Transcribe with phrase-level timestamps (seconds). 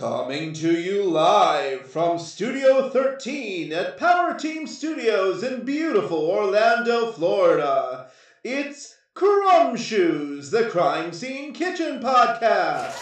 [0.00, 8.10] Coming to you live from Studio 13 at PowerTeam Studios in beautiful Orlando, Florida.
[8.42, 12.96] It's Crumbshoes, the Crime Scene Kitchen Podcast.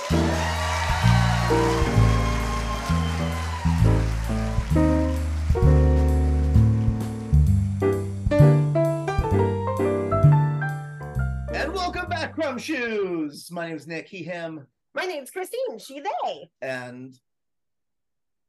[11.54, 13.53] And welcome back, Crumbshoes.
[13.53, 14.67] My name is Nick, he, him,
[14.99, 15.78] My name's Christine.
[15.78, 16.51] She, they.
[16.60, 17.16] and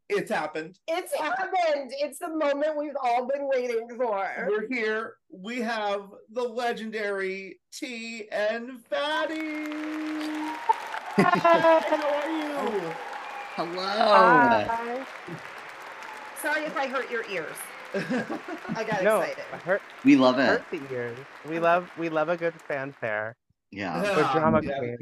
[0.10, 0.80] it's happened.
[0.88, 1.92] It's happened.
[2.00, 4.48] It's the moment we've all been waiting for.
[4.50, 5.18] We're here.
[5.32, 9.68] We have the legendary T and Fadi.
[11.18, 12.52] How are you?
[12.58, 12.96] Oh,
[13.56, 13.86] hello.
[13.86, 15.06] Hi.
[16.42, 17.56] Sorry if I hurt your ears.
[17.94, 19.44] I got no, excited.
[19.64, 20.48] hurt, we love it.
[20.48, 21.20] hurt the ears.
[21.48, 23.36] We love we love a good fanfare.
[23.70, 24.02] Yeah.
[24.02, 24.96] We're Yeah, drama yeah.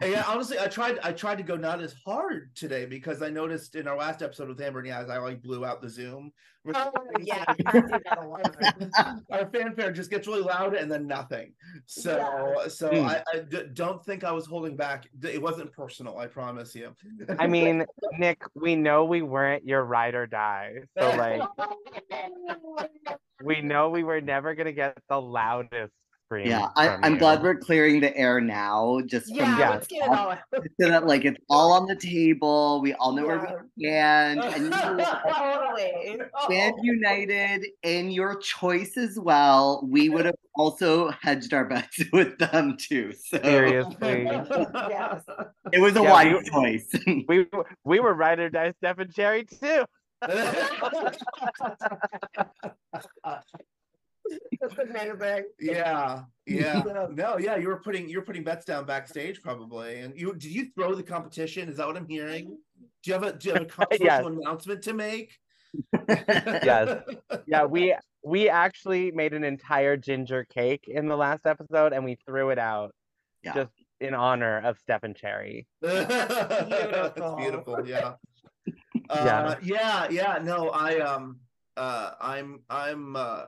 [0.00, 0.14] Queens.
[0.14, 0.98] yeah, honestly, I tried.
[1.02, 4.48] I tried to go not as hard today because I noticed in our last episode
[4.48, 6.32] with Amber and Yaz, I like blew out the Zoom.
[6.74, 7.44] Oh, yeah.
[7.66, 9.22] I do that a lot.
[9.30, 11.54] our fanfare just gets really loud and then nothing.
[11.86, 13.06] So, so Hmm.
[13.06, 15.08] I, I d- don't think I was holding back.
[15.22, 16.18] It wasn't personal.
[16.18, 16.94] I promise you.
[17.38, 17.86] I mean,
[18.18, 20.74] Nick, we know we weren't your ride or die.
[20.98, 21.40] So like
[23.42, 25.92] we know we were never gonna get the loudest
[26.28, 26.46] scream.
[26.46, 26.68] Yeah.
[26.76, 27.18] I, I'm you.
[27.18, 29.70] glad we're clearing the air now, just Yeah, from Yeah.
[29.70, 30.38] let's get it all out.
[30.52, 32.80] so that like it's all on the table.
[32.82, 33.38] We all know where
[33.76, 36.20] we stand, and you totally.
[36.44, 39.82] stand united in your choice as well.
[39.90, 43.12] We would have also hedged our bets with them too.
[43.12, 44.24] So Seriously.
[44.24, 45.22] Yes.
[45.72, 47.24] it was a Yeah, wise we- choice.
[47.28, 47.46] We
[47.84, 49.84] we were ride or die Steph and Cherry too.
[54.60, 55.44] That's amazing.
[55.60, 56.82] yeah, yeah.
[56.86, 57.06] Yeah.
[57.12, 57.56] No, yeah.
[57.56, 60.94] You were putting you were putting bets down backstage probably, and you did you throw
[60.94, 61.68] the competition?
[61.68, 62.56] Is that what I'm hearing?
[63.02, 64.24] Do you have a do you have a controversial Yes.
[64.26, 65.38] announcement to make?
[66.08, 67.02] Yes.
[67.46, 72.16] Yeah, we we actually made an entire ginger cake in the last episode and we
[72.26, 72.94] threw it out
[73.44, 73.54] Yeah.
[73.54, 75.66] just in honor of Steph and Cherry.
[75.82, 76.64] That's
[77.14, 77.36] Beautiful.
[77.36, 77.86] beautiful.
[77.86, 78.14] Yeah.
[78.66, 78.74] Yeah.
[79.10, 80.08] Uh, yeah.
[80.10, 80.38] Yeah.
[80.42, 81.40] No, I um
[81.76, 83.44] uh I'm I'm uh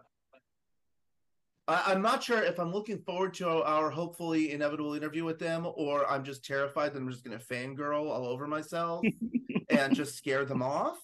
[1.71, 5.67] I, I'm not sure if I'm looking forward to our hopefully inevitable interview with them
[5.77, 9.05] or I'm just terrified that I'm just gonna fangirl all over myself
[9.71, 10.99] and just scare them off.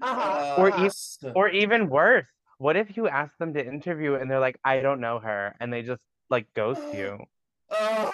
[0.00, 0.54] Uh-huh.
[0.58, 2.26] Or Uh, e- Or even worse,
[2.58, 5.72] what if you ask them to interview and they're like, I don't know her, and
[5.72, 7.18] they just like ghost you?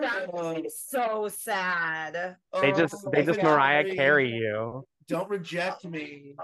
[0.00, 2.36] That would be so sad.
[2.60, 4.86] They just oh, they just Mariah Valerie, Carey you.
[5.06, 6.34] Don't reject me.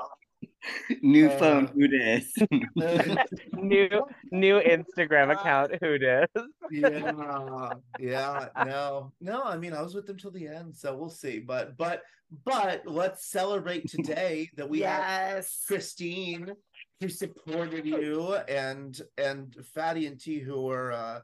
[1.03, 2.34] New Uh, phone, who dis?
[3.53, 3.88] New
[4.31, 6.27] new Instagram account, who dis?
[6.71, 11.09] yeah yeah no no i mean i was with them till the end so we'll
[11.09, 12.03] see but but
[12.44, 16.53] but let's celebrate today that we have christine
[17.00, 21.21] who supported you and and fadi and t who are uh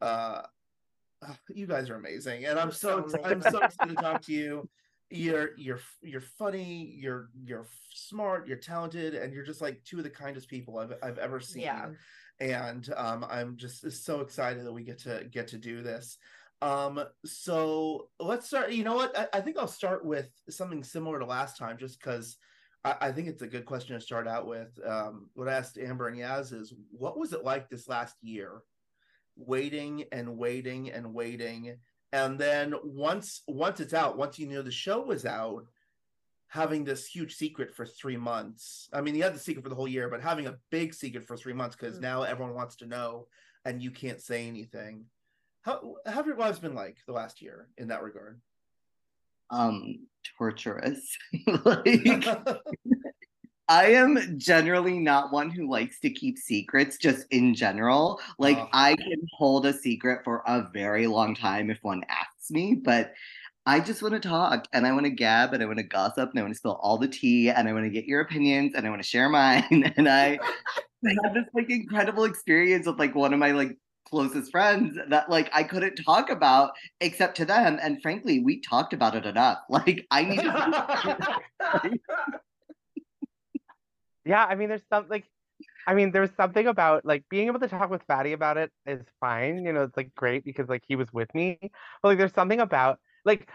[0.00, 0.42] uh
[1.50, 4.68] you guys are amazing and i'm so i'm so excited to talk to you
[5.14, 10.04] you're you're you're funny you're you're smart you're talented and you're just like two of
[10.04, 11.90] the kindest people i've, I've ever seen Yeah.
[12.40, 16.18] and um, I'm just so excited that we get to get to do this.
[16.60, 18.72] Um, so let's start.
[18.72, 19.16] You know what?
[19.18, 22.36] I, I think I'll start with something similar to last time, just because
[22.84, 24.70] I, I think it's a good question to start out with.
[24.86, 28.62] Um, what I asked Amber and Yaz is, what was it like this last year,
[29.36, 31.76] waiting and waiting and waiting,
[32.12, 35.66] and then once once it's out, once you knew the show was out,
[36.48, 38.88] having this huge secret for three months.
[38.92, 41.26] I mean, you had the secret for the whole year, but having a big secret
[41.26, 42.02] for three months because Mm.
[42.02, 43.28] now everyone wants to know
[43.64, 45.06] and you can't say anything.
[45.62, 48.40] How, how have your lives been like the last year in that regard?
[49.50, 50.06] um,
[50.38, 51.16] torturous.
[51.64, 51.84] like
[53.72, 58.20] I am generally not one who likes to keep secrets just in general.
[58.38, 58.68] Like Oh.
[58.74, 63.14] I can hold a secret for a very long time if one asks me, but
[63.64, 66.28] I just want to talk and I want to gab and I want to gossip
[66.30, 68.74] and I want to spill all the tea and I want to get your opinions
[68.74, 69.90] and I want to share mine.
[69.96, 70.38] And I,
[71.06, 75.30] I had this like incredible experience with like one of my like closest friends that
[75.30, 77.78] like I couldn't talk about except to them.
[77.80, 79.60] And frankly, we talked about it enough.
[79.70, 81.92] Like I need to
[84.24, 85.28] Yeah, I mean, there's some like,
[85.86, 89.02] I mean, there's something about like being able to talk with Fadi about it is
[89.20, 89.64] fine.
[89.64, 91.58] You know, it's like great because like he was with me.
[91.62, 93.48] But like, there's something about like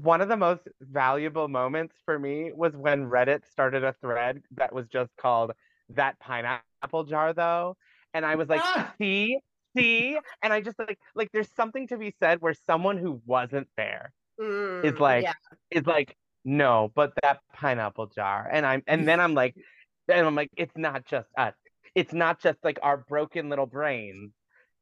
[0.00, 4.72] one of the most valuable moments for me was when Reddit started a thread that
[4.74, 5.52] was just called
[5.90, 7.76] "That Pineapple Jar," though,
[8.14, 8.94] and I was like, Ah!
[9.00, 9.38] see,
[9.76, 13.68] see, and I just like like there's something to be said where someone who wasn't
[13.76, 15.32] there Mm, is like yeah.
[15.70, 18.48] is like no, but that pineapple jar.
[18.50, 19.56] And I'm and then I'm like,
[20.12, 21.54] and I'm like, it's not just us.
[21.94, 24.32] It's not just like our broken little brains,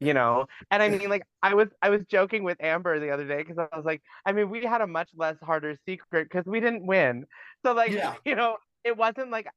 [0.01, 0.47] you know.
[0.71, 3.59] And I mean, like, I was I was joking with Amber the other day because
[3.59, 6.87] I was like, I mean, we had a much less harder secret because we didn't
[6.87, 7.27] win.
[7.65, 8.15] So like, Yeah.
[8.25, 9.49] you know, it wasn't like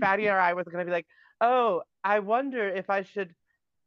[0.00, 1.06] Fadi or I was gonna be like,
[1.40, 3.34] oh, I wonder if I should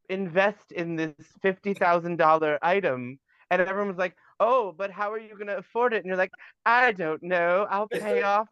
[0.10, 3.20] invest in this fifty thousand dollar item.
[3.52, 5.98] And everyone was like, oh, but how are you gonna afford it?
[5.98, 6.34] And you're like,
[6.66, 7.66] I don't know.
[7.70, 8.48] I'll pay off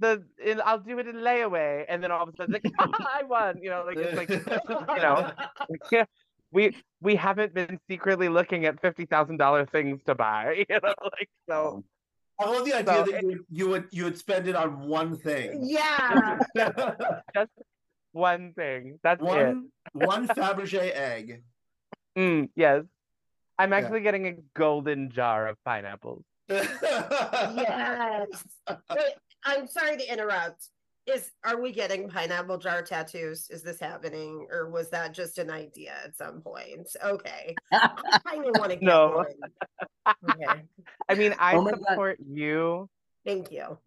[0.00, 1.84] the in, I'll do it in layaway.
[1.88, 3.58] And then all of a sudden, like, I won.
[3.62, 4.28] You know, like it's like
[4.96, 5.30] you know,
[6.50, 10.64] we we haven't been secretly looking at fifty thousand dollar things to buy.
[10.68, 11.84] You know, like so.
[12.42, 15.18] I love the idea So that you, you would you would spend it on one
[15.18, 15.60] thing.
[15.62, 16.38] Yeah.
[17.34, 17.50] Just
[18.12, 18.98] one thing.
[19.02, 19.24] That's it.
[19.24, 21.42] one one Fabergé egg.
[22.16, 22.84] Mm, yes.
[23.58, 23.76] I'm Yeah.
[23.76, 26.24] actually getting a golden jar of pineapples.
[26.48, 26.68] yes.
[29.46, 30.68] Wait, I'm sorry to interrupt.
[31.06, 33.48] Is are we getting pineapple jar tattoos?
[33.50, 36.88] Is this happening, or was that just an idea at some point?
[37.02, 39.24] Okay, I kind of want to get No.
[40.04, 40.14] one.
[40.30, 40.62] Okay,
[41.08, 41.80] I mean, I Oh my God.
[41.88, 42.88] support you
[43.24, 43.78] thank you.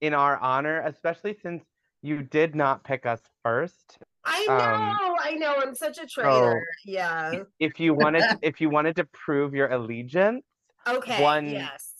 [0.00, 1.62] in our honor, especially since
[2.02, 3.98] you did not pick us first.
[4.24, 5.56] I know, Um, I know.
[5.58, 6.64] I'm such a traitor.
[6.84, 7.42] Yeah.
[7.60, 10.44] If you wanted, if you wanted to prove your allegiance,
[10.86, 11.22] Okay.
[11.22, 11.92] One- Yes.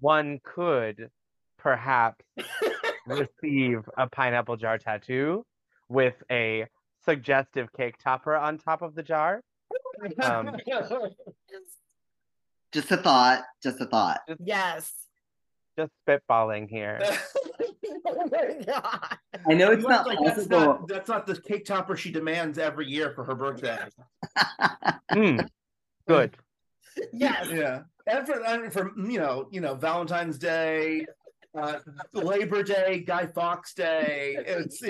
[0.00, 1.08] one could
[1.64, 2.24] perhaps
[3.06, 5.44] receive a pineapple jar tattoo
[5.88, 6.66] with a
[7.04, 9.40] suggestive cake topper on top of the jar.
[10.22, 10.56] Um,
[12.72, 13.42] Just a thought.
[13.62, 14.20] Just a thought.
[14.38, 14.92] yes.
[15.76, 17.00] Just spitballing here.
[18.06, 19.00] oh.
[19.48, 20.60] I know it's You not like that's possible.
[20.60, 23.78] not that's not the cake topper she demands every year for her birthday.
[25.12, 25.48] Mm,
[26.06, 26.36] good.
[27.12, 27.48] Yes.
[27.50, 31.06] Yeah, and for, and for you know, you know, Valentine's Day,
[31.56, 31.78] uh,
[32.12, 34.36] Labor Day, Guy Fawkes Day.
[34.38, 34.82] It's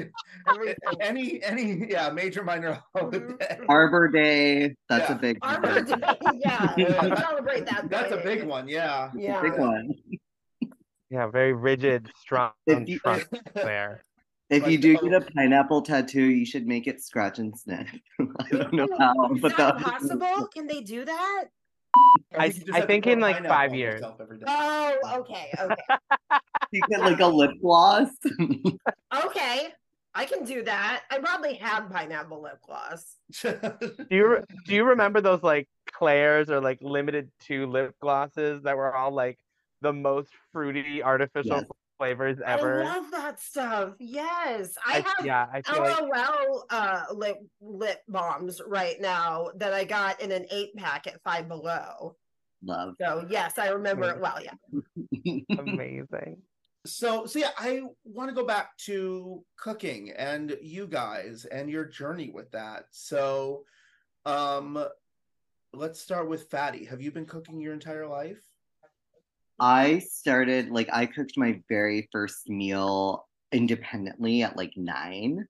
[1.01, 3.35] any any yeah major minor holiday.
[3.69, 4.75] Arbor Day.
[4.89, 5.17] That's Yeah.
[5.17, 5.95] a big Arbor Day.
[6.39, 6.75] Yeah.
[6.77, 7.15] Yeah.
[7.17, 7.89] Celebrate that.
[7.89, 8.69] That's a big one.
[8.69, 9.11] Yeah.
[9.15, 9.41] Yeah.
[9.43, 9.95] big one.
[11.11, 14.03] Yeah, very rigid, strong If you- trunk there.
[14.51, 17.89] If you do get a pineapple tattoo, you should make it scratch and sniff.
[18.21, 20.49] I don't know how, Is but that that possible?
[20.53, 21.45] Can they do that?
[22.37, 23.95] I- I think in, like, five years.
[24.01, 24.45] yourself every day.
[24.49, 25.99] Oh, okay, okay,
[26.73, 28.09] you get like a lip gloss.
[29.25, 29.69] okay.
[30.17, 31.03] I can do that.
[31.11, 33.17] I probably have pineapple lip gloss.
[33.43, 38.77] Do you do you remember those like Claire's or like Limited Too lip glosses that
[38.77, 39.39] were all like
[39.81, 41.65] the most fruity artificial Yes.
[41.99, 42.83] Flavors ever.
[42.83, 43.95] I love that stuff.
[44.01, 49.49] Yes, I, I- have yeah, I feel like LOL uh, lip lip balms right now
[49.57, 52.17] that I got in an eight pack at Five Below.
[52.65, 52.95] Love.
[53.01, 54.39] So yes, I remember it well.
[54.43, 55.41] Yeah.
[55.59, 56.39] amazing.
[56.87, 61.85] so so yeah i want to go back to cooking and you guys and your
[61.87, 63.65] journey with that so
[64.27, 64.85] um
[65.73, 68.43] let's start with fadi have you been cooking your entire life
[69.61, 75.47] I started like I cooked my very first meal independently at like nine.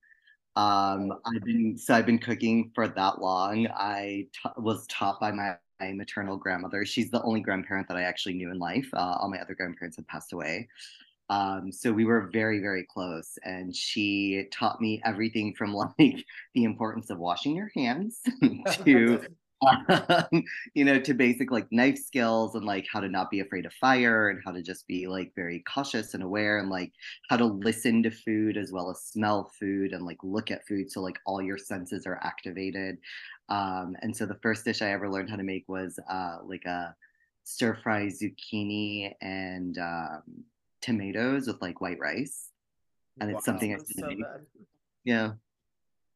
[0.56, 3.67] Um, I've been so I've been cooking for that long.
[3.75, 6.85] I was taught by my, my maternal grandmother.
[6.85, 8.89] She's the only grandparent that I actually knew in life.
[8.93, 10.69] Uh, all my other grandparents had passed away.
[11.31, 16.65] Um, so we were very, very close, and she taught me everything from like the
[16.65, 18.20] importance of washing your hands
[18.84, 19.27] to
[19.63, 20.44] um,
[20.75, 23.73] you know, to basic like knife skills and like how to not be afraid of
[23.75, 26.93] fire and how to just be like very cautious and aware and like
[27.29, 30.91] how to listen to food as well as smell food and like look at food.
[30.91, 32.99] So like all your senses are activated.
[33.49, 36.65] Um, and so the first dish I ever learned how to make was uh, like
[36.65, 36.94] a
[37.44, 40.23] stir fry zucchini and um,
[40.81, 42.49] tomatoes with like white rice.
[43.20, 44.11] And it's something I so
[45.05, 45.32] Yeah.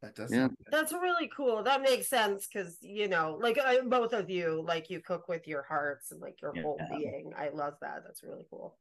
[0.02, 0.49] That does Yeah.
[0.71, 1.62] That's really cool.
[1.62, 5.47] That makes sense because you know, like I, both of you, like you cook with
[5.47, 6.99] your hearts and like your whole Yeah.
[6.99, 7.33] being.
[7.37, 8.02] I love that.
[8.05, 8.78] That's really cool.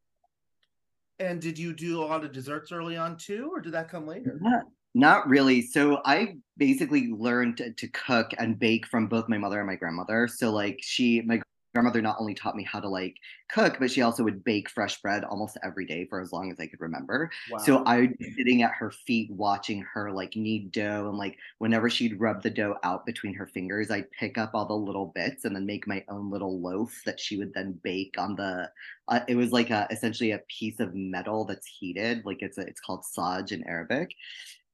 [1.20, 4.06] and did you do a lot of desserts early on too or did that come
[4.06, 5.64] later Not, not really.
[5.64, 9.76] So I basically learned to, to cook and bake from both my mother and my
[9.76, 10.28] grandmother.
[10.28, 11.42] So like she, my
[11.78, 13.16] grandmother not only taught me how to like
[13.50, 16.60] cook, but she also would bake fresh bread almost every day for as long as
[16.60, 17.30] I could remember.
[17.52, 17.60] wow.
[17.60, 21.38] So I would be sitting at her feet watching her like knead dough and like
[21.60, 25.12] whenever she'd rub the dough out between her fingers, I'd pick up all the little
[25.14, 28.72] bits and then make my own little loaf that she would then bake on the
[29.10, 32.62] uh, it was like a essentially a piece of metal that's heated, like it's a,
[32.62, 34.14] it's called saj in Arabic.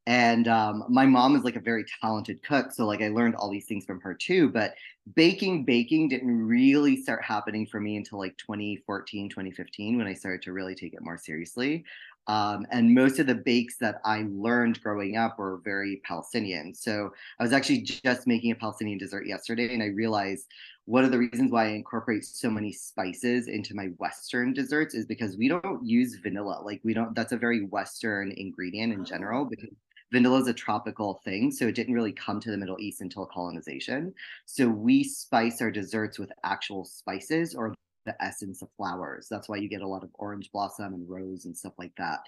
[0.05, 2.73] And um, my mom is like a very talented cook.
[2.73, 4.49] So, like, I learned all these things from her too.
[4.49, 4.75] But
[5.15, 10.41] baking, baking didn't really start happening for me until like 2014, 2015, when I started
[10.43, 11.85] to really take it more seriously.
[12.27, 16.73] Um, and most of the bakes that I learned growing up were very Palestinian.
[16.73, 20.47] So I was actually just making a Palestinian dessert yesterday, and I realized
[20.85, 25.05] one of the reasons why I incorporate so many spices into my Western desserts is
[25.05, 26.61] because we don't use vanilla.
[26.63, 27.13] Like we don't.
[27.13, 29.49] That's a very Western ingredient in general oh.
[29.49, 29.69] because
[30.13, 33.25] vanilla is a tropical thing, so it didn't really come to the Middle East until
[33.25, 34.13] colonization.
[34.45, 37.73] So we spice our desserts with actual spices or
[38.05, 39.27] the essence of flowers.
[39.27, 42.19] That's why you get a lot of orange blossom and rose and stuff like that.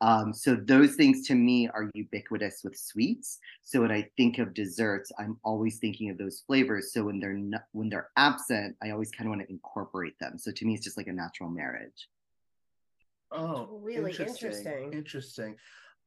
[0.00, 3.38] Um, so those things to me are ubiquitous with sweets.
[3.62, 6.92] So when I think of desserts, I'm always thinking of those flavors.
[6.92, 10.38] So when they're not, when they're absent, I always kind of want to incorporate them.
[10.38, 12.08] So to me, it's just like a natural marriage.
[13.30, 14.48] Oh, really interesting.
[14.48, 14.92] Interesting.
[14.92, 15.56] interesting.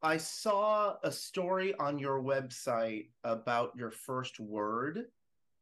[0.02, 5.06] I saw a story on your website about your first word.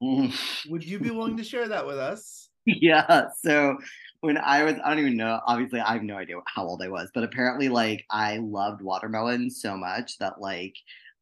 [0.03, 0.69] Mm.
[0.69, 2.49] Would you be willing to share that with us?
[2.65, 3.27] yeah.
[3.41, 3.77] So
[4.21, 6.89] when I was, I don't even know, obviously I have no idea how old I
[6.89, 10.75] was, but apparently like I loved watermelon so much that like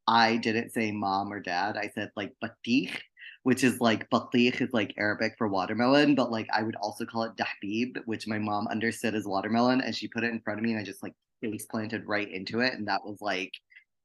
[0.07, 1.77] I didn't say mom or dad.
[1.77, 2.97] I said like batich,
[3.43, 7.23] which is like batich is like Arabic for watermelon, but like I would also call
[7.23, 9.81] it dahbib, which my mom understood as watermelon.
[9.81, 12.31] And she put it in front of me and I just like face planted right
[12.31, 12.73] into it.
[12.73, 13.51] And that was like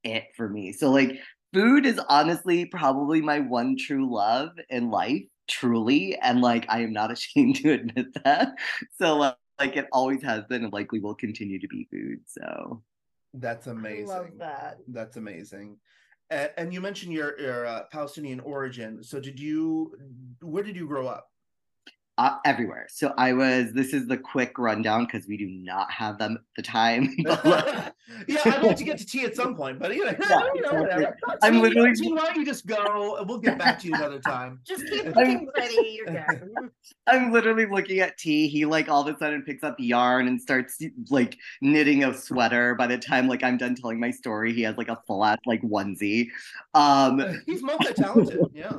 [0.04, 0.73] it for me.
[0.73, 1.12] So like
[1.54, 6.92] food is honestly probably my one true love in life truly and like i am
[6.92, 8.52] not ashamed to admit that.
[8.99, 12.83] So like, like it always has been and likely will continue to be food so.
[13.35, 14.78] That's amazing I love that.
[14.88, 15.76] That's amazing.
[16.30, 19.02] And, and you mentioned your your uh, palestinian origin.
[19.02, 19.97] So did you
[20.42, 21.30] where did you grow up
[22.19, 22.87] uh, everywhere.
[22.91, 23.73] So I was.
[23.73, 27.15] This is the quick rundown because we do not have them the time.
[28.27, 30.61] yeah, I'd like to get to T at some point, but you know, yeah, you
[30.63, 31.17] know whatever.
[31.43, 31.93] I'm literally.
[32.11, 33.25] why don't you just go?
[33.27, 34.61] We'll get back to you another time.
[34.67, 36.01] Just keep looking pretty.
[36.05, 36.71] You're good.
[37.07, 38.49] I'm literally looking at T.
[38.49, 42.75] He like all of a sudden picks up yarn and starts like knitting a sweater.
[42.75, 45.39] By the time like I'm done telling my story, he has like a full ass
[45.47, 46.29] like onesie.
[46.75, 48.41] Um, He's multi talented.
[48.53, 48.73] Yeah.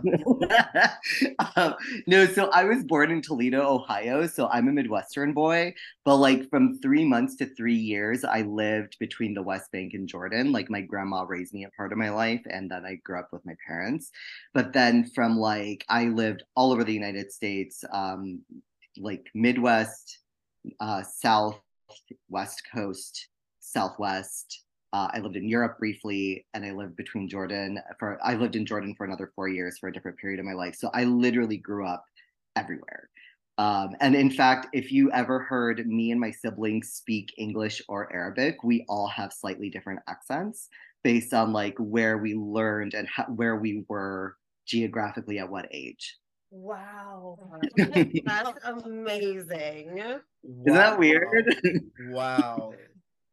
[1.56, 4.26] um, no, so I was born in Toledo, Ohio.
[4.26, 5.76] So I'm a Midwestern boy.
[6.04, 10.08] But like from three months to three years, I lived between the West Bank and
[10.08, 10.52] Jordan.
[10.52, 13.30] Like my grandma raised me a part of my life, and then I grew up
[13.32, 14.10] with my parents.
[14.56, 18.42] But then from like I lived all over the United States, um,
[18.98, 20.20] like Midwest,
[20.80, 21.62] uh, South,
[22.30, 23.28] West Coast,
[23.60, 24.64] Southwest.
[24.92, 28.18] Uh, I lived in Europe briefly, and I lived between Jordan for.
[28.24, 30.74] I lived in Jordan for another four years for a different period of my life.
[30.74, 32.04] So I literally grew up
[32.56, 33.09] everywhere.
[33.60, 38.12] Um, and in fact, if you ever heard me and my siblings speak English or
[38.14, 40.70] Arabic, we all have slightly different accents
[41.04, 46.18] based on like where we learned and ha- where we were geographically at what age.
[46.52, 47.38] Wow.
[47.76, 49.98] That's amazing.
[49.98, 50.74] Isn't wow.
[50.74, 51.54] that weird?
[52.12, 52.72] wow.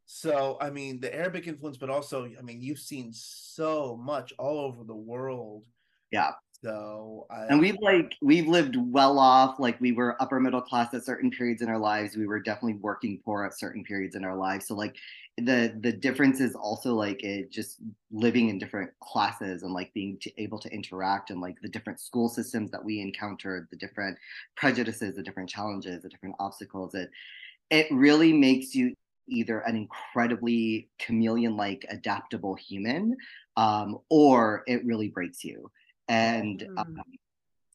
[0.07, 4.59] So, I mean, the Arabic influence, but also, I mean, you've seen so much all
[4.59, 5.63] over the world.
[6.11, 6.31] Yeah.
[6.63, 9.59] So I, and we've like we've lived well off.
[9.59, 12.15] Like we were upper middle class at certain periods in our lives.
[12.15, 14.67] We were definitely working poor at certain periods in our lives.
[14.67, 14.95] So like
[15.37, 17.77] the the difference is also like it just
[18.11, 21.99] living in different classes and like being to, able to interact and like the different
[21.99, 24.17] school systems that we encountered, the different
[24.55, 26.95] prejudices, the different challenges, the different obstacles.
[26.95, 27.11] It
[27.69, 28.95] it really makes you
[29.29, 33.15] either an incredibly chameleon like adaptable human
[33.57, 35.69] um, or it really breaks you
[36.07, 36.79] and mm.
[36.79, 37.01] um,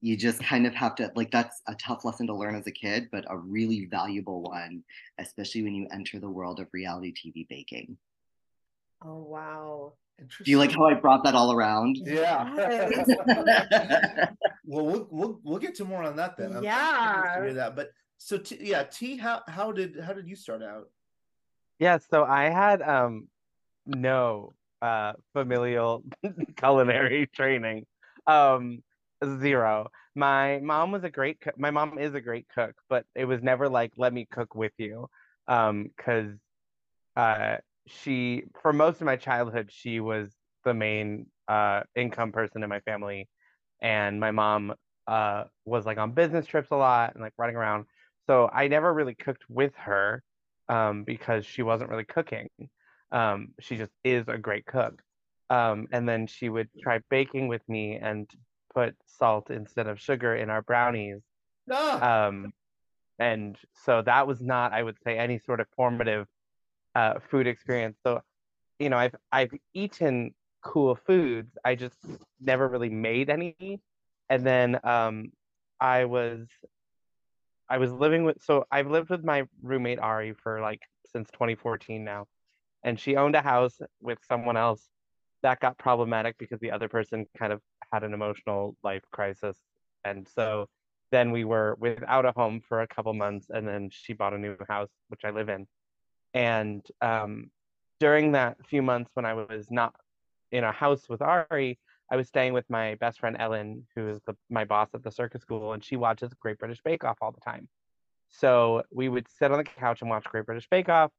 [0.03, 2.73] you just kind of have to like that's a tough lesson to learn as a
[2.73, 4.83] kid but a really valuable one
[5.19, 7.97] especially when you enter the world of reality tv baking.
[9.05, 9.93] Oh wow.
[10.45, 11.97] Do you like how i brought that all around?
[12.05, 14.29] Yeah.
[14.65, 16.57] Well, well we'll we'll get to more on that then.
[16.57, 20.29] I'm yeah to hear that but so t- yeah t how how did how did
[20.29, 20.89] you start out?
[21.79, 23.27] Yeah so i had um
[23.87, 26.05] no uh familial
[26.57, 27.85] culinary training
[28.27, 28.83] um,
[29.41, 29.91] zero.
[30.15, 31.59] My mom was a great cook.
[31.59, 34.73] My mom is a great cook, but it was never like, let me cook with
[34.79, 35.09] you.
[35.49, 36.31] Um, cause
[37.17, 40.31] uh she for most of my childhood, she was
[40.65, 43.29] the main uh income person in my family.
[43.81, 44.75] And my mom
[45.07, 47.87] uh was like on business trips a lot and like running around.
[48.27, 50.23] So I never really cooked with her
[50.69, 52.49] um because she wasn't really cooking.
[53.11, 55.03] Um, she just is a great cook.
[55.53, 58.27] Um, and then she would try baking with me and
[58.75, 61.21] put salt instead of sugar in our brownies.
[61.71, 62.29] Ah.
[62.29, 62.55] Um,
[63.19, 66.27] and so that was not, I would say, any sort of formative
[66.95, 67.99] uh, food experience.
[68.03, 68.23] So,
[68.79, 71.59] you know, I've I've eaten cool foods.
[71.63, 71.99] I just
[72.41, 73.81] never really made any.
[74.31, 75.33] And then um,
[75.79, 76.47] I was
[77.69, 80.81] I was living with so I've lived with my roommate Ari for like
[81.13, 82.27] since 2014 now.
[82.83, 84.89] And she owned a house with someone else
[85.43, 87.61] that got problematic because the other person kind of
[87.93, 89.57] had an emotional life crisis.
[90.05, 90.69] And so
[91.11, 94.39] then we were without a home for a couple months and then she bought a
[94.39, 95.67] new house which I live in.
[96.35, 97.51] And um,
[98.01, 99.95] during that few months when I was not
[100.51, 101.79] in a house with Ari,
[102.11, 105.11] I was staying with my best friend Ellen, who is the, my boss at the
[105.11, 107.69] circus school, and she watches Great British Bake Off all the time.
[108.29, 111.11] So we would sit on the couch and watch Great British Bake Off,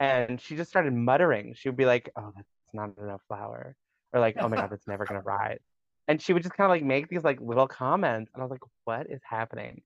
[0.00, 1.54] and she just started muttering.
[1.56, 3.76] She would be like, "Oh, that's not enough flour,"
[4.12, 5.60] or like, "Oh my god, that's never gonna rise."
[6.08, 8.50] And she would just kind of like make these like little comments, and I was
[8.50, 9.82] like, "What is happening?"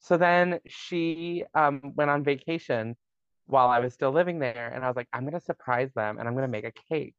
[0.00, 2.96] So then she um, went on vacation
[3.46, 6.28] while I was still living there, and I was like, "I'm gonna surprise them, and
[6.28, 7.14] I'm gonna make a cake."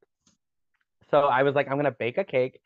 [1.11, 2.59] So I was like, I'm gonna bake a cake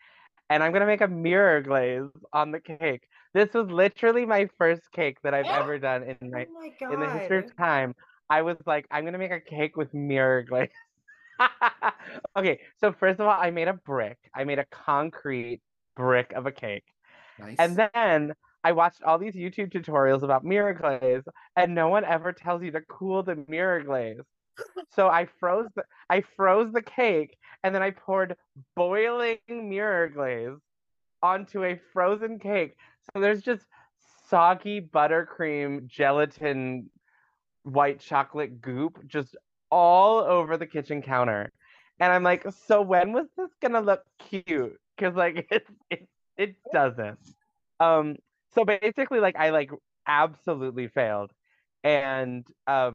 [0.50, 3.04] and I'm gonna make a mirror glaze on the cake.
[3.34, 7.00] This was literally my first cake that I've ever done in my, oh my in
[7.00, 7.96] the history of time.
[8.30, 10.70] I was like, I'm gonna make a cake with mirror glaze.
[12.36, 14.18] okay, so first of all, I made a brick.
[14.34, 15.62] I made a concrete
[15.96, 16.86] brick of a cake.
[17.40, 17.56] Nice.
[17.60, 21.24] And then I watched all these YouTube tutorials about mirror glaze,
[21.56, 24.22] and no one ever tells you to cool the mirror glaze.
[24.96, 28.36] So I froze the I froze the cake and then I poured
[28.76, 30.58] boiling mirror glaze
[31.22, 32.76] onto a frozen cake.
[33.14, 33.66] So there's just
[34.30, 36.90] soggy buttercream gelatin
[37.64, 39.36] white chocolate goop just
[39.72, 41.52] all over the kitchen counter.
[42.00, 44.80] And I'm like, so when was this gonna look cute?
[44.96, 46.08] Because like it, it
[46.38, 47.20] it doesn't.
[47.80, 48.16] Um
[48.54, 49.72] so basically like I like
[50.08, 51.32] absolutely failed.
[51.84, 52.94] And um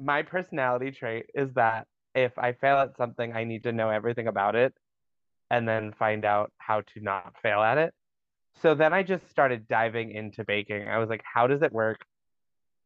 [0.00, 4.26] my personality trait is that if I fail at something, I need to know everything
[4.26, 4.74] about it
[5.50, 7.94] and then find out how to not fail at it.
[8.62, 10.88] So then I just started diving into baking.
[10.88, 12.04] I was like, how does it work?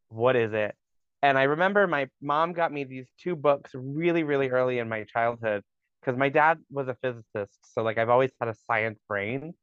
[0.09, 0.75] What is it?
[1.23, 5.05] And I remember my mom got me these two books really, really early in my
[5.05, 5.63] childhood
[6.01, 7.59] because my dad was a physicist.
[7.75, 9.55] So, like, I've always had a science brain.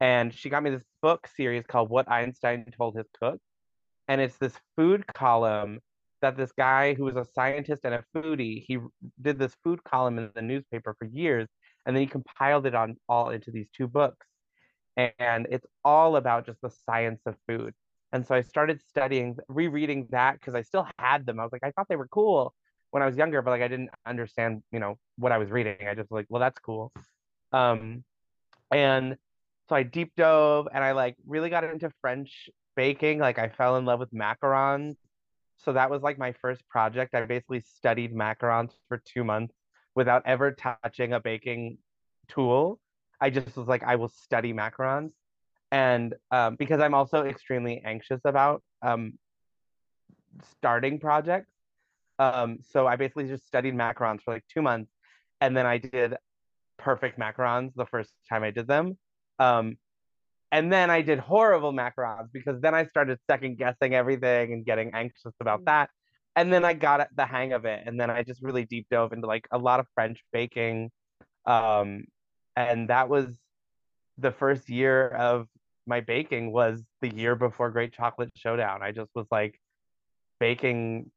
[0.00, 3.38] And she got me this book series called What Einstein Told His Cook.
[4.08, 5.80] And it's this food column
[6.20, 8.78] that this guy who was a scientist and a foodie, he
[9.20, 11.48] did this food column in the newspaper for years,
[11.84, 14.26] and then he compiled it on all into these two books.
[14.96, 17.74] And it's all about just the science of food.
[18.14, 21.38] And so I started studying, rereading that because I still had them.
[21.38, 22.54] I was like, I thought they were cool
[22.92, 25.76] when I was younger, but like I didn't understand, you know, what I was reading.
[25.86, 26.92] I just was like, well, that's cool.
[27.52, 28.04] Um,
[28.70, 29.16] and
[29.68, 33.18] so I deep dove and I like really got into French baking.
[33.18, 34.94] Like I fell in love with macarons
[35.64, 37.14] so that was like my first project.
[37.14, 39.54] I basically studied macarons for two months
[39.94, 41.78] without ever touching a baking
[42.28, 42.80] tool.
[43.20, 45.12] I just was like, I will study macarons.
[45.74, 49.18] And um, because I'm also extremely anxious about um,
[50.52, 51.50] starting projects.
[52.20, 54.92] Um, so I basically just studied macarons for like two months.
[55.40, 56.14] And then I did
[56.78, 58.96] perfect macarons the first time I did them.
[59.40, 59.76] Um,
[60.52, 64.92] and then I did horrible macarons because then I started second guessing everything and getting
[64.94, 65.64] anxious about mm.
[65.64, 65.90] that.
[66.36, 67.82] And then I got the hang of it.
[67.84, 70.92] And then I just really deep dove into like a lot of French baking.
[71.46, 72.04] Um,
[72.54, 73.26] and that was
[74.18, 75.48] the first year of
[75.86, 78.82] my baking was the year before Great Chocolate Showdown.
[78.82, 79.60] I just was like
[80.40, 81.10] baking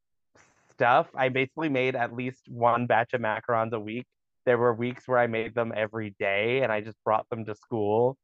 [0.74, 1.08] stuff.
[1.16, 4.06] I basically made at least one batch of macarons a week.
[4.46, 7.56] There were weeks where I made them every day and I just brought them to
[7.56, 8.18] school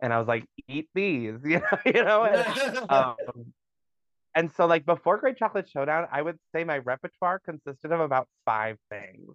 [0.00, 2.24] and I was like, eat these, you know, you know.
[2.24, 3.16] And, um,
[4.34, 8.28] and so like before Great Chocolate Showdown, I would say my repertoire consisted of about
[8.44, 9.34] five things.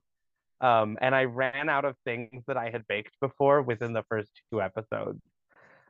[0.60, 4.32] Um, and I ran out of things that I had baked before within the first
[4.52, 5.22] two episodes.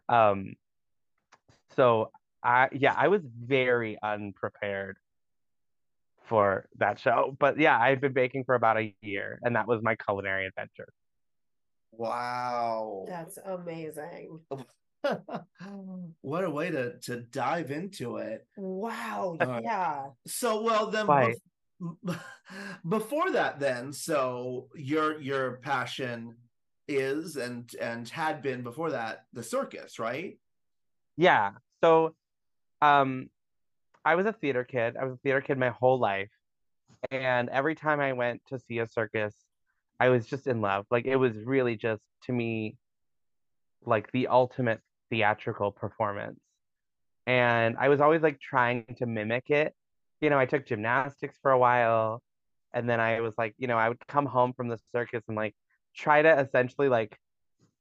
[0.10, 0.56] Um,
[1.76, 2.12] so
[2.44, 4.98] I yeah, I was very unprepared
[6.26, 7.36] for that show.
[7.40, 10.90] But yeah, I've been baking for about a year, and that was my culinary adventure.
[11.92, 13.06] Wow.
[13.08, 14.40] That's amazing.
[16.22, 18.46] what a way to to dive into it.
[18.58, 19.38] Wow.
[19.40, 20.06] Uh, yeah.
[20.28, 21.36] So well then Right.
[21.82, 22.20] bef-
[22.90, 26.36] before that then so your your passion
[26.88, 30.38] is and and had been before that the circus, right?
[31.16, 31.52] Yeah.
[31.82, 32.16] So
[32.82, 33.30] um
[34.06, 34.96] I was a theater kid.
[34.98, 36.32] I was a theater kid my whole life.
[37.12, 39.36] And every time I went to see a circus,
[40.00, 40.86] I was just in love.
[40.90, 42.78] Like it was really just to me
[43.86, 46.40] like the ultimate theatrical performance.
[47.26, 49.74] And I was always like trying to mimic it.
[50.22, 52.22] You know, I took gymnastics for a while
[52.74, 55.36] and then I was like, you know, I would come home from the circus and
[55.36, 55.56] like
[55.98, 57.18] try to essentially like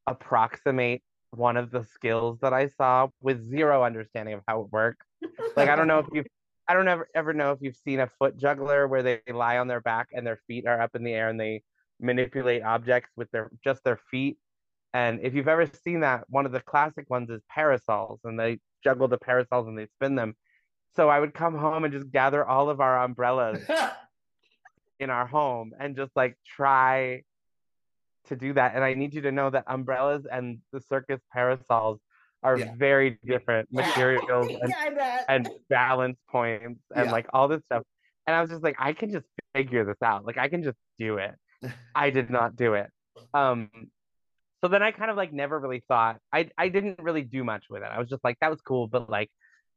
[0.06, 5.06] approximate one of the skills that I saw with zero understanding of how it works.
[5.56, 6.26] Like I don't know if you've
[6.68, 9.68] I don't ever ever know if you've seen a foot juggler where they lie on
[9.68, 11.62] their back and their feet are up in the air and they
[12.00, 14.38] manipulate objects with their just their feet.
[14.94, 18.60] And if you've ever seen that, one of the classic ones is parasols, and they
[18.82, 20.34] juggle the parasols and they spin them.
[20.94, 23.62] So I would come home and just gather all of our umbrellas
[25.00, 27.22] in our home and just like try
[28.28, 28.74] to do that.
[28.74, 32.00] And I need you to know that umbrellas and the circus parasols
[32.42, 32.66] are Yeah.
[32.76, 37.12] very different materials and, I and balance points and Yeah.
[37.12, 37.82] like all this stuff.
[38.26, 40.24] And I was just like, I can just figure this out.
[40.24, 41.34] Like I can just do it.
[41.94, 42.90] I did not do it.
[43.34, 43.70] Um
[44.62, 47.64] so then I kind of like never really thought I I didn't really do much
[47.70, 47.86] with it.
[47.90, 49.30] I was just like, that was cool, but like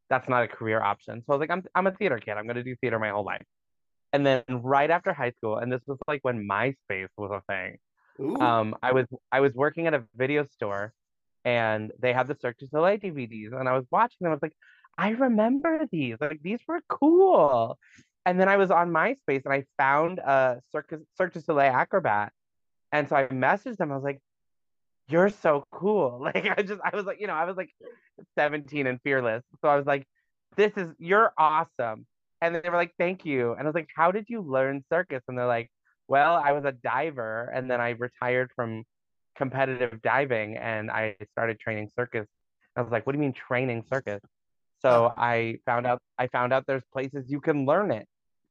[0.10, 1.22] that's not a career option.
[1.22, 2.32] So I was like, I'm I'm a theater kid.
[2.38, 3.46] I'm gonna do theater my whole life.
[4.14, 7.78] And then right after high school, and this was like when MySpace was a thing.
[8.39, 10.93] Um i was i was working at a video store
[11.45, 14.41] and they had the cirque du soleil dvds and i was watching them i was
[14.41, 14.55] like
[14.97, 17.77] i remember these like these were cool.
[18.25, 22.32] And then i was on myspace and i found a circus cirque du soleil acrobat
[22.91, 24.19] and so i messaged them i was like
[25.08, 26.19] you're so cool.
[26.23, 27.71] Like i just i was like you know i was like
[28.38, 30.05] 17 and fearless so i was like
[30.58, 32.05] this is you're awesome.
[32.41, 33.53] And they were like thank you.
[33.53, 35.23] And i was like how did you learn circus?
[35.27, 35.71] And they're like
[36.10, 38.84] well, I was a diver and then I retired from
[39.36, 42.28] competitive diving and I started training circus.
[42.76, 44.22] I was like, what do you mean training circus?
[44.82, 48.08] So I found out I found out there's places you can learn it.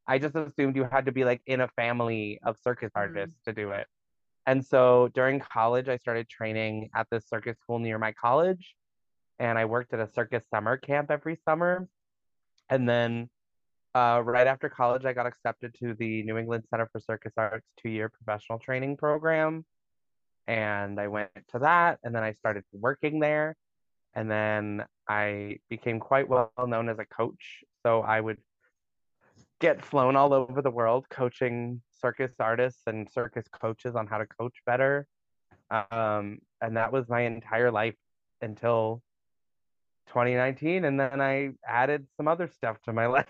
[0.07, 3.01] I just assumed you had to be like in a family of circus mm-hmm.
[3.01, 3.88] artists to do it.
[4.47, 8.77] And so during college I started training at this circus school near my college
[9.40, 11.88] and I worked at a circus summer camp every summer.
[12.71, 13.29] And then
[13.99, 17.67] uh, right after college, I got accepted to the New England Center for Circus Arts
[17.81, 19.65] two year professional training program.
[20.47, 23.57] And I went to that, and then I started working there.
[24.15, 27.65] And then I became quite well known as a coach.
[27.85, 28.39] So I would
[29.61, 34.27] get flown all over the world coaching circus artists and circus coaches on how to
[34.27, 35.07] coach better.
[35.71, 37.97] Um, and that was my entire life
[38.41, 39.03] until
[40.09, 43.27] 2019 and then i added some other stuff to my life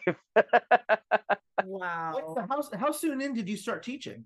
[1.64, 2.36] Wow.
[2.48, 4.24] How, how soon in did you start teaching?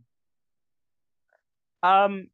[1.82, 2.28] um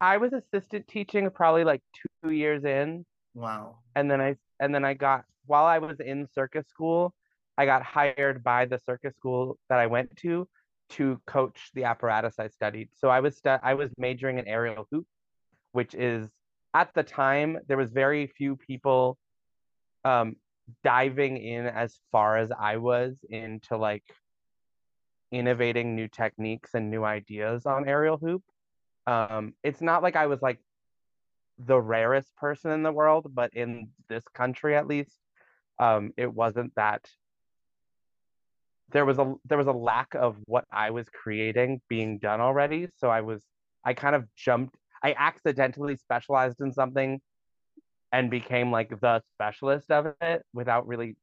[0.00, 1.82] i was assistant teaching probably like
[2.22, 3.78] two years in Wow.
[3.94, 7.14] and then i and then i got while i was in circus school
[7.56, 10.48] i got hired by the circus school that i went to
[10.90, 14.86] to coach the apparatus i studied so i was stu- i was majoring in aerial
[14.90, 15.06] hoop
[15.72, 16.28] which is
[16.74, 19.18] at the time there was very few people
[20.04, 20.36] um
[20.84, 24.04] diving in as far as I was into like
[25.32, 28.42] innovating new techniques and new ideas on aerial hoop.
[29.06, 30.58] Um it's not like I was like
[31.58, 35.18] the rarest person in the world, but in this country at least,
[35.78, 37.08] um it wasn't that
[38.90, 42.88] there was a there was a lack of what I was creating being done already,
[42.96, 43.42] so I was
[43.84, 47.20] I kind of jumped I accidentally specialized in something
[48.12, 51.16] and became like the specialist of it without really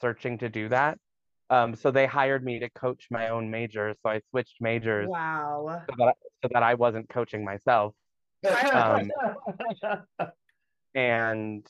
[0.00, 0.98] searching to do that.
[1.50, 3.94] Um, so they hired me to coach my own major.
[4.02, 5.82] So I switched majors Wow.
[5.88, 7.94] so, that, so that I wasn't coaching myself.
[8.72, 9.10] Um,
[10.94, 11.66] And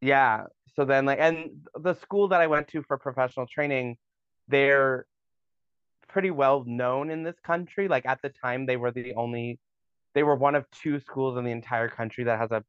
[0.00, 3.96] yeah, so then like, and the school that I went to for professional training,
[4.48, 5.06] they're
[6.08, 7.88] pretty well known in this country.
[7.88, 9.58] Like at the time, they were the only,
[10.16, 12.64] they were one of two schools in the entire country that has a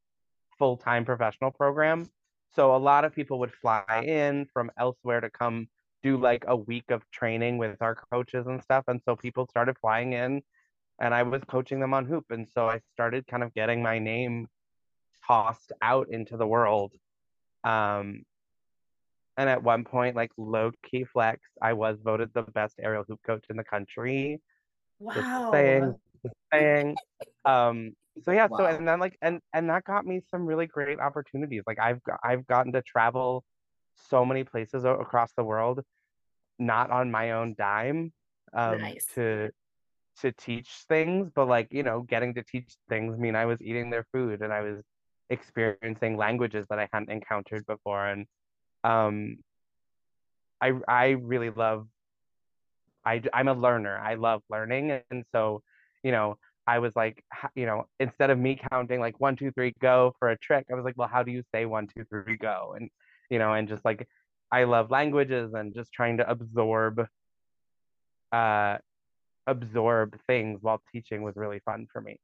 [0.59, 2.05] full time professional program.
[2.53, 5.69] So a lot of people would fly in from elsewhere to come
[6.03, 8.83] do like a week of training with our coaches and stuff.
[8.89, 10.41] And so people started flying in
[10.99, 12.25] and I was coaching them on hoop.
[12.31, 14.49] And so I started kind of getting my name
[15.25, 16.91] tossed out into the world.
[17.63, 18.23] Um,
[19.37, 23.21] and at one point, like low key flex, I was voted the best aerial hoop
[23.25, 24.41] coach in the country.
[24.99, 25.13] Wow.
[25.13, 25.95] just saying.
[27.45, 30.99] Um, so yeah, so and then like and and that got me some really great
[30.99, 31.63] opportunities.
[31.67, 33.43] Like I've got, I've gotten to travel
[34.09, 35.81] so many places o- across the world,
[36.59, 38.11] not on my own dime,
[38.53, 39.05] um, Nice.
[39.15, 39.49] to
[40.21, 43.89] to teach things, but like you know, getting to teach things mean I was eating
[43.89, 44.81] their food and I was
[45.29, 48.25] experiencing languages that I hadn't encountered before, and
[48.83, 49.37] um,
[50.61, 51.87] I I really love.
[53.05, 53.97] I I'm a learner.
[53.97, 55.61] I love learning, and so
[56.03, 57.23] you know, I was like,
[57.55, 60.75] you know, instead of me counting like one, two, three, go for a trick, I
[60.75, 62.75] was like, well, how do you say one, two, three, go?
[62.75, 62.89] And
[63.29, 64.07] you know, and just like
[64.51, 67.07] I love languages and just trying to absorb
[68.31, 68.77] uh
[69.47, 72.19] absorb things while teaching was really fun for me.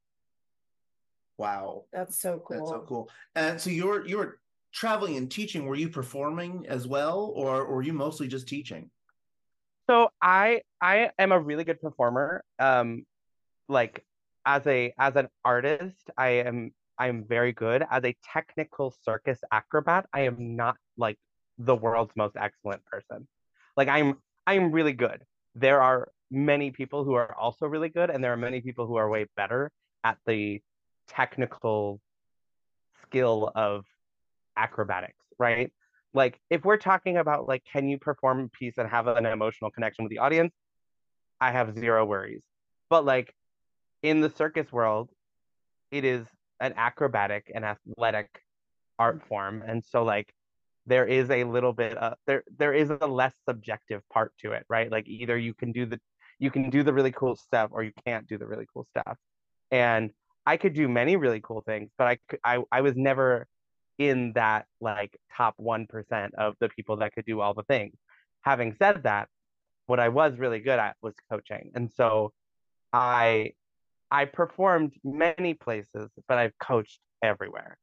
[1.38, 1.86] Wow.
[1.92, 2.58] That's so cool.
[2.58, 3.10] That's so cool.
[3.36, 4.40] And so you're you're
[4.74, 5.66] traveling and teaching.
[5.66, 8.90] Were you performing as well, or, or were you mostly just teaching?
[9.90, 12.44] So I I am a really good performer.
[12.60, 13.06] Um,
[13.68, 14.04] like
[14.46, 17.84] as a as an artist, I am I'm very good.
[17.90, 21.18] As a technical circus acrobat, I am not like
[21.58, 23.28] the world's most excellent person.
[23.78, 25.24] Like I'm I'm really good.
[25.56, 28.96] There are many people who are also really good, and there are many people who
[28.96, 29.72] are way better
[30.04, 30.62] at the
[31.08, 32.00] technical
[33.04, 33.86] skill of
[34.58, 35.72] acrobatics, right?
[36.14, 39.72] Like if we're talking about like can you perform a piece and have an emotional
[39.72, 40.54] connection with the audience,
[41.42, 42.44] I have zero worries.
[42.90, 43.34] But like
[44.04, 45.10] in the circus world,
[45.90, 46.26] it is
[46.60, 48.44] an acrobatic and athletic
[49.00, 49.64] art form.
[49.66, 50.32] And so like
[50.86, 54.66] there is a little bit uh, there there is a less subjective part to it,
[54.70, 54.92] right?
[54.92, 56.00] Like either you can do the
[56.40, 59.18] you can do the really cool stuff or you can't do the really cool stuff.
[59.72, 60.12] And
[60.46, 63.48] I could do many really cool things, but I I I was never
[64.00, 67.96] in that like top 1% of the people that could do all the things.
[68.42, 69.30] Having said that,
[69.86, 71.72] what I was really good at was coaching.
[71.76, 72.34] And so
[72.92, 73.54] I
[74.14, 77.78] I performed many places, but I've coached everywhere.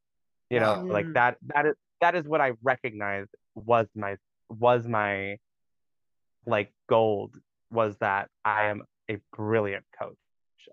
[0.49, 0.89] You know, mm.
[0.89, 4.15] like that that is that is what I recognized was my
[4.49, 5.37] was my
[6.45, 7.35] like gold
[7.69, 10.15] was that I am a brilliant coach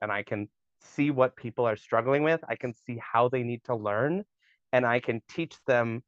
[0.00, 0.48] and I can
[0.80, 2.40] see what people are struggling with.
[2.48, 4.24] I can see how they need to learn
[4.72, 6.04] and I can teach them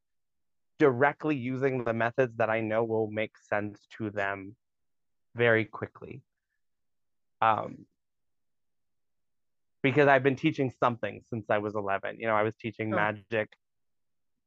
[0.79, 4.55] directly using the methods that I know will make sense to them
[5.35, 6.21] very quickly.
[7.41, 7.85] Um,
[9.83, 12.19] because I've been teaching something since I was 11.
[12.19, 12.95] You know, I was teaching oh.
[12.95, 13.49] magic.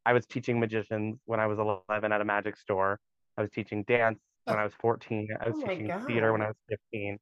[0.07, 3.01] I was teaching magicians when I was 11 at a magic store.
[3.37, 5.29] I was teaching dance when I was 14.
[5.41, 7.19] I was oh teaching theater when I was 15.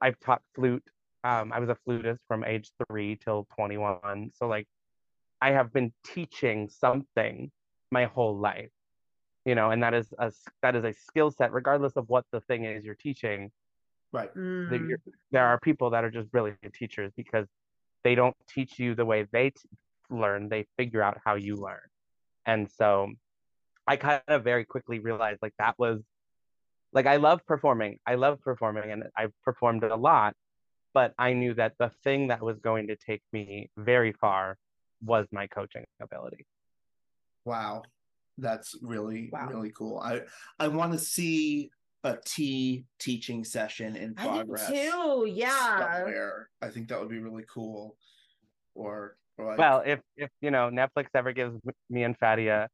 [0.00, 0.82] I've taught flute.
[1.24, 4.30] Um, I was a flutist from age three till 21.
[4.34, 4.66] So like
[5.40, 7.50] I have been teaching something
[7.90, 8.70] my whole life,
[9.44, 10.32] you know, and that is a
[10.62, 13.50] that is a skill set, regardless of what the thing is you're teaching.
[14.12, 14.34] Right.
[14.34, 14.96] Mm.
[15.30, 17.46] There are people that are just brilliant teachers because
[18.04, 19.60] they don't teach you the way they t-
[20.10, 21.80] learn; they figure out how you learn.
[22.46, 23.12] And so,
[23.86, 26.00] I kind of very quickly realized like that was
[26.92, 27.98] like I love performing.
[28.06, 30.34] I love performing, and I've performed a lot.
[30.94, 34.56] But I knew that the thing that was going to take me very far
[35.04, 36.46] was my coaching ability.
[37.44, 37.82] Wow.
[38.38, 39.48] That's really, wow.
[39.48, 39.98] really cool.
[39.98, 40.22] I
[40.58, 41.70] I want to see
[42.08, 44.68] a T teaching session in progress.
[44.68, 45.96] I too, yeah.
[45.96, 46.48] Somewhere.
[46.62, 47.96] I think that would be really cool.
[48.74, 49.58] Or, or like...
[49.58, 51.58] well, if if you know Netflix ever gives
[51.90, 52.68] me and Fadi a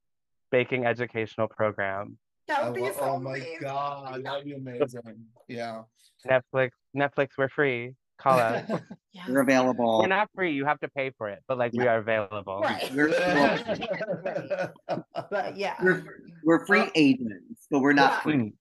[0.51, 2.19] baking educational program,
[2.49, 5.27] that would be so Oh my god, that'd be amazing.
[5.49, 5.83] Yeah.
[6.27, 7.95] Netflix, Netflix, we're free.
[8.19, 8.71] Call us.
[9.13, 9.29] yes.
[9.29, 9.99] We're available.
[9.99, 10.53] We're not free.
[10.53, 11.83] You have to pay for it, but like yeah.
[11.83, 12.61] we are available.
[12.61, 12.91] Right.
[15.31, 15.75] but yeah.
[15.83, 16.05] We're,
[16.45, 18.53] we're free agents, but we're not free.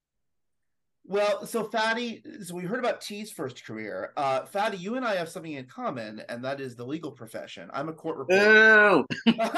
[1.06, 4.14] Well, so Fadi, so we heard about T's first career.
[4.16, 7.70] Uh, Fadi, you and I have something in common, and that is the legal profession.
[7.74, 8.48] I'm a court reporter.
[8.48, 9.36] Oh, no!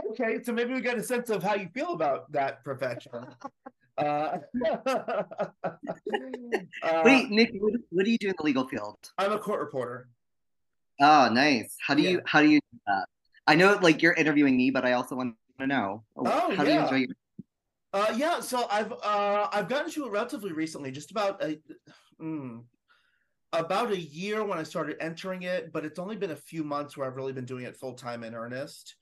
[0.10, 3.26] Okay, so maybe we got a sense of how you feel about that profession.
[3.96, 4.02] Uh,
[4.76, 5.22] uh,
[7.04, 8.98] Wait, Nick, what, what, do you do in the legal field?
[9.18, 10.08] I'm a court reporter.
[11.00, 11.76] Oh, nice.
[11.80, 12.10] How do yeah.
[12.10, 13.06] you how do you do that?
[13.46, 16.64] I know like you're interviewing me, but I also want to know oh, how yeah.
[16.64, 17.16] do you enjoy your
[17.92, 21.58] uh, yeah, so I've uh, I've gotten to it relatively recently, just about a
[22.20, 22.62] mm,
[23.52, 26.96] about a year when I started entering it, but it's only been a few months
[26.96, 28.94] where I've really been doing it full time in earnest.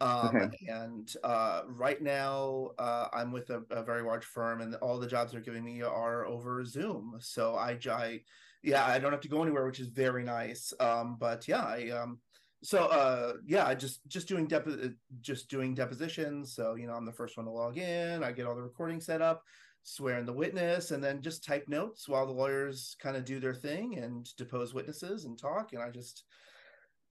[0.00, 0.66] Um, okay.
[0.68, 5.06] And uh, right now, uh, I'm with a, a, very large firm, and all the
[5.06, 7.16] jobs they're giving me are over Zoom.
[7.18, 8.20] So I, I,
[8.62, 10.74] yeah, I don't have to go anywhere, which is very nice.
[10.80, 12.18] Um, but yeah, I, um,
[12.62, 16.54] so uh, yeah, just just doing depo- just doing depositions.
[16.54, 18.24] So you know, I'm the first one to log in.
[18.24, 19.42] I get all the recording set up,
[19.82, 23.40] swear in the witness, and then just type notes while the lawyers kind of do
[23.40, 25.72] their thing and depose witnesses and talk.
[25.72, 26.24] And I just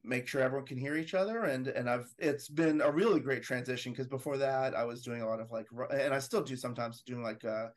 [0.06, 3.42] make sure everyone can hear each other and and I've it's been a really great
[3.44, 6.56] transition because before that I was doing a lot of like and I still do
[6.56, 7.68] sometimes doing like uh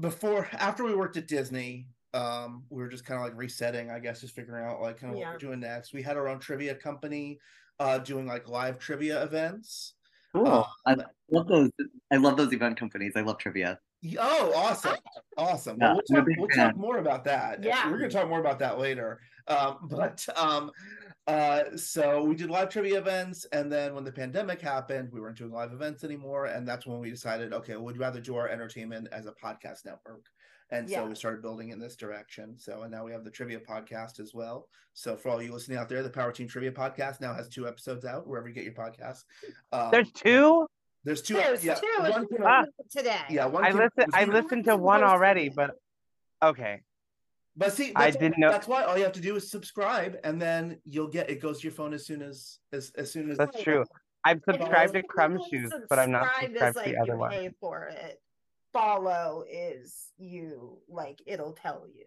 [0.00, 3.98] before after we worked at Disney um we were just kind of like resetting I
[3.98, 5.26] guess just figuring out like kind of yeah.
[5.26, 7.38] what we're doing next we had our own trivia company
[7.78, 9.94] uh doing like live trivia events
[10.36, 10.66] cool.
[10.84, 11.70] Um, love those.
[12.12, 13.12] I love those event companies.
[13.16, 13.78] I love trivia.
[14.18, 14.96] Oh, awesome.
[15.36, 15.78] Awesome.
[15.80, 17.62] Yeah, Well, we'll, talk, we'll talk more about that.
[17.62, 17.90] Yeah.
[17.90, 19.20] We're going to talk more about that later.
[19.48, 20.70] Um, but um,
[21.26, 23.46] uh, so we did live trivia events.
[23.52, 26.46] And then when the pandemic happened, we weren't doing live events anymore.
[26.46, 30.24] And that's when we decided, okay, we'd rather do our entertainment as a podcast network.
[30.70, 32.58] And so we started building in this direction.
[32.58, 34.68] So, and now we have the trivia podcast as well.
[34.94, 38.04] So, for all you listening out there, the PowerTeam Trivia podcast now has two episodes
[38.04, 39.22] out wherever you get your podcasts.
[39.72, 40.66] Um, There's two.
[41.04, 41.34] There's two.
[41.34, 42.62] There's yeah, two one came Ah.
[42.62, 43.20] out- today.
[43.30, 44.12] yeah, one I came- listened.
[44.12, 45.70] I listened to one already, but
[46.42, 46.82] okay.
[47.56, 50.18] But see, I that's, didn't know- That's why all you have to do is subscribe,
[50.24, 53.30] and then you'll get it goes to your phone as soon as as as soon
[53.30, 53.38] as.
[53.38, 53.84] That's true.
[54.24, 57.16] I'm subscribed to you Crumb Shoes, but I'm not subscribe, subscribed it's to the other
[57.16, 57.30] one.
[57.30, 58.20] Pay for it.
[58.76, 62.04] Follow is you like it'll tell you.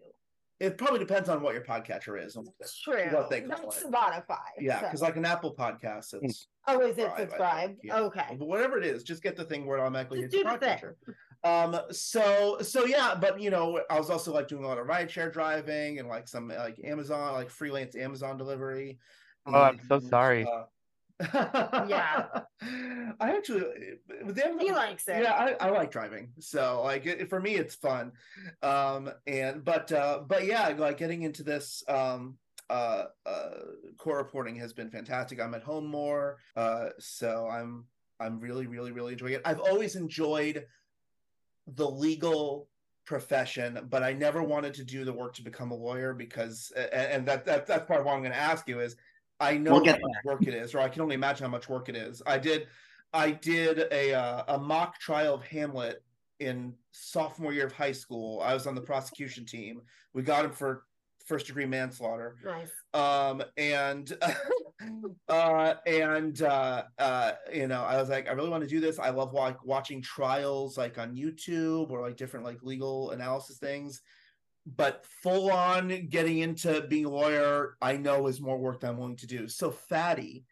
[0.60, 2.36] It probably depends on what your podcatcher is.
[2.36, 2.46] and
[2.84, 3.08] true.
[3.10, 3.90] What they call That's it.
[3.90, 4.36] Spotify.
[4.58, 7.80] Yeah, so- because like an Apple podcast, it's oh, is it subscribe, subscribed?
[7.82, 7.98] yeah.
[7.98, 8.36] Okay.
[8.38, 10.58] but whatever it is, just get the thing where it automatically Just hits your do
[10.60, 10.78] the thing.
[10.78, 10.94] podcatcher.
[11.42, 14.86] Um, so so yeah, but you know, I was also like doing a lot of
[14.86, 18.98] rideshare driving and like some like Amazon, like freelance Amazon delivery.
[19.46, 20.44] Oh, I'm so sorry.
[20.44, 20.64] uh,
[21.20, 22.26] Yeah.
[23.20, 23.64] I actually
[24.22, 25.22] Amazon, He likes it.
[25.22, 28.12] yeah I, I like driving so like it, for me it's fun
[28.62, 32.36] um and but uh but yeah like getting into this um
[32.68, 33.50] uh uh
[33.98, 37.84] court reporting has been fantastic i'm at home more uh so i'm
[38.20, 40.66] i'm really really really enjoying it i've always enjoyed
[41.74, 42.68] the legal
[43.06, 46.92] profession but i never wanted to do the work to become a lawyer because and,
[46.92, 48.96] and that, that that's part of what i'm going to ask you is
[49.40, 51.50] i know We'll how get much work it is or i can only imagine how
[51.50, 52.68] much work it is i did
[53.12, 56.02] I did a uh, a mock trial of Hamlet
[56.38, 58.40] in sophomore year of high school.
[58.40, 59.82] I was on the prosecution team.
[60.14, 60.84] We got him for
[61.26, 62.36] first degree manslaughter.
[62.44, 62.70] Nice.
[62.94, 64.16] Um, and
[65.28, 68.98] uh, and uh, uh, you know, I was like, I really want to do this.
[68.98, 74.02] I love like watching trials like on YouTube or like different like legal analysis things.
[74.76, 78.98] But full on getting into being a lawyer, I know is more work than I'm
[78.98, 79.48] willing to do.
[79.48, 80.44] So, Fadi,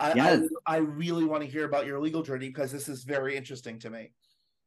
[0.00, 0.48] I, Yes.
[0.66, 3.78] I, I really want to hear about your legal journey because this is very interesting
[3.80, 4.12] to me.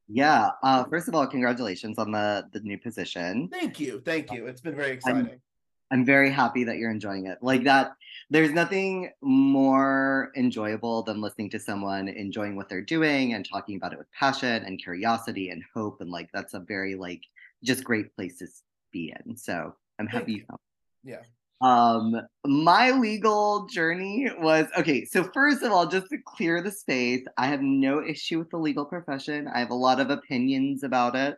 [0.08, 0.50] Yeah.
[0.62, 3.48] Uh, first of all, congratulations on the the new position.
[3.50, 4.46] Thank you, thank you.
[4.48, 5.40] It's been very exciting.
[5.92, 7.38] I'm very happy that you're enjoying it.
[7.42, 7.92] Like that,
[8.30, 13.92] there's nothing more enjoyable than listening to someone enjoying what they're doing and talking about
[13.92, 16.00] it with passion and curiosity and hope.
[16.00, 17.22] And like that's a very like
[17.64, 18.48] just great place to
[18.92, 19.38] be in.
[19.38, 20.46] So I'm happy you.
[20.48, 20.60] found.
[21.04, 21.22] Yeah.
[21.62, 25.06] Um, my legal journey was okay.
[25.06, 28.58] So first of all, just to clear the space, I have no issue with the
[28.58, 29.48] legal profession.
[29.48, 31.38] I have a lot of opinions about it.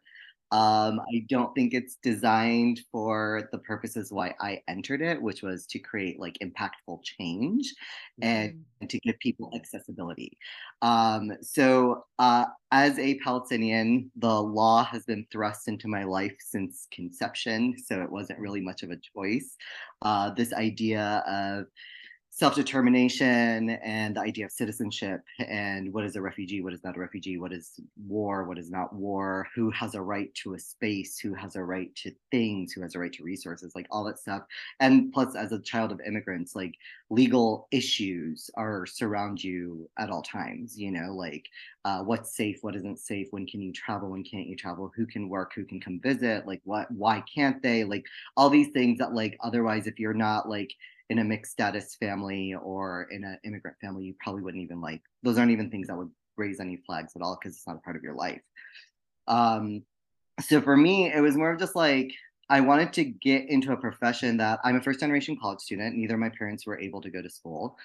[0.54, 5.66] Um, I don't think it's designed for the purposes why I entered it, which was
[5.66, 7.74] to create like impactful change
[8.22, 10.38] and, and to give people accessibility.
[10.84, 16.88] Um, so uh, as a Palestinian, the law has been thrust into my life since
[16.92, 19.58] conception, so it wasn't really much of a choice.
[20.04, 21.66] Uh, this idea of
[22.36, 27.00] self-determination and the idea of citizenship and what is a refugee what is not a
[27.00, 31.20] refugee what is war what is not war who has a right to a space
[31.20, 34.18] who has a right to things who has a right to resources like all that
[34.18, 34.42] stuff.
[34.80, 36.74] And plus as a child of immigrants like
[37.12, 41.46] legal issues are surround you at all times you know like
[41.86, 45.06] uh, what's safe what isn't safe when can you travel when can't you travel who
[45.06, 48.98] can work who can come visit like what why can't they like all these things
[48.98, 50.74] that like otherwise if you're not like
[51.14, 55.00] in a mixed status family or in an immigrant family, you probably wouldn't even like
[55.22, 57.80] those aren't even things that would raise any flags at all because it's not a
[57.80, 58.42] part of your life.
[59.28, 59.84] Um,
[60.42, 62.12] so for me, it was more of just like
[62.50, 65.96] I wanted to get into a profession that I'm a first generation college student.
[65.96, 67.78] Neither of my parents were able to go to school.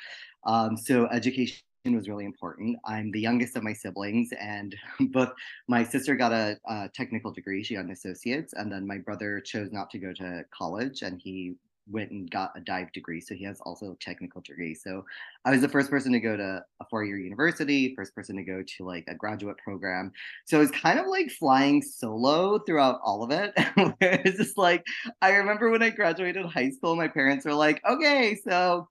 [0.44, 2.78] Um, so education was really important.
[2.86, 4.74] I'm the youngest of my siblings, and
[5.12, 5.32] both
[5.68, 9.38] my sister got a, a technical degree, she got an associate's, and then my brother
[9.40, 11.56] chose not to go to college and he
[11.90, 13.20] went and got a dive degree.
[13.20, 14.74] So he has also a technical degree.
[14.74, 15.04] So
[15.44, 18.42] I was the first person to go to a four year university, first person to
[18.42, 20.12] go to like a graduate program.
[20.46, 23.52] So it was kind of like flying solo throughout all of it.
[24.00, 24.84] it's just like,
[25.22, 28.88] I remember when I graduated high school, my parents were like, okay, so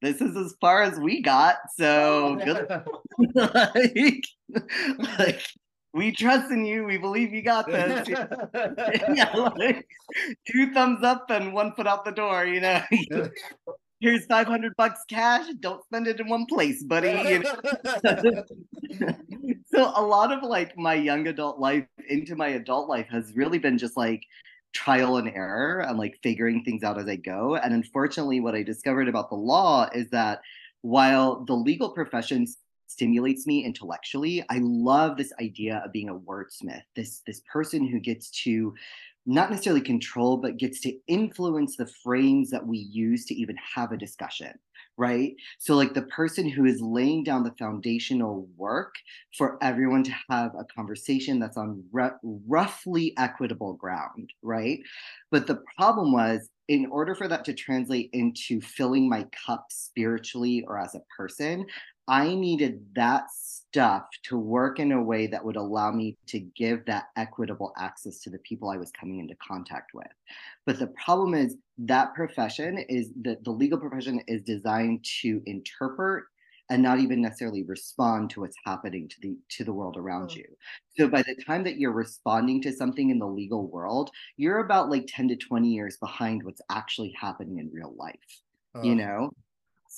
[0.00, 1.56] this is as far as we got.
[1.76, 2.68] So good
[3.34, 4.24] like,
[5.18, 5.42] like
[5.94, 6.84] we trust in you.
[6.84, 8.08] We believe you got this.
[9.14, 9.86] yeah, like,
[10.46, 12.44] two thumbs up and one foot out the door.
[12.44, 12.82] You know,
[14.00, 15.46] here's five hundred bucks cash.
[15.60, 17.08] Don't spend it in one place, buddy.
[17.08, 17.54] You know?
[19.72, 23.58] so a lot of like my young adult life into my adult life has really
[23.58, 24.22] been just like
[24.74, 27.56] trial and error and like figuring things out as I go.
[27.56, 30.40] And unfortunately, what I discovered about the law is that
[30.82, 32.46] while the legal profession
[32.88, 34.44] stimulates me intellectually.
[34.50, 38.74] I love this idea of being a wordsmith, this this person who gets to
[39.26, 43.92] not necessarily control, but gets to influence the frames that we use to even have
[43.92, 44.52] a discussion,
[44.96, 45.34] right?
[45.58, 48.94] So, like the person who is laying down the foundational work
[49.36, 51.84] for everyone to have a conversation that's on
[52.22, 54.80] roughly equitable ground, right?
[55.30, 60.64] But the problem was, in order for that to translate into filling my cup spiritually
[60.66, 61.66] or as a person,
[62.08, 66.84] I needed that stuff to work in a way that would allow me to give
[66.86, 70.06] that equitable access to the people I was coming into contact with.
[70.64, 76.24] But the problem is that profession is that the legal profession is designed to interpret
[76.70, 80.36] and not even necessarily respond to what's happening to the to the world around mm.
[80.36, 80.44] you.
[80.98, 84.90] So by the time that you're responding to something in the legal world, you're about
[84.90, 88.14] like 10 to 20 years behind what's actually happening in real life.
[88.82, 89.30] You know?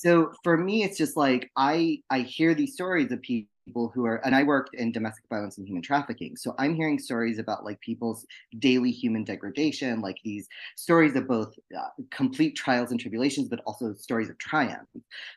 [0.00, 4.16] So for me, it's just like I I hear these stories of people who are
[4.24, 6.36] and i worked in domestic violence and human trafficking.
[6.36, 8.26] So i'm hearing stories about like people's
[8.58, 13.92] daily human degradation like these stories of both uh, complete trials and tribulations but also
[13.94, 14.88] stories of triumph.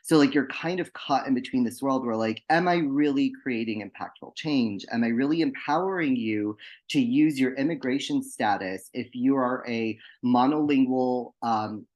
[0.02, 3.32] So like you're kind of caught in between this world where like am i really
[3.42, 4.86] creating impactful change?
[4.90, 6.56] Am i really empowering you
[6.88, 11.86] to use your immigration status if you are a monolingual um,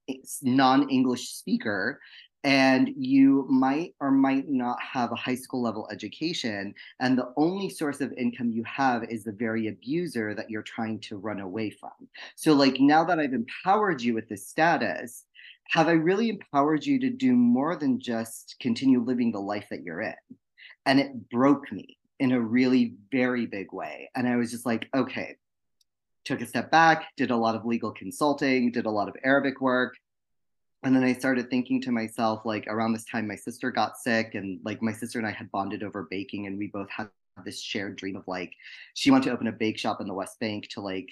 [0.43, 2.01] non-english speaker
[2.45, 7.68] and you might or might not have a high school level education and the only
[7.68, 11.68] source of income you have is the very abuser that you're trying to run away
[11.70, 11.91] from.
[12.36, 15.24] So like now that i've empowered you with this status
[15.68, 19.82] have i really empowered you to do more than just continue living the life that
[19.82, 20.14] you're in?
[20.86, 24.89] And it broke me in a really very big way and i was just like
[24.95, 25.36] okay.
[26.24, 29.62] Took a step back did a lot of legal consulting did a lot of arabic
[29.62, 29.95] work
[30.85, 34.35] and then I started thinking to myself, like around this time, my sister got sick,
[34.35, 37.09] and like my sister and I had bonded over baking, and we both had
[37.45, 38.53] this shared dream of like
[38.95, 41.09] she wanted to open a bake shop in the West Bank to like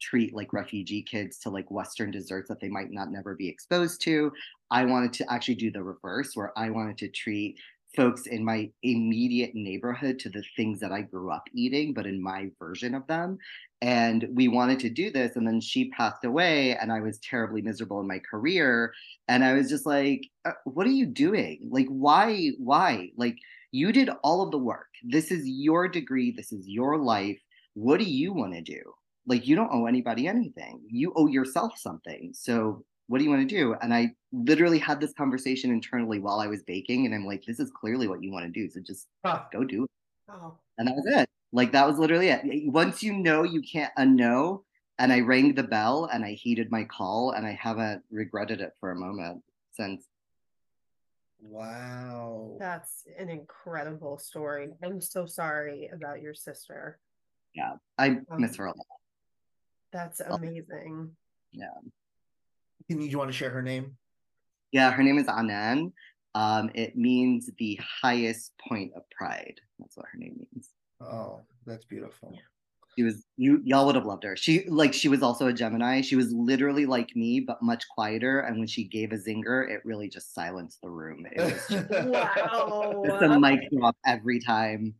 [0.00, 4.00] treat like refugee kids to like Western desserts that they might not never be exposed
[4.02, 4.32] to.
[4.70, 7.58] I wanted to actually do the reverse, where I wanted to treat
[7.96, 12.22] folks in my immediate neighborhood to the things that I grew up eating, but in
[12.22, 13.38] my version of them.
[13.80, 15.36] And we wanted to do this.
[15.36, 18.92] And then she passed away, and I was terribly miserable in my career.
[19.28, 21.68] And I was just like, uh, what are you doing?
[21.70, 22.50] Like, why?
[22.58, 23.10] Why?
[23.16, 23.38] Like,
[23.72, 24.88] you did all of the work.
[25.02, 27.38] This is your degree, this is your life.
[27.74, 28.80] What do you want to do?
[29.26, 30.80] Like, you don't owe anybody anything.
[30.88, 32.32] You owe yourself something.
[32.34, 33.74] So what do you want to do?
[33.82, 37.06] And I literally had this conversation internally while I was baking.
[37.06, 38.68] And I'm like, this is clearly what you want to do.
[38.70, 39.42] So just huh.
[39.52, 39.90] go do it.
[40.28, 40.54] Oh.
[40.76, 41.28] And that was it.
[41.52, 42.42] Like, that was literally it.
[42.70, 44.62] Once you know, you can't unknow.
[45.00, 48.74] And I rang the bell and I heeded my call and I haven't regretted it
[48.80, 49.42] for a moment
[49.72, 50.04] since.
[51.40, 52.56] Wow.
[52.58, 54.70] That's an incredible story.
[54.82, 56.98] I'm so sorry about your sister.
[57.54, 58.86] Yeah, I um, miss her a lot.
[59.92, 61.12] That's amazing.
[61.52, 61.66] Yeah.
[62.86, 63.96] Can you, do you want to share her name?
[64.72, 65.92] Yeah, her name is Anan.
[66.34, 69.60] Um, it means the highest point of pride.
[69.78, 70.70] That's what her name means.
[71.00, 72.38] Oh, that's beautiful.
[72.96, 74.36] She was you y'all would have loved her.
[74.36, 76.00] She like she was also a Gemini.
[76.00, 78.40] She was literally like me, but much quieter.
[78.40, 81.24] And when she gave a zinger, it really just silenced the room.
[81.30, 83.02] It was just, wow.
[83.04, 84.94] It's a mic drop every time.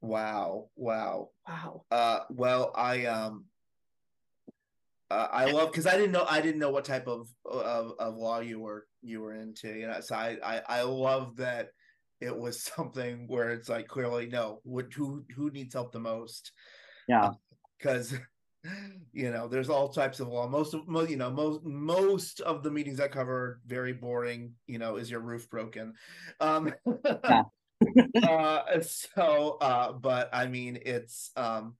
[0.00, 0.70] Wow.
[0.76, 1.30] Wow.
[1.46, 1.84] Wow.
[1.90, 3.44] Uh well I um
[5.10, 8.16] uh, I love because I didn't know I didn't know what type of, of of
[8.16, 10.00] law you were you were into, you know.
[10.00, 11.70] So I I, I love that
[12.20, 16.52] it was something where it's like clearly no, what who who needs help the most?
[17.08, 17.30] Yeah,
[17.78, 18.14] because
[19.12, 20.46] you know there's all types of law.
[20.46, 24.52] Most of most you know most most of the meetings I cover very boring.
[24.68, 25.94] You know, is your roof broken?
[26.38, 26.72] Um,
[27.28, 27.42] yeah.
[28.28, 31.74] uh, so, uh, but I mean, it's um,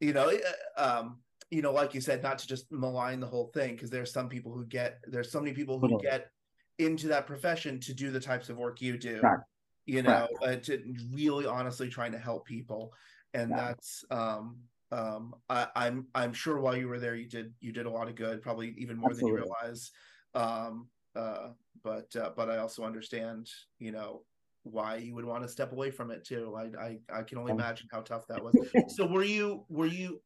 [0.00, 0.30] you know,
[0.76, 1.20] um
[1.50, 4.28] you know, like you said, not to just malign the whole thing, because there's some
[4.28, 6.30] people who get there's so many people who get
[6.78, 9.20] into that profession to do the types of work you do.
[9.22, 9.38] Right.
[9.86, 10.58] You know, right.
[10.58, 12.92] uh, to really honestly trying to help people,
[13.32, 14.58] and that's um
[14.92, 18.08] um I, I'm I'm sure while you were there you did you did a lot
[18.08, 19.40] of good, probably even more Absolutely.
[19.40, 19.90] than you realize.
[20.34, 21.48] Um uh
[21.82, 24.22] but uh, but I also understand, you know,
[24.64, 26.54] why you would want to step away from it too.
[26.56, 28.54] I I, I can only imagine how tough that was.
[28.88, 30.20] so were you were you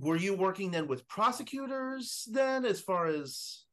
[0.00, 3.64] were you working then with prosecutors then as far as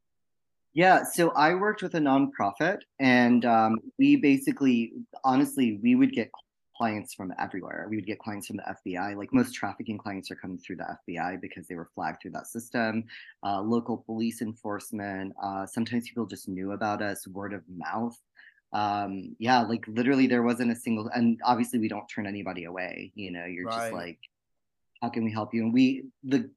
[0.74, 4.94] yeah so i worked with a nonprofit and um, we basically
[5.24, 6.30] honestly we would get
[6.78, 7.86] clients from everywhere.
[7.92, 10.98] We would get clients from the fbi like most trafficking clients are coming through the
[11.08, 13.04] fbi because they were flagged through that system.
[13.46, 18.18] Uh, local police enforcement uh, sometimes people just knew about us word of mouth.
[18.74, 23.12] Um yeah like literally there wasn't a single and obviously we don't turn anybody away
[23.16, 23.82] you know you're Right.
[23.82, 24.20] just like
[25.02, 26.50] how can we help you and we the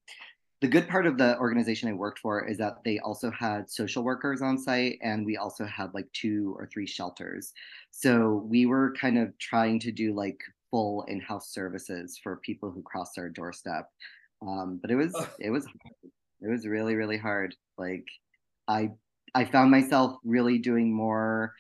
[0.61, 4.03] the good part of the organization i worked for is that they also had social
[4.03, 7.53] workers on site and we also had like two or three shelters
[7.91, 10.41] so we were kind of trying to do like
[10.71, 13.89] full in-house services for people who crossed our doorstep
[14.47, 15.29] um but it was Ugh.
[15.41, 16.13] it was hard.
[16.41, 18.07] it was really really hard like
[18.69, 18.91] i
[19.35, 21.55] i found myself really doing more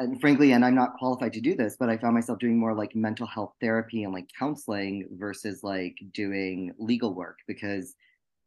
[0.00, 2.74] and frankly, and I'm not qualified to do this, but I found myself doing more
[2.74, 7.94] like mental health therapy and like counseling versus like doing legal work because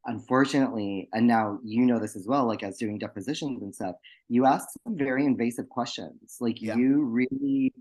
[0.05, 3.95] unfortunately, and now you know this as well, like as doing depositions and stuff,
[4.29, 6.37] you ask some very invasive questions.
[6.39, 6.75] Like Yeah.
[6.75, 7.71] you really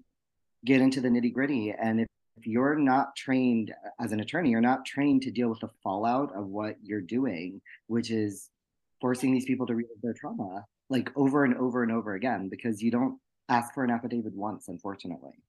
[0.64, 1.72] get into the nitty gritty.
[1.72, 5.60] And if, if you're not trained as an attorney, you're not trained to deal with
[5.60, 8.50] the fallout of what you're doing, which is
[9.00, 12.82] forcing these people to relive their trauma like over and over and over again because
[12.82, 13.18] you don't
[13.52, 15.42] ask for an affidavit once, unfortunately.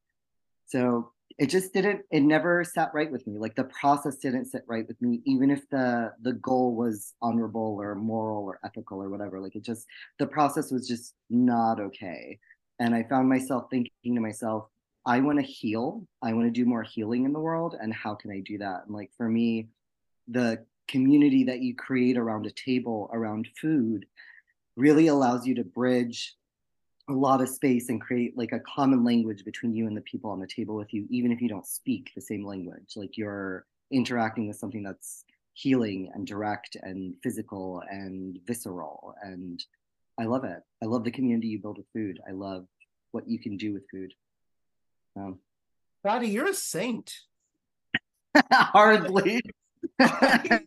[0.65, 3.37] So it just didn't, it never sat right with me.
[3.37, 7.77] Like the process didn't sit right with me, even if the the goal was honorable
[7.79, 9.39] or moral or ethical or whatever.
[9.39, 9.87] Like it just
[10.19, 12.39] the process was just not okay.
[12.79, 14.67] And I found myself thinking to myself,
[15.05, 16.07] I want to heal.
[16.21, 17.75] I want to do more healing in the world.
[17.79, 18.83] And how can I do that?
[18.85, 19.69] And like for me,
[20.27, 24.05] the community that you create around a table, around food,
[24.75, 26.35] really allows you to bridge
[27.09, 30.31] a lot of space and create like a common language between you and the people
[30.31, 32.93] on the table with you, even if you don't speak the same language.
[32.95, 39.15] Like you're interacting with something that's healing and direct and physical and visceral.
[39.21, 39.63] And
[40.19, 40.61] I love it.
[40.81, 42.19] I love the community you build with food.
[42.27, 42.67] I love
[43.11, 44.13] what you can do with food.
[45.15, 45.39] Um,
[46.05, 47.11] Fadi, you're a saint.
[48.51, 49.41] hardly.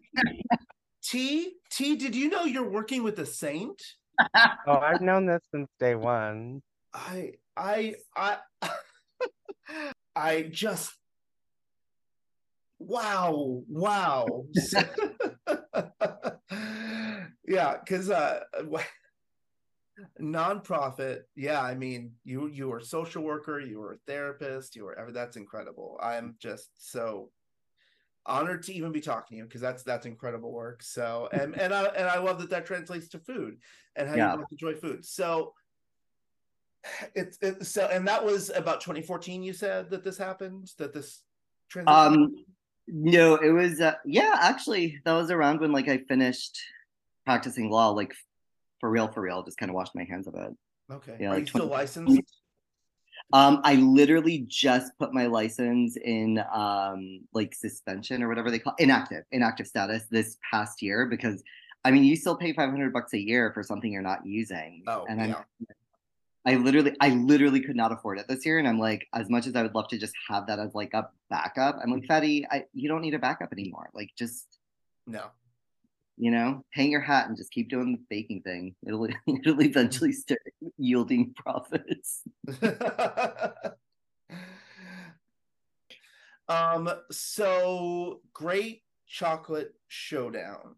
[1.02, 3.82] T T, did you know you're working with a saint?
[4.66, 6.62] Oh, I've known this since day one.
[6.92, 8.38] I I I
[10.16, 10.92] I just
[12.78, 14.26] wow wow
[17.48, 18.40] yeah because uh
[20.20, 24.84] nonprofit yeah i mean you you were a social worker you were a therapist you
[24.84, 27.30] were ever that's incredible i'm just so
[28.26, 31.72] honored to even be talking to you because that's that's incredible work so and and
[31.72, 33.58] i and i love that that translates to food
[33.94, 34.34] and how Yeah.
[34.34, 35.54] you enjoy food so
[37.14, 41.22] it's it, so and that was about 2014 you said that this happened that this
[41.68, 42.44] transition Um,
[42.88, 46.56] no, it was uh, yeah, actually, that was around when like I finished
[47.24, 48.14] practicing law, like
[48.78, 49.42] for real, for real.
[49.42, 50.52] Just kind of washed my hands of it.
[50.92, 52.20] okay yeah, are like you still licensed
[53.32, 58.74] Um, I literally just put my license in um like suspension or whatever they call
[58.78, 61.42] it, inactive, inactive status this past year because
[61.84, 64.84] I mean you still pay five hundred bucks a year for something you're not using.
[64.86, 65.42] oh and yeah
[66.46, 68.60] I literally I literally could not afford it this year.
[68.60, 70.94] And I'm like, as much as I would love to just have that as like
[70.94, 73.90] a backup, I'm like, Fadi, I you don't need a backup anymore.
[73.92, 74.46] Like just
[75.08, 75.24] no
[76.16, 78.74] you know, hang your hat and just keep doing the baking thing.
[78.86, 80.40] It'll it'll eventually start
[80.78, 82.22] yielding profits.
[86.48, 90.76] um so great chocolate showdown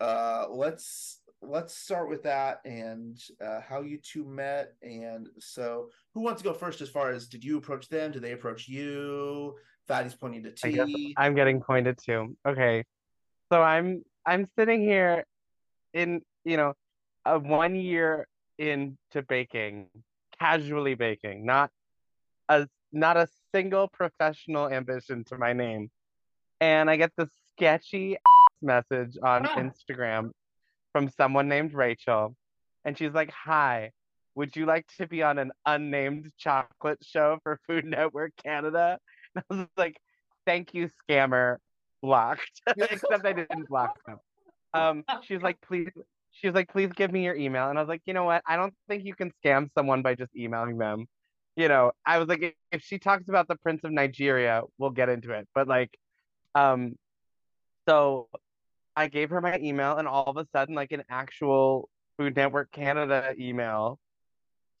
[0.00, 6.20] uh let's let's start with that and uh how you two met and so who
[6.20, 9.56] wants to go first as far as did you approach them did they approach you
[9.88, 12.36] fadi's pointing to I guess t I'm getting pointed to.
[12.46, 12.84] Okay.
[13.52, 15.24] So I'm I'm sitting here
[15.92, 16.74] in, you know,
[17.24, 18.26] a one year
[18.58, 19.88] into baking,
[20.38, 21.70] casually baking, not
[22.48, 25.90] a not a single professional ambition to my name.
[26.60, 28.16] And I get this sketchy
[28.60, 29.56] message on Ah.
[29.56, 30.30] Instagram
[30.92, 32.36] from someone named Rachel.
[32.84, 33.92] And she's like, Hi,
[34.34, 38.98] would you like to be on an unnamed chocolate show for Food Network Canada?
[39.34, 39.96] And I was like,
[40.46, 41.56] Thank you, scammer.
[42.02, 42.60] Blocked.
[42.76, 44.18] Except I didn't block them.
[44.74, 45.90] Um, she was like, please
[46.32, 47.68] she was like, please give me your email.
[47.68, 48.42] And I was like, you know what?
[48.46, 51.06] I don't think you can scam someone by just emailing them.
[51.56, 54.90] You know, I was like, if, if she talks about the Prince of Nigeria, we'll
[54.90, 55.46] get into it.
[55.54, 55.90] But like,
[56.54, 56.96] um,
[57.86, 58.28] so
[58.96, 62.72] I gave her my email, and all of a sudden, like an actual Food Network
[62.72, 63.98] Canada email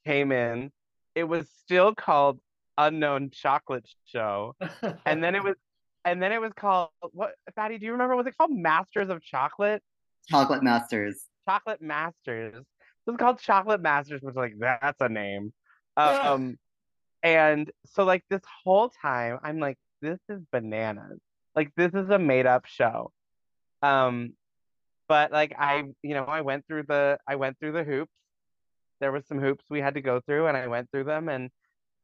[0.06, 0.70] came in.
[1.14, 2.40] It was still called
[2.78, 4.56] Unknown Chocolate Show,
[5.04, 5.56] and then it was,
[6.04, 7.32] and then it was called what?
[7.56, 8.16] Fadi, do you remember?
[8.16, 9.82] Was it called Masters of Chocolate?
[10.28, 11.24] Chocolate Masters.
[11.48, 12.64] Chocolate Masters.
[13.06, 15.52] It was called Chocolate Masters, which like that's a name.
[15.96, 16.32] Yeah.
[16.32, 16.58] Um,
[17.22, 21.20] and so like this whole time, I'm like, this is bananas.
[21.54, 23.12] Like this is a made up show.
[23.82, 24.34] Um,
[25.08, 28.12] but like I, you know, I went through the I went through the hoops.
[29.00, 31.28] there was some hoops we had to go through, and I went through them.
[31.28, 31.50] And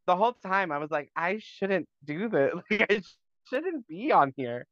[0.07, 2.53] the whole time I was like, I shouldn't do this.
[2.71, 3.03] Like I
[3.51, 4.67] shouldn't be on here.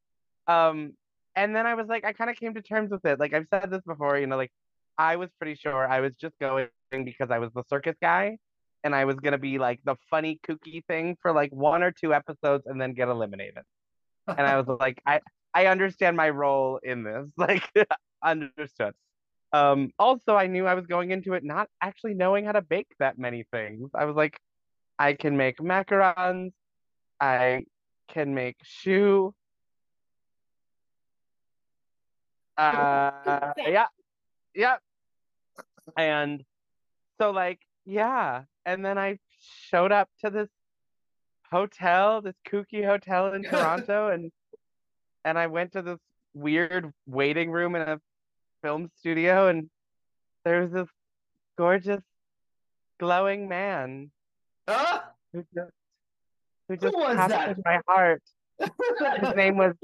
[0.47, 0.93] Um,
[1.35, 3.21] and then I was like, I kind of came to terms with it.
[3.21, 4.53] Like I've said this before, you know, like
[4.99, 8.39] I was pretty sure I was just going because I was the circus guy
[8.83, 12.15] and I was gonna be like the funny kooky thing for like one or two
[12.15, 13.65] episodes and then get eliminated.
[14.29, 15.21] And I was like, I
[15.53, 17.27] I understand my role in this.
[17.37, 17.65] Like
[18.23, 18.95] understood.
[19.53, 22.89] Um also I knew I was going into it not actually knowing how to bake
[22.99, 23.91] that many things.
[23.95, 24.41] I was like,
[24.99, 26.53] I can make macarons,
[27.21, 27.65] I
[28.09, 29.35] can make choux.
[32.57, 33.87] Uh yeah.
[34.55, 34.77] Yeah.
[35.97, 36.45] And
[37.21, 38.43] so like, yeah.
[38.65, 39.19] And then I
[39.71, 40.49] showed up to this
[41.51, 44.33] hotel, this kooky hotel in Toronto, and
[45.25, 45.99] and I went to this
[46.35, 48.01] weird waiting room in a
[48.63, 49.71] film studio, and
[50.45, 50.89] there was this
[51.57, 52.03] gorgeous,
[52.99, 54.11] glowing man
[54.69, 55.11] Ah!
[55.33, 55.73] who just
[56.69, 57.65] who just captured that?
[57.65, 58.23] my heart.
[58.59, 59.75] His name was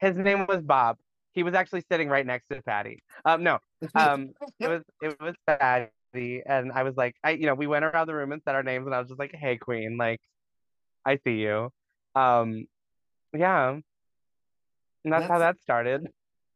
[0.00, 0.96] his name was Bob.
[1.32, 2.98] He was actually sitting right next to Fadi.
[3.24, 3.58] Um, no,
[3.94, 7.84] um, it was it was Fadi, and I was like, I you know, we went
[7.84, 10.20] around the room and said our names, and I was just like, hey, Queen, like,
[11.04, 11.70] I see you.
[12.14, 12.66] Um,
[13.36, 13.70] yeah,
[15.04, 16.08] and that's, how that started.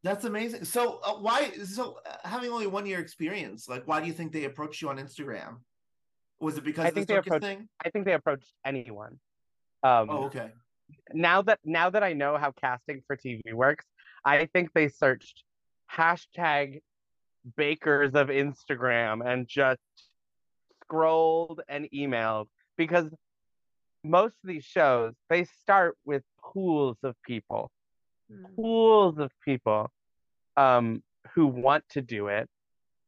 [0.02, 0.64] That's amazing.
[0.64, 1.52] So uh, why?
[1.64, 4.88] So uh, having only one year experience, like, why do you think they approached you
[4.88, 5.58] on Instagram?
[6.40, 7.68] Was it because I of the think they approached- thing?
[7.84, 9.20] I think they approached anyone.
[9.82, 10.50] Um, Oh, okay.
[11.12, 13.84] now that now that I know how casting for TV works,
[14.24, 15.44] I think they searched
[15.90, 16.80] hashtag
[17.56, 19.80] bakers of Instagram and just
[20.82, 23.10] scrolled and emailed because
[24.04, 27.70] most of these shows they start with pools of people,
[28.56, 29.90] pools of people
[30.56, 31.02] um
[31.34, 32.48] who want to do it.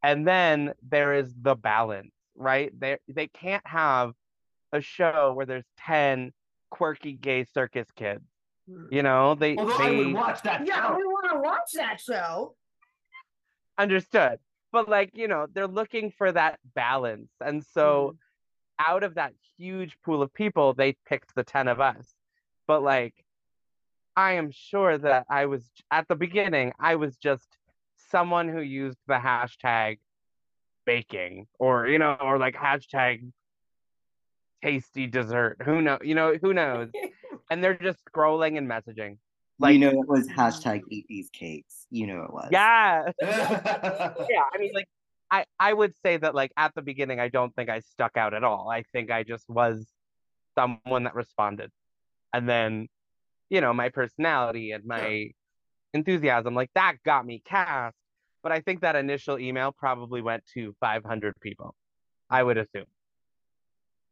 [0.02, 2.72] And then there is the balance, right?
[2.78, 4.12] They they can't have
[4.72, 6.32] a show where there's 10
[6.74, 8.24] quirky gay circus kids.
[8.68, 8.86] Hmm.
[8.90, 10.66] You know, they Although I they would watch that.
[10.66, 10.96] Yeah, show.
[10.96, 12.56] we want to watch that show.
[13.78, 14.38] understood.
[14.72, 17.30] But like, you know, they're looking for that balance.
[17.40, 18.16] And so
[18.80, 18.90] hmm.
[18.90, 22.12] out of that huge pool of people, they picked the 10 of us.
[22.66, 23.14] But like
[24.16, 27.46] I am sure that I was at the beginning, I was just
[28.10, 29.98] someone who used the hashtag
[30.86, 33.30] baking or you know, or like hashtag
[34.64, 35.58] tasty dessert.
[35.64, 36.90] Who know you know, who knows?
[37.50, 39.18] And they're just scrolling and messaging.
[39.58, 41.86] Like you know, it was hashtag eat these cakes.
[41.90, 42.48] You know it was.
[42.50, 43.10] yeah.
[43.20, 44.88] yeah, I mean, like,
[45.30, 48.32] I I would say that like at the beginning, I don't think I stuck out
[48.32, 48.70] at all.
[48.70, 49.86] I think I just was
[50.54, 51.70] someone that responded,
[52.32, 52.88] and then,
[53.50, 55.30] you know, my personality and my
[55.92, 57.96] enthusiasm, like that got me cast.
[58.42, 61.74] But I think that initial email probably went to 500 people.
[62.30, 62.86] I would assume.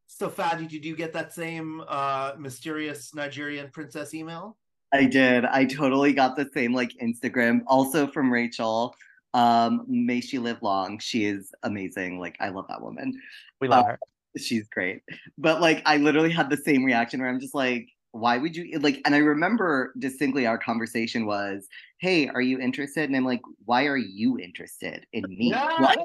[0.07, 4.57] So, Fadi, did you get that same uh, mysterious Nigerian princess email?
[4.93, 5.45] I did.
[5.47, 8.95] I totally got the same like Instagram, also from Rachel.
[9.35, 10.99] Um, may she live long.
[10.99, 12.19] She is amazing.
[12.21, 13.19] Like I love that woman.
[13.61, 13.99] We love Uh, her.
[14.37, 15.03] She's great.
[15.39, 18.79] But like I literally had the same reaction where I'm just like, why would you
[18.79, 21.67] like and I remember distinctly our conversation was,
[21.99, 23.05] hey, are you interested?
[23.05, 25.55] And I'm like, why are you interested in me?
[25.81, 25.99] Like,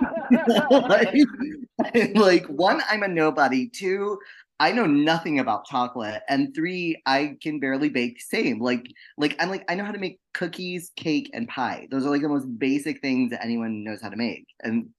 [2.15, 3.69] like one, I'm a nobody.
[3.69, 4.17] Two,
[4.59, 6.23] I know nothing about chocolate.
[6.29, 8.59] And three, I can barely bake same.
[8.59, 8.87] Like,
[9.17, 11.87] like I'm like, I know how to make cookies, cake, and pie.
[11.91, 14.47] Those are like the most basic things that anyone knows how to make.
[14.61, 14.89] And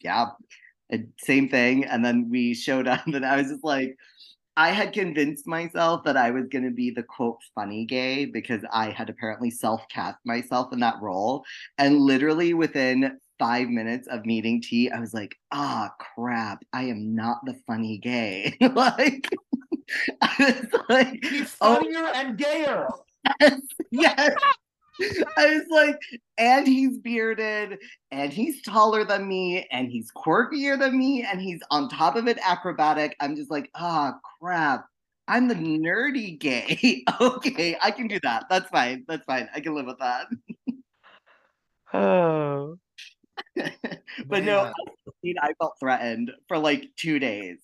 [0.00, 0.30] yeah,
[1.18, 1.84] same thing.
[1.84, 3.96] And then we showed up, and I was just like,
[4.56, 8.62] I had convinced myself that I was going to be the quote funny gay because
[8.72, 11.44] I had apparently self cast myself in that role.
[11.78, 17.14] And literally within five minutes of meeting T, I was like, ah, crap, I am
[17.14, 18.54] not the funny gay.
[18.74, 19.28] like,
[20.22, 20.34] I
[20.72, 21.76] was like, He's Oh.
[21.76, 22.88] funnier and gayer.
[23.90, 24.34] yes.
[25.36, 25.98] I was like,
[26.38, 27.78] and he's bearded,
[28.10, 32.28] and he's taller than me, and he's quirkier than me, and he's on top of
[32.28, 33.16] it acrobatic.
[33.20, 34.84] I'm just like, ah, crap.
[35.28, 37.04] I'm the nerdy gay.
[37.20, 38.46] okay, I can do that.
[38.50, 39.04] That's fine.
[39.08, 39.48] That's fine.
[39.54, 40.26] I can live with that.
[41.94, 42.78] Oh,
[44.26, 44.72] but no,
[45.22, 45.34] Man.
[45.42, 47.58] I felt threatened for like two days.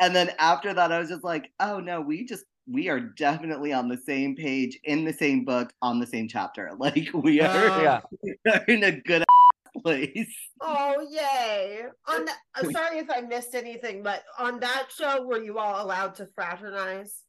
[0.00, 3.72] And then after that, I was just like, oh no, we just, we are definitely
[3.72, 6.70] on the same page, in the same book, on the same chapter.
[6.78, 8.00] Like we are, Uh, yeah.
[8.22, 9.24] we are in a good
[9.82, 10.34] place.
[10.60, 11.84] Oh yay!
[12.06, 15.84] On the, I'm sorry if I missed anything, but on that show, were you all
[15.84, 17.22] allowed to fraternize?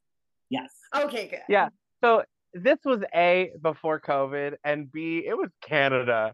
[0.49, 0.71] Yes.
[0.95, 1.41] Okay, good.
[1.49, 1.69] Yeah.
[2.03, 2.23] So
[2.53, 6.33] this was A before COVID and B, it was Canada.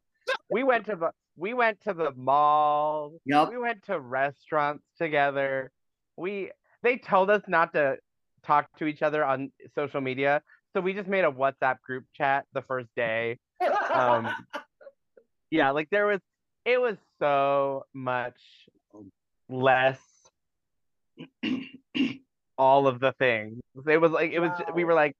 [0.50, 3.14] We went to the we went to the mall.
[3.26, 3.50] Yep.
[3.50, 5.72] We went to restaurants together.
[6.18, 6.52] We
[6.84, 7.98] they told us not to
[8.46, 10.42] talk to each other on social media,
[10.74, 13.38] so we just made a WhatsApp group chat the first day.
[13.94, 14.30] Um,
[15.52, 16.20] yeah, like there was
[16.66, 18.40] it was so much
[19.50, 20.00] less
[22.58, 23.62] all of the things.
[23.88, 25.16] It was like it was we were like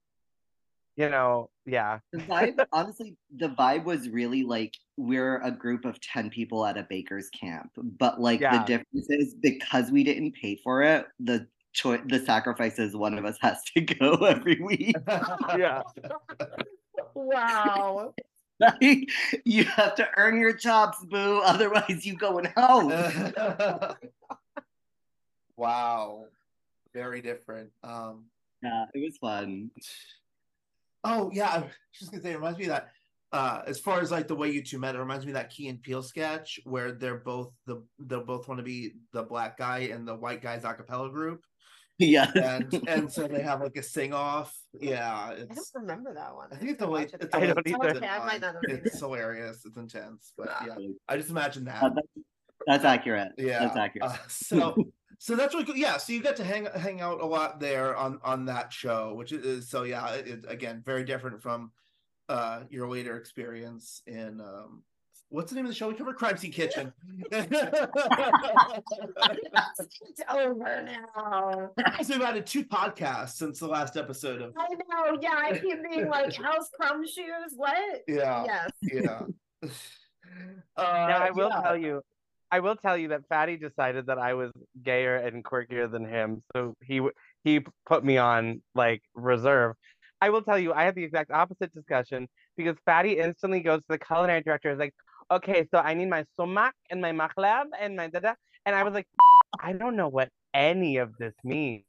[0.96, 2.00] you know, yeah.
[2.12, 6.76] The vibe, honestly, the vibe was really like we're a group of 10 people at
[6.76, 7.70] a baker's camp.
[7.76, 8.58] But like Yeah.
[8.58, 13.24] the difference is because we didn't pay for it, the choice the sacrifices one of
[13.24, 14.96] us has to go every week.
[15.56, 15.82] Yeah.
[17.14, 18.14] wow.
[18.60, 19.10] Like,
[19.44, 21.40] you have to earn your chops, boo.
[21.44, 22.92] Otherwise you going home.
[25.56, 26.26] wow.
[26.94, 27.70] Very different.
[27.82, 28.26] Um
[28.62, 29.70] yeah, it was fun.
[31.04, 32.90] Oh yeah, I was just gonna say it reminds me of that
[33.32, 35.50] uh as far as like the way you two met, it reminds me of that
[35.50, 39.56] Key and Peele sketch where they're both the they both want to be the black
[39.56, 41.44] guy and the white guy's a cappella group.
[42.10, 42.32] Yes.
[42.36, 44.56] And and so they have like a sing off.
[44.80, 46.48] Yeah, I don't remember that one.
[46.52, 47.30] I think it's the way it it's again.
[47.30, 47.96] the I don't it's either.
[47.96, 48.98] Okay, I might not have It's it.
[48.98, 49.64] hilarious.
[49.64, 50.32] It's intense.
[50.36, 50.76] But yeah.
[51.08, 51.82] I just imagine that.
[51.82, 52.08] Uh, that's,
[52.66, 53.32] that's accurate.
[53.38, 54.10] yeah That's accurate.
[54.10, 54.74] Uh, so
[55.18, 57.96] so that's really cool yeah so you got to hang hang out a lot there
[57.96, 61.70] on on that show which is so yeah it, it- again very different from
[62.28, 64.82] uh your later experience in um
[65.32, 66.12] what's the name of the show we cover?
[66.12, 66.92] crime scene kitchen
[67.32, 67.50] it's
[70.30, 71.70] over now.
[72.02, 75.18] so we've added two podcasts since the last episode of I know.
[75.20, 78.02] Yeah, I keep being like, "How's Crumbshoes?" What?
[78.06, 78.70] yeah Yes.
[78.82, 79.22] yeah
[80.76, 81.62] uh, Now I will yeah.
[81.62, 82.02] tell you,
[82.50, 84.50] I will tell you that Fadi decided that I was
[84.82, 87.00] gayer and quirkier than him, so he
[87.44, 89.76] he put me on like reserve.
[90.20, 93.86] I will tell you, I had the exact opposite discussion because Fadi instantly goes to
[93.88, 94.94] the culinary director, is like,
[95.36, 98.94] okay, so I need my sumac and my mahlab and my da and I was
[98.94, 99.06] like,
[99.60, 101.84] I don't know what any of this means.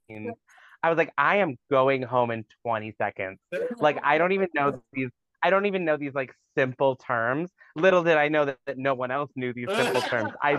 [0.82, 3.40] I was like, I am going home in 20 seconds.
[3.78, 5.10] Like I don't even know these
[5.46, 7.52] I don't even know these like simple terms.
[7.76, 10.32] Little did I know that, that no one else knew these simple terms.
[10.42, 10.58] I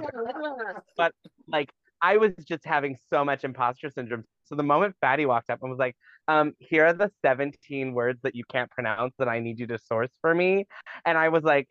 [0.96, 1.12] but
[1.48, 1.70] like
[2.02, 4.24] I was just having so much imposter syndrome.
[4.44, 5.96] So the moment Fadi walked up and was like,
[6.28, 9.78] um, here are the 17 words that you can't pronounce that I need you to
[9.78, 10.66] source for me.
[11.06, 11.66] And I was like,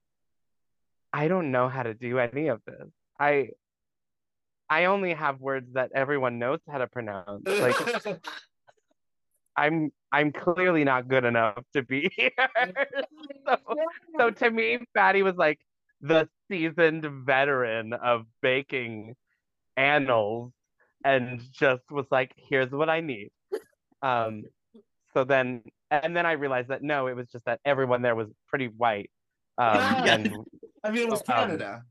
[1.13, 2.87] I don't know how to do any of this.
[3.19, 3.49] I
[4.69, 7.47] I only have words that everyone knows how to pronounce.
[7.47, 7.75] Like
[9.55, 12.31] I'm I'm clearly not good enough to be here.
[13.47, 13.57] so,
[14.17, 15.59] so to me, Fadi was like
[16.01, 19.15] the seasoned veteran of baking
[19.77, 20.51] annals
[21.05, 23.29] and just was like, here's what I need.
[24.01, 24.43] Um
[25.13, 25.61] so then
[25.91, 29.11] and then I realized that no, it was just that everyone there was pretty white.
[29.59, 30.35] Um and
[30.83, 31.83] I mean it was Um, Canada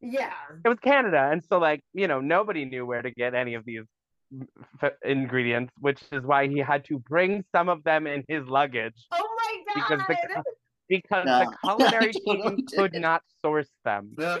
[0.00, 0.32] yeah.
[0.64, 3.64] it was Canada, and so like you know nobody knew where to get any of
[3.64, 3.82] these
[4.82, 9.06] f- ingredients, which is why he had to bring some of them in his luggage
[9.12, 9.98] Oh my God.
[9.98, 10.44] because the
[10.88, 11.44] because Yeah.
[11.44, 12.66] the culinary I team did.
[12.76, 14.14] could not source them.
[14.18, 14.38] Yeah.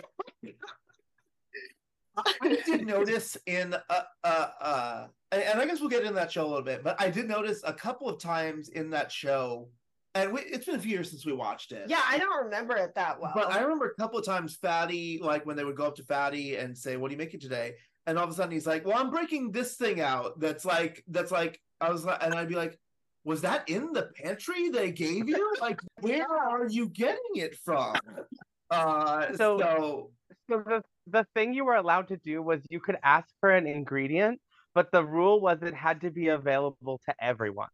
[2.42, 6.30] I did notice in uh uh uh and, and I guess we'll get in that
[6.32, 9.68] show a little bit, but I did notice a couple of times in that show,
[10.14, 11.88] and we, it's been a few years since we watched it.
[11.88, 13.32] yeah, I don't remember it that well.
[13.34, 16.02] But I remember a couple of times Fadi, like when they would go up to
[16.02, 17.74] Fadi and say, "What are you making today?"
[18.06, 20.38] And all of a sudden he's like, "Well, I'm breaking this thing out.
[20.40, 22.78] That's like that's like." I was like, and I'd be like,
[23.24, 25.54] "Was that in the pantry they gave you?
[25.60, 27.94] Like, where are you getting it from?"
[28.70, 30.10] Uh, So- so
[30.48, 33.66] So the the thing you were allowed to do was you could ask for an
[33.66, 34.40] ingredient,
[34.74, 37.68] but the rule was it had to be available to everyone,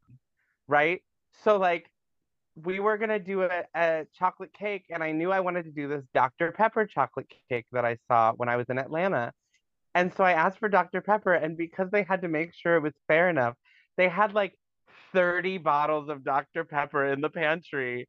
[0.69, 1.03] right?
[1.45, 1.91] So like
[2.65, 5.89] we were gonna do a, a chocolate cake, and I knew I wanted to do
[5.89, 6.53] this Dr.
[6.53, 9.33] Pepper chocolate cake that I saw when I was in Atlanta.
[9.95, 11.01] And so I asked for Dr.
[11.01, 13.55] Pepper, and because they had to make sure it was fair enough,
[13.97, 14.55] they had like
[15.13, 16.65] 30 bottles of Dr.
[16.65, 18.09] Pepper in the pantry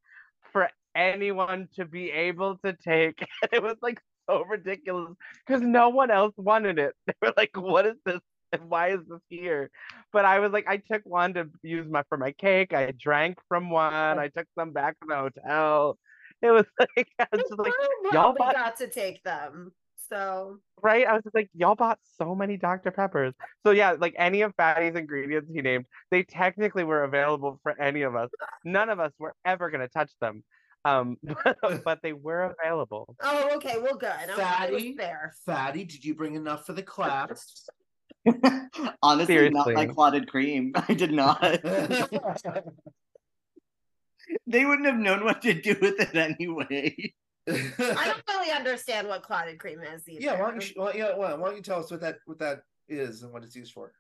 [0.52, 3.20] for anyone to be able to take.
[3.42, 5.14] And it was like so ridiculous
[5.46, 6.94] because no one else wanted it.
[7.08, 8.20] They were like, what is this?
[8.52, 9.70] And why is this here?
[10.14, 12.74] But I was like, I took one to use my for my cake.
[12.74, 13.94] I drank from one.
[13.94, 15.98] I took some back from the hotel.
[16.42, 17.74] It was like, I was just like,
[18.12, 19.72] y'all bought- got to take them.
[20.10, 21.06] So right?
[21.06, 22.92] I was just like, y'all bought so many Dr.
[22.92, 23.34] Peppers.
[23.66, 28.04] So yeah, like any of Fadi's ingredients he named, they technically were available for any
[28.04, 28.30] of us.
[28.64, 30.44] None of us were ever gonna touch them.
[30.86, 33.16] Um, but, but they were available.
[33.22, 34.10] oh okay, well good.
[34.10, 35.34] I'm glad it was Fadi, there.
[35.46, 37.68] Fadi, did you bring enough for the class?
[39.02, 40.72] Honestly, not my clotted cream.
[40.88, 41.42] I did not.
[44.48, 47.14] they wouldn't have known what to do with it anyway.
[47.50, 50.22] I don't really understand what clotted cream is either.
[50.22, 52.40] yeah, why don't you why, yeah, why, why don't you tell us what that what
[52.40, 53.94] that is and what it's used for?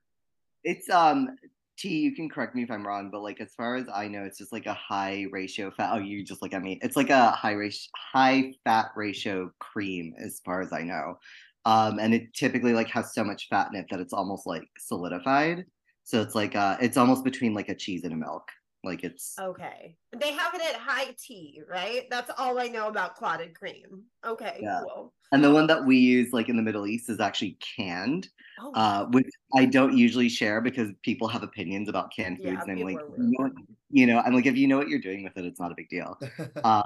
[0.63, 1.29] It's um
[1.77, 4.23] T, you can correct me if I'm wrong, but like as far as I know,
[4.23, 5.91] it's just like a high ratio fat.
[5.93, 6.79] Oh, you just look at me.
[6.81, 11.19] It's like a high ratio, high fat ratio cream, as far as I know.
[11.67, 14.63] Um, and it typically like has so much fat in it that it's almost like
[14.79, 15.65] solidified.
[16.05, 18.47] So it's like uh, it's almost between like a cheese and a milk.
[18.85, 19.97] Like it's Okay.
[20.17, 22.07] They have it at high tea, right?
[22.09, 24.03] That's all I know about clotted cream.
[24.25, 24.79] Okay, Yeah.
[24.81, 25.13] cool.
[25.33, 28.29] and the one that we use like in the Middle East is actually canned,
[28.61, 32.61] Oh, uh, which I don't usually share because people have opinions about canned foods, Yeah,
[32.61, 33.53] and I'm like, you know, what-
[33.89, 35.75] you know, I'm like, if you know what you're doing with it, it's not a
[35.75, 36.17] big deal.
[36.63, 36.83] Uh,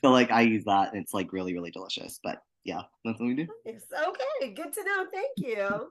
[0.00, 2.18] so like I use that, and it's like really really delicious.
[2.24, 3.46] But yeah, that's what we do.
[3.64, 5.06] It's okay, good to know.
[5.12, 5.88] Thank you.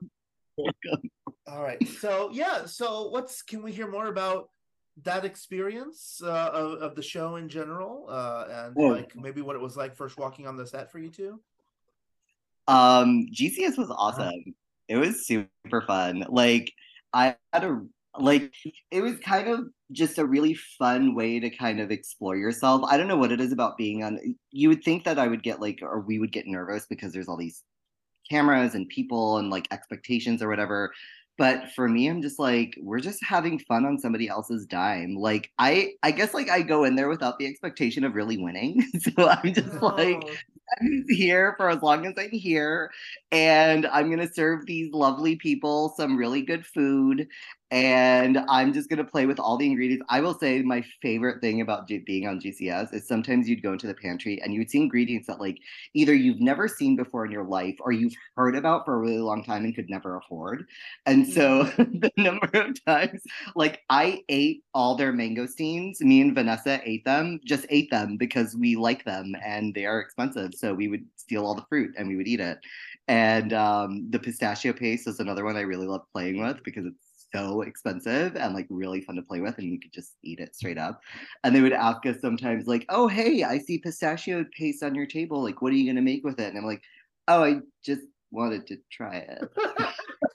[1.46, 1.86] All right.
[1.88, 2.66] So yeah.
[2.66, 4.48] So what's can we hear more about
[5.02, 8.88] that experience uh, of, of the show in general, uh, and Oh.
[8.88, 11.40] like maybe what it was like first walking on the set for you two?
[12.68, 14.54] Um, GCS was awesome.
[14.88, 16.24] It was super fun.
[16.28, 16.72] Like
[17.12, 17.82] I had a
[18.18, 18.52] like
[18.90, 22.82] it was kind of just a really fun way to kind of explore yourself.
[22.88, 24.18] I don't know what it is about being on
[24.50, 27.28] you would think that I would get like or we would get nervous because there's
[27.28, 27.62] all these
[28.30, 30.92] cameras and people and like expectations or whatever.
[31.38, 35.16] But for me, I'm just like, we're just having fun on somebody else's dime.
[35.16, 38.84] Like I I guess like I go in there without the expectation of really winning.
[39.00, 40.36] So I'm just like Oh,
[40.80, 42.90] I'm here for as long as I'm here,
[43.30, 47.28] and I'm gonna serve these lovely people some really good food,
[47.72, 50.04] and I'm just gonna play with all the ingredients.
[50.08, 53.72] I will say my favorite thing about G- being on GCS is sometimes you'd go
[53.72, 55.58] into the pantry and you would see ingredients that like
[55.94, 59.18] either you've never seen before in your life or you've heard about for a really
[59.18, 60.66] long time and could never afford.
[61.06, 63.22] And so the number of times
[63.56, 66.00] like I ate all their mango mangosteens.
[66.00, 70.00] Me and Vanessa ate them, just ate them because we like them and they are
[70.00, 70.52] expensive.
[70.54, 72.58] So we would steal all the fruit and we would eat it.
[73.08, 77.11] And um, the pistachio paste is another one I really love playing with because it's
[77.34, 80.54] so expensive and like really fun to play with and you could just eat it
[80.54, 81.00] straight up.
[81.44, 85.06] And they would ask us sometimes like, "Oh, hey, I see pistachio paste on your
[85.06, 85.42] table.
[85.42, 86.82] Like, what are you gonna make with it?" And I'm like,
[87.28, 89.42] "Oh, I just wanted to try it."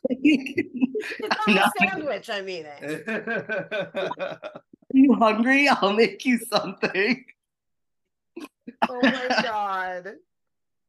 [0.10, 3.04] it's not not- a sandwich I'm eating.
[4.90, 5.68] Are you hungry?
[5.68, 7.26] I'll make you something.
[8.90, 10.14] Oh my god.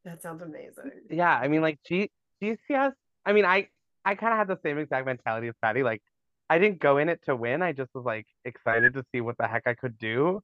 [0.04, 0.90] That sounds amazing.
[1.10, 2.10] Yeah, I mean, like G
[2.42, 2.92] GCS.
[3.26, 3.68] I mean, I
[4.08, 5.84] I kind of had the same exact mentality as Fadi.
[5.84, 6.02] Like,
[6.48, 7.60] I didn't go in it to win.
[7.60, 10.42] I just was like excited to see what the heck I could do,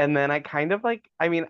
[0.00, 1.04] and then I kind of like.
[1.20, 1.46] I mean,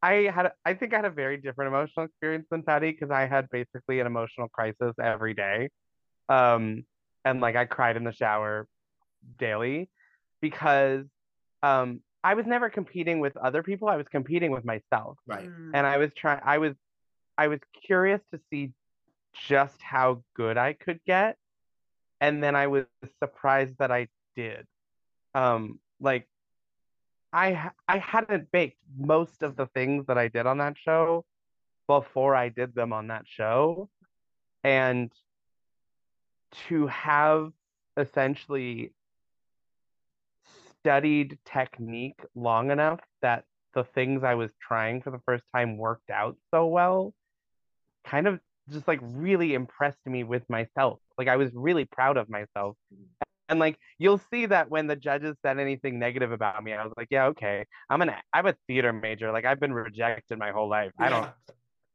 [0.00, 0.52] I had.
[0.64, 3.98] I think I had a very different emotional experience than Fadi because I had basically
[3.98, 5.70] an emotional crisis every day,
[6.28, 6.84] um,
[7.24, 8.68] and like I cried in the shower
[9.40, 9.90] daily
[10.40, 11.04] because
[11.64, 13.88] um I was never competing with other people.
[13.88, 15.48] I was competing with myself right.
[15.48, 15.72] Mm.
[15.74, 16.74] and I was trying I was
[17.36, 18.70] I was curious to see
[19.46, 21.36] just how good I could get
[22.20, 22.86] and then I was
[23.18, 24.66] surprised that I did.
[25.34, 26.28] Um like
[27.32, 31.24] I I hadn't baked most of the things that I did on that show
[31.86, 33.88] before I did them on that show
[34.64, 35.12] and
[36.68, 37.52] to have
[37.96, 38.92] essentially
[40.80, 46.10] studied technique long enough that the things I was trying for the first time worked
[46.10, 47.12] out so well
[48.04, 48.40] kind of
[48.70, 50.98] just like really impressed me with myself.
[51.18, 52.76] Like I was really proud of myself.
[53.48, 56.92] And like you'll see that when the judges said anything negative about me, I was
[56.96, 57.64] like, yeah, okay.
[57.88, 59.30] I'm an I'm a theater major.
[59.32, 60.92] Like I've been rejected my whole life.
[60.98, 61.28] I don't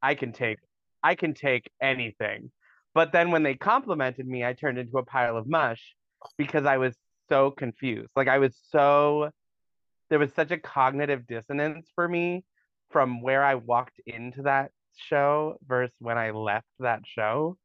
[0.01, 0.59] I can take
[1.03, 2.51] I can take anything.
[2.93, 5.95] But then when they complimented me, I turned into a pile of mush
[6.37, 6.95] because I was
[7.29, 8.11] so confused.
[8.15, 9.31] Like I was so
[10.09, 12.43] there was such a cognitive dissonance for me
[12.91, 17.57] from where I walked into that show versus when I left that show.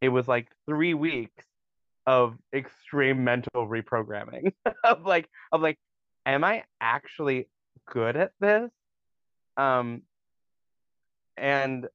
[0.00, 1.44] It was like 3 weeks
[2.06, 4.52] of extreme mental reprogramming
[4.84, 5.78] of like of like
[6.24, 7.48] am I actually
[7.86, 8.70] good at this?
[9.56, 10.02] Um
[11.36, 11.86] and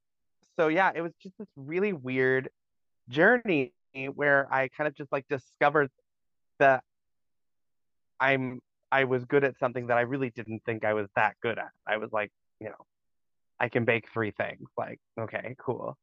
[0.57, 2.49] so yeah, it was just this really weird
[3.09, 3.73] journey
[4.13, 5.89] where I kind of just like discovered
[6.59, 6.83] that
[8.19, 8.61] I'm
[8.91, 11.71] I was good at something that I really didn't think I was that good at.
[11.85, 12.85] I was like, you know,
[13.59, 14.67] I can bake three things.
[14.77, 15.97] Like, okay, cool.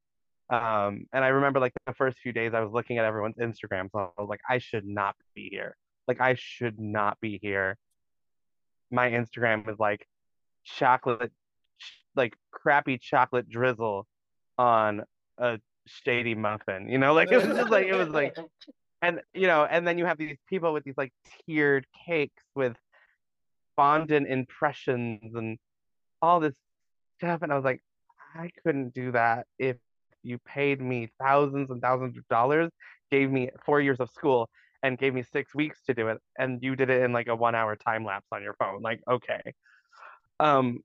[0.50, 3.88] Um, and I remember like the first few days I was looking at everyone's Instagram,
[3.90, 5.76] so I was like, I should not be here.
[6.08, 7.76] Like, I should not be here.
[8.90, 10.06] My Instagram was like
[10.64, 11.32] chocolate,
[12.14, 14.06] like crappy chocolate drizzle
[14.58, 15.02] on
[15.38, 16.88] a shady muffin.
[16.88, 18.36] You know, like it was just like it was like
[19.02, 21.12] and you know, and then you have these people with these like
[21.46, 22.76] tiered cakes with
[23.76, 25.58] fondant impressions and
[26.20, 26.54] all this
[27.22, 27.42] stuff.
[27.42, 27.80] And I was like,
[28.34, 29.76] I couldn't do that if
[30.22, 32.70] you paid me thousands and thousands of dollars,
[33.10, 34.48] gave me four years of school,
[34.82, 37.36] and gave me six weeks to do it, and you did it in like a
[37.36, 38.82] one hour time lapse on your phone.
[38.82, 39.40] Like, okay.
[40.40, 40.80] Um,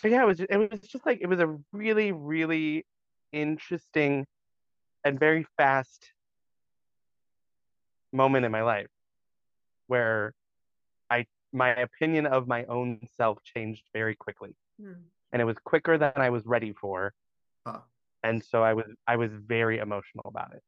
[0.00, 2.86] so yeah, it was it was just like it was a really, really
[3.32, 4.26] interesting
[5.04, 6.12] and very fast
[8.12, 8.90] moment in my life
[9.88, 10.34] where
[11.10, 14.54] I my opinion of my own self changed very quickly.
[14.80, 14.92] Hmm.
[15.32, 17.14] And it was quicker than I was ready for.
[17.66, 17.80] Huh.
[18.22, 20.62] And so I was I was very emotional about it.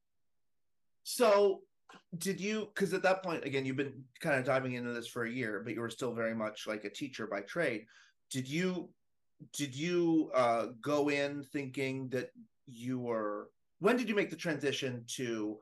[1.04, 1.60] So
[2.18, 5.24] did you because at that point again you've been kind of diving into this for
[5.24, 7.86] a year but you were still very much like a teacher by trade
[8.30, 8.88] did you
[9.52, 12.30] did you uh go in thinking that
[12.66, 13.50] you were
[13.80, 15.58] when did you make the transition to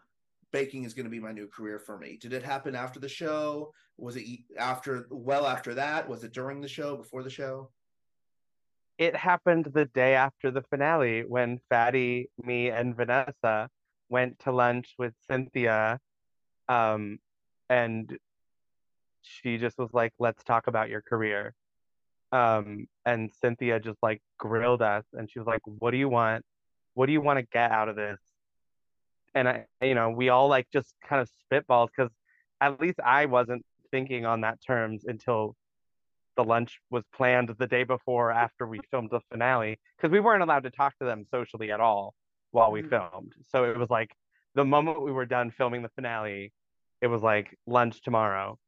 [0.53, 3.09] baking is going to be my new career for me did it happen after the
[3.09, 4.26] show was it
[4.59, 7.70] after well after that was it during the show before the show
[9.03, 13.68] It happened the day after the finale when Fadi, me, and Vanessa
[14.09, 15.98] went to lunch with Cynthia.
[16.68, 17.18] Um,
[17.68, 18.16] and
[19.22, 21.53] she just was like, let's talk about your career.
[22.30, 26.44] Um, and Cynthia just like grilled us and she was like, what do you want?
[26.94, 28.20] What do you want to get out of this?
[29.34, 32.12] And I, you know, we all like just kind of spitballed because
[32.61, 35.57] at least I wasn't thinking on that terms until
[36.37, 40.43] the lunch was planned the day before after we filmed the finale because we weren't
[40.43, 42.14] allowed to talk to them socially at all
[42.51, 42.89] while we Mhm.
[42.91, 43.35] filmed.
[43.43, 44.14] So it was like
[44.55, 46.53] the moment we were done filming the finale,
[47.01, 48.59] it was like lunch tomorrow.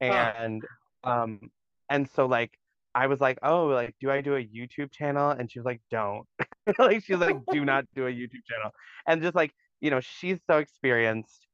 [0.00, 0.66] And
[1.04, 1.50] um
[1.88, 2.58] and so like
[2.94, 5.82] I was like, "Oh, like do I do a YouTube channel?" And she was like,
[5.90, 6.26] "Don't."
[6.78, 8.70] like she was like, "Do not do a YouTube channel."
[9.06, 11.46] And just like, you know, she's so experienced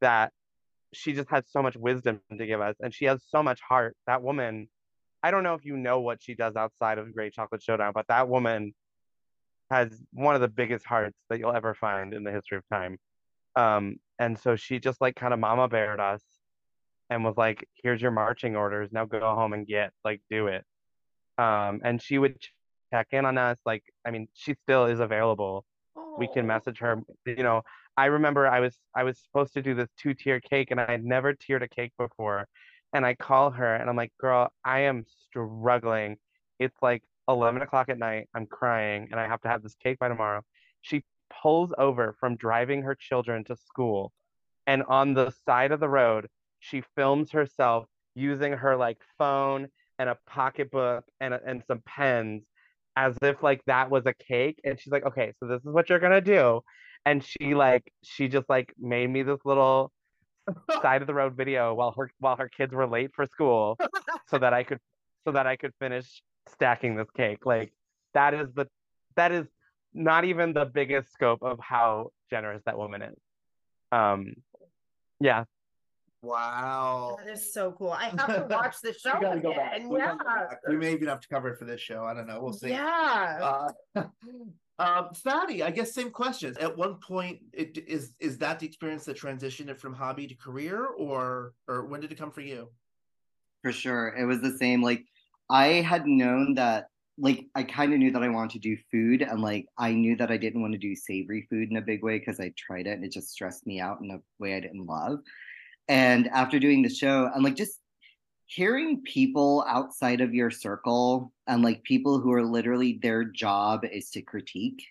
[0.00, 0.32] that
[0.92, 3.96] she just has so much wisdom to give us and she has so much heart.
[4.06, 4.68] That woman,
[5.22, 8.06] I don't know if you know what she does outside of Great Chocolate Showdown, but
[8.08, 8.74] that woman
[9.70, 12.98] has one of the biggest hearts that you'll ever find in the history of time.
[13.56, 16.22] Um, and so she just like kind of mama bared us
[17.10, 18.90] and was like, here's your marching orders.
[18.92, 20.64] Now go home and get like do it.
[21.36, 22.36] Um, and she would
[22.92, 23.58] check in on us.
[23.64, 25.64] Like, I mean, she still is available.
[26.18, 27.00] We can message her.
[27.26, 27.62] You know,
[27.96, 30.90] I remember I was I was supposed to do this two tier cake and I
[30.90, 32.48] had never tiered a cake before.
[32.92, 36.16] And I call her and I'm like, girl, I am struggling.
[36.58, 38.28] It's like 11 o'clock at night.
[38.34, 40.42] I'm crying and I have to have this cake by tomorrow.
[40.80, 41.04] She
[41.42, 44.12] pulls over from driving her children to school.
[44.66, 46.28] And on the side of the road,
[46.60, 49.68] she films herself using her like phone
[49.98, 52.44] and a pocketbook and, and some pens
[52.96, 54.60] as if like that was a cake.
[54.64, 56.62] And she's like, okay, so this is what you're gonna do.
[57.06, 59.92] And she like, she just like made me this little
[60.82, 63.78] side of the road video while her while her kids were late for school
[64.28, 64.78] so that I could
[65.24, 67.44] so that I could finish stacking this cake.
[67.46, 67.72] Like
[68.14, 68.66] that is the
[69.16, 69.46] that is
[69.94, 73.16] not even the biggest scope of how generous that woman is.
[73.92, 74.34] Um
[75.20, 75.44] yeah.
[76.22, 77.90] wow That is so cool.
[77.92, 79.76] I have to watch the show We gotta go back.
[79.76, 79.88] again.
[79.88, 80.12] We Yeah.
[80.16, 80.58] go back.
[80.68, 82.04] We may even have to cover it for this show.
[82.04, 82.40] I don't know.
[82.42, 82.70] We'll see.
[82.70, 83.70] Yeah.
[83.96, 84.02] Uh,
[84.78, 86.56] um, Fadi, I guess same questions.
[86.58, 90.34] At one point, it, is is that the experience that transitioned it from hobby to
[90.34, 92.68] career, or or when did it come for you?
[93.62, 94.14] For sure.
[94.16, 94.82] It was the same.
[94.82, 95.04] Like
[95.50, 99.22] I had known that like I kind of knew that I wanted to do food
[99.22, 102.04] and like I knew that I didn't want to do savory food in a big
[102.04, 104.60] way because I tried it and it just stressed me out in a way I
[104.60, 105.18] didn't love.
[105.88, 107.80] And after doing the show and like just
[108.48, 114.10] hearing people outside of your circle and like people who are literally their job is
[114.10, 114.82] to critique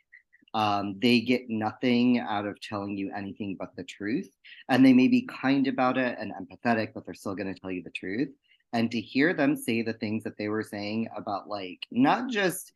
[0.53, 4.29] um, they get nothing out of telling you anything but the truth.
[4.69, 7.71] And they may be kind about it and empathetic but they're still going to tell
[7.71, 8.29] you the truth.
[8.73, 12.73] And to hear them say the things that they were saying about like not just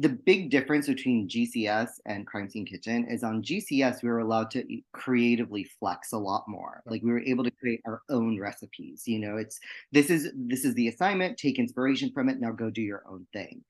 [0.00, 4.48] the big difference between GCS and Crime Scene Kitchen is on GCS we were allowed
[4.52, 6.82] to creatively flex a lot more.
[6.86, 9.02] Like we were able to create our own recipes.
[9.06, 9.58] You know, it's
[9.90, 11.36] this is this is the assignment.
[11.36, 12.38] Take inspiration from it.
[12.38, 13.64] Now go do your own thing.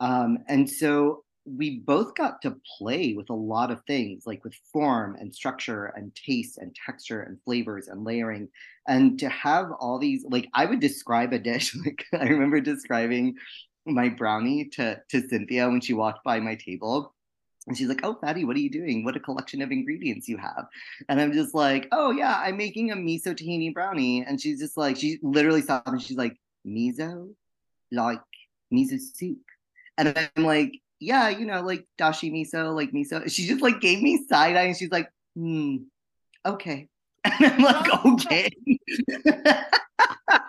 [0.00, 4.54] Um, and so we both got to play with a lot of things, like with
[4.72, 8.48] form and structure and taste and texture and flavors and layering.
[8.88, 11.76] And to have all these, like I would describe a dish.
[11.84, 13.34] Like I remember describing
[13.86, 17.14] my brownie to to Cynthia when she walked by my table.
[17.66, 19.04] And she's like, Oh, Fadi, what are you doing?
[19.04, 20.66] What a collection of ingredients you have.
[21.08, 24.22] And I'm just like, Oh, yeah, I'm making a miso tahini brownie.
[24.24, 27.30] And she's just like, she literally stopped and she's like, Miso?
[27.90, 28.20] Like
[28.72, 29.38] miso soup.
[29.96, 33.30] And I'm like, Yeah, you know, like dashi miso, like miso.
[33.30, 35.76] She just like gave me side eye and she's like, Hmm,
[36.44, 36.88] okay.
[37.24, 38.50] And I'm like, Okay.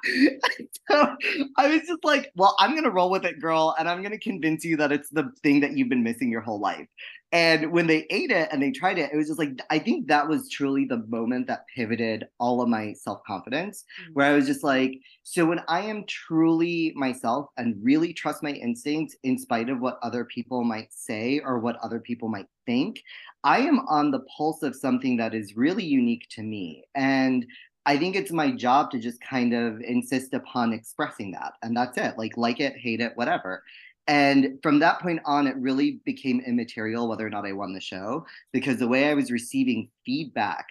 [0.90, 1.16] so
[1.58, 4.64] I was just like, well, I'm gonna roll with it, girl, and I'm gonna convince
[4.64, 6.88] you that it's the thing that you've been missing your whole life.
[7.32, 10.08] And when they ate it and they tried it, it was just like I think
[10.08, 14.14] that was truly the moment that pivoted all of my self-confidence, mm.
[14.14, 18.52] where I was just like, so when I am truly myself and really trust my
[18.52, 23.04] instincts in spite of what other people might say or what other people might think,
[23.44, 26.86] I am on the pulse of something that is really unique to me.
[26.96, 27.46] And
[27.86, 31.54] I think it's my job to just kind of insist upon expressing that.
[31.62, 32.18] And that's it.
[32.18, 33.64] Like, like it, hate it, whatever.
[34.08, 37.82] And from that point on, it really became immaterial whether or not I won the
[37.82, 40.68] show because the way I was receiving feedback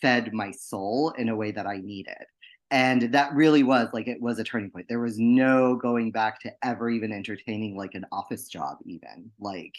[0.00, 2.26] fed my soul in a way that I needed
[2.72, 4.86] and that really was like it was a turning point.
[4.88, 9.30] There was no going back to ever even entertaining like an office job even.
[9.38, 9.74] Like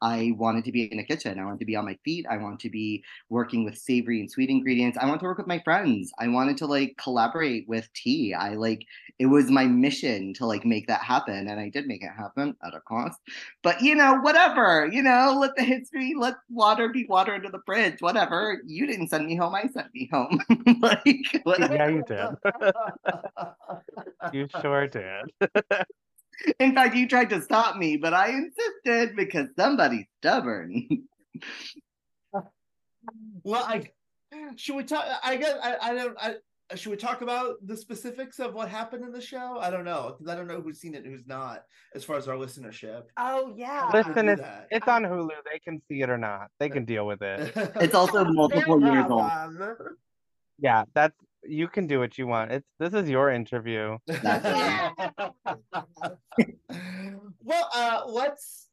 [0.00, 1.38] i wanted to be in a kitchen.
[1.38, 2.24] I wanted to be on my feet.
[2.28, 4.96] I wanted to be working with savory and sweet ingredients.
[4.98, 6.10] I wanted to work with my friends.
[6.18, 8.32] I wanted to like collaborate with T.
[8.32, 8.86] I like
[9.18, 12.56] it was my mission to like make that happen and i did make it happen
[12.64, 13.20] at a cost.
[13.62, 17.58] But you know whatever you know let the history let water be water under the
[17.58, 18.00] bridge.
[18.00, 18.62] Whatever.
[18.64, 19.54] You didn't send me home.
[19.54, 20.40] I sent me home.
[20.80, 21.74] Like whatever.
[21.74, 22.37] Yeah, you did.
[24.32, 25.32] you sure did.
[26.60, 30.86] In fact, you tried to stop me, but I insisted because somebody's stubborn.
[33.42, 33.90] well, I
[34.56, 35.04] should we talk?
[35.22, 36.16] I guess I, I don't.
[36.20, 36.34] I,
[36.74, 39.58] should we talk about the specifics of what happened in the show?
[39.58, 41.64] I don't know because I don't know who's seen it and who's not,
[41.94, 43.04] as far as our listenership.
[43.16, 43.90] Oh yeah.
[43.92, 45.30] Listen, it's, it's on Hulu.
[45.50, 46.48] They can see it or not.
[46.60, 47.52] They can deal with it.
[47.80, 49.30] it's also multiple years old.
[50.58, 51.14] Yeah, that's
[51.44, 52.52] you can do what you want.
[52.52, 53.98] It's this is your interview.
[57.42, 58.68] well, uh, let's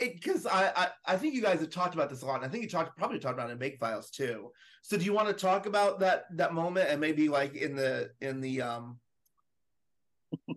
[0.00, 2.42] because I, I I think you guys have talked about this a lot.
[2.42, 4.50] I think you talked probably talked about it in Bake Files too.
[4.82, 8.10] So do you want to talk about that that moment and maybe like in the
[8.20, 8.98] in the um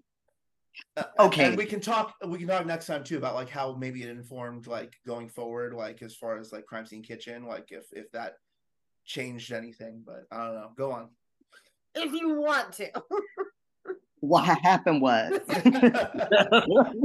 [0.97, 3.75] uh, okay and we can talk we can talk next time too about like how
[3.75, 7.71] maybe it informed like going forward like as far as like crime scene kitchen like
[7.71, 8.35] if if that
[9.05, 10.71] changed anything but i don't know.
[10.75, 11.09] Go on.
[11.95, 12.89] If you want to.
[14.23, 15.39] What happened was.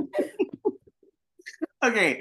[1.82, 2.20] Okay.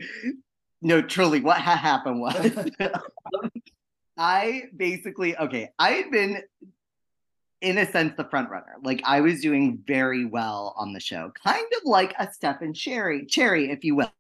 [0.82, 2.70] No truly what ha- happened was.
[4.18, 6.42] I basically okay i had been
[7.62, 8.76] in a sense the front runner.
[8.84, 11.32] Like i was doing very well on the show.
[11.44, 14.12] Kind of like a stephen cherry cherry if you will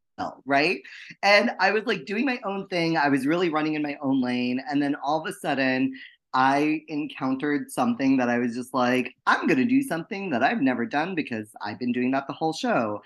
[0.45, 0.82] right
[1.24, 4.22] and i was like doing my own thing i was really running in my own
[4.22, 5.93] lane and then all of a sudden
[6.38, 10.59] I encountered something that I was just like, I'm going to do something that I've
[10.59, 13.01] never done because I've been doing that the whole show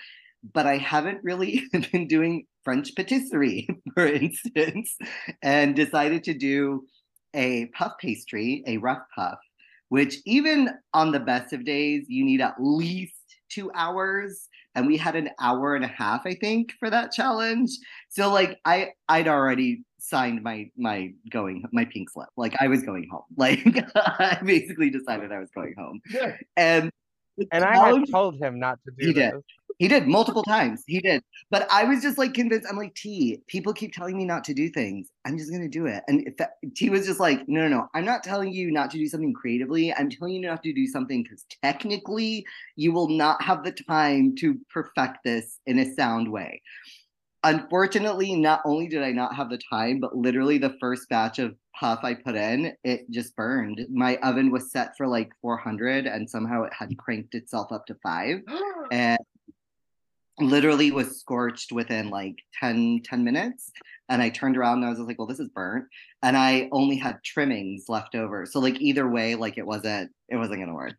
[0.54, 4.98] but I haven't really been doing French patisserie, for instance,
[5.42, 6.86] and decided to do
[7.34, 9.40] a puff pastry, a rough puff,
[9.90, 13.14] which even on the best of days, you need at least
[13.50, 14.48] two hours.
[14.80, 17.70] And we had an hour and a half, I think, for that challenge.
[18.08, 22.30] So like I I'd already signed my my going my pink slip.
[22.38, 23.24] Like I was going home.
[23.38, 23.60] Like
[23.96, 26.00] I basically decided I was going home.
[26.10, 26.38] Yeah.
[26.56, 26.92] And
[27.52, 29.34] and I had told him not to do he this.
[29.34, 29.44] did.
[29.80, 30.84] He did multiple times.
[30.86, 31.24] He did.
[31.50, 32.68] But I was just like convinced.
[32.70, 35.10] I'm like, T, people keep telling me not to do things.
[35.26, 36.04] I'm just going to do it.
[36.08, 37.88] And if that, T was just like, no, no, no.
[37.96, 39.94] I'm not telling you not to do something creatively.
[39.94, 44.36] I'm telling you not to do something because technically you will not have the time
[44.40, 46.62] to perfect this in a sound way.
[47.44, 51.56] Unfortunately, not only did I not have the time, but literally the first batch of
[51.80, 53.86] puff I put in, it just burned.
[53.90, 57.96] My oven was set for like 400 and somehow it had cranked itself up to
[58.04, 58.40] five.
[58.92, 59.18] and
[60.40, 63.72] literally was scorched within like 10 10 minutes.
[64.10, 65.86] And i turned around and i was like well this is burnt.
[66.24, 68.46] And i only had trimmings left over.
[68.46, 70.96] So like either way like it wasn't it wasn't gonna work.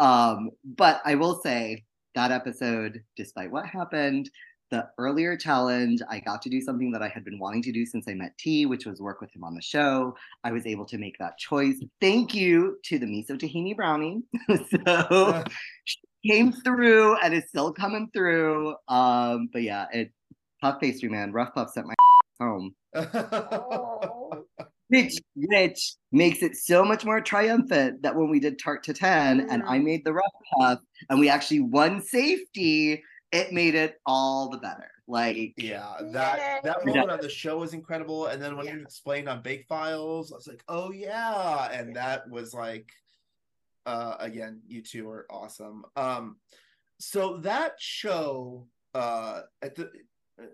[0.00, 1.84] Um but i will say
[2.14, 4.30] that episode despite what happened
[4.70, 7.86] the earlier challenge i got to do something that i had been wanting to do
[7.86, 10.14] since i met t which was work with him on the show.
[10.44, 11.76] I was able to make that choice.
[12.00, 14.22] Thank you to the miso tahini brownie.
[14.70, 15.44] So
[16.26, 18.74] came through and is still coming through.
[18.88, 20.12] Um, but yeah, it
[20.60, 21.94] puff pastry man, rough puff sent my
[22.40, 22.74] home.
[22.94, 24.44] Oh.
[24.90, 29.50] Which which makes it so much more triumphant that when we did tart to 10
[29.50, 30.78] and I made the rough puff
[31.10, 34.90] and we actually won safety, it made it all the better.
[35.06, 36.92] Like yeah, that that Yay.
[36.92, 38.28] moment on the show was incredible.
[38.28, 41.70] And then when you explained on Bake Files, I was like, oh yeah.
[41.70, 42.86] And that was like
[43.88, 45.84] uh again, you two are awesome.
[45.96, 46.36] Um
[46.98, 49.84] so that show uh at the
[50.40, 50.46] uh,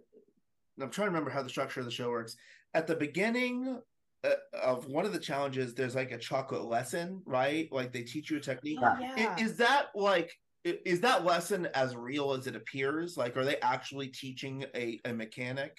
[0.81, 2.37] I'm trying to remember how the structure of the show works.
[2.75, 3.81] At the beginning,
[4.25, 4.31] uh,
[4.63, 5.75] of one of the challenges.
[5.75, 7.69] There's like a chocolate lesson, right?
[7.71, 8.79] Like they teach you a technique.
[8.83, 9.37] Oh, yeah.
[9.39, 10.33] Is, that like
[10.65, 13.17] is that lesson as real as it appears?
[13.17, 15.77] Like, are they actually teaching a, a mechanic?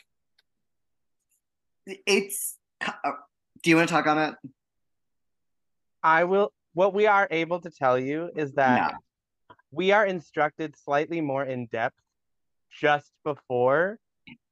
[1.88, 2.58] It's.
[2.86, 3.12] uh,
[3.64, 4.36] Do you want to talk on it?
[6.04, 6.54] I will.
[6.76, 8.94] What we are able to tell you is that
[9.72, 11.96] we are instructed slightly more in depth
[12.70, 13.98] just before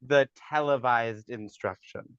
[0.01, 2.17] the televised instruction.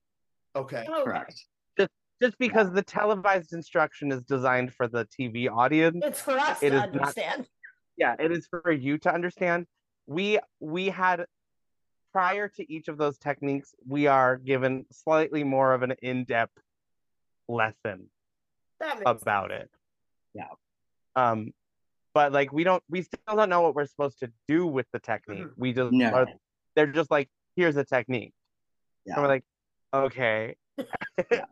[0.55, 0.85] Okay.
[0.87, 1.05] Oh, okay.
[1.05, 1.45] Correct.
[1.79, 1.91] Just
[2.23, 5.97] just because the televised instruction is designed for the TV audience.
[6.05, 7.49] It's for us It to is not- understand.
[7.97, 9.67] Yeah, it is for you to understand.
[10.07, 11.25] We we had
[12.13, 16.59] prior to each of those techniques, we are given slightly more of an in-depth
[17.49, 18.11] lesson
[18.81, 19.71] That makes about it.
[20.35, 20.49] Yeah.
[21.17, 21.53] Um,
[22.13, 24.99] but like we don't, we still don't know what we're supposed to do with the
[25.01, 25.47] technique.
[25.57, 26.11] We just No.
[26.13, 26.27] are,
[26.77, 28.33] they're just like, here's a technique.
[29.07, 29.15] Yeah.
[29.15, 29.45] And we're like,
[29.93, 30.57] okay.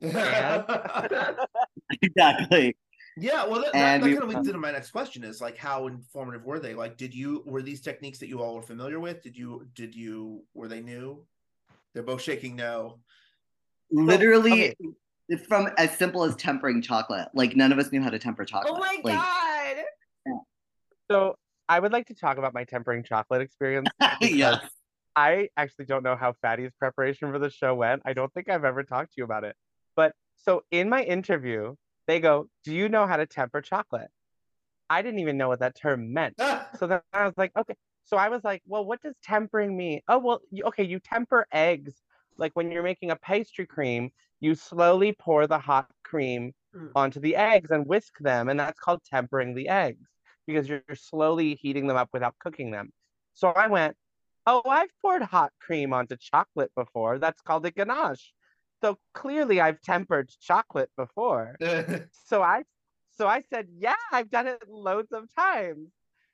[2.03, 2.77] Exactly.
[3.17, 5.41] Yeah, well, that, that, And that we- kind of leads into my next question: is
[5.41, 6.75] like, how informative were they?
[6.75, 9.23] Like, did you were these techniques that you all were familiar with?
[9.23, 11.23] Did you did you were they new?
[11.93, 13.01] They're both shaking no.
[13.91, 14.75] Literally,
[15.47, 17.28] from as simple as tempering chocolate.
[17.35, 18.74] Like none of us knew how to temper oh chocolate.
[18.77, 19.85] Oh my like, god.
[21.11, 21.36] So
[21.69, 23.89] I would like to talk about my tempering chocolate experience.
[24.20, 24.65] yes.
[25.15, 28.03] I actually don't know how Fadi's preparation for the show went.
[28.05, 29.55] I don't think I've ever talked to you about it.
[29.94, 31.74] But so in my interview,
[32.07, 34.09] they go, Do you know how to temper chocolate?
[34.93, 36.35] I didn't even know what that term meant.
[36.39, 36.69] Ah.
[36.78, 37.74] So then I was like, okay.
[38.05, 40.03] So I was like, well, what does tempering mean?
[40.07, 41.94] Oh, well, you, okay, you temper eggs.
[42.39, 44.11] Like when you're making a pastry cream,
[44.41, 46.91] you slowly pour the hot cream Mm.
[46.95, 48.49] onto the eggs and whisk them.
[48.49, 50.09] And that's called tempering the eggs
[50.47, 52.91] because you're, you're slowly heating them up without cooking them.
[53.35, 53.97] So I went,
[54.47, 57.19] oh, I've poured hot cream onto chocolate before.
[57.19, 58.33] That's called a ganache.
[58.83, 61.57] So clearly I've tempered chocolate before.
[62.27, 62.65] So I
[63.11, 65.89] so I said, yeah, I've done it loads of times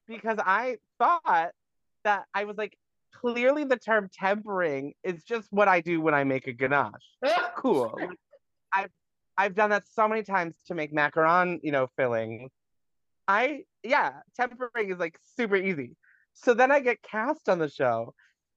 [0.06, 1.50] because I thought
[2.04, 2.78] that I was like,
[3.20, 6.92] clearly the term tempering is just what I do when I make a ganache.
[7.56, 7.98] Cool.
[8.72, 8.90] I've
[9.36, 12.50] I've done that so many times to make macaron, you know, filling.
[13.26, 15.96] I yeah, tempering is like super easy.
[16.34, 18.14] So then I get cast on the show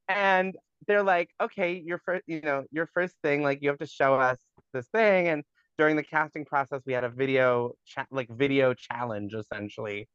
[0.08, 0.56] and
[0.88, 4.14] they're like, okay, your first, you know, your first thing, like you have to show
[4.14, 4.40] us
[4.72, 5.30] this thing.
[5.30, 5.44] And
[5.80, 10.08] during the casting process, we had a video chat, like video challenge essentially.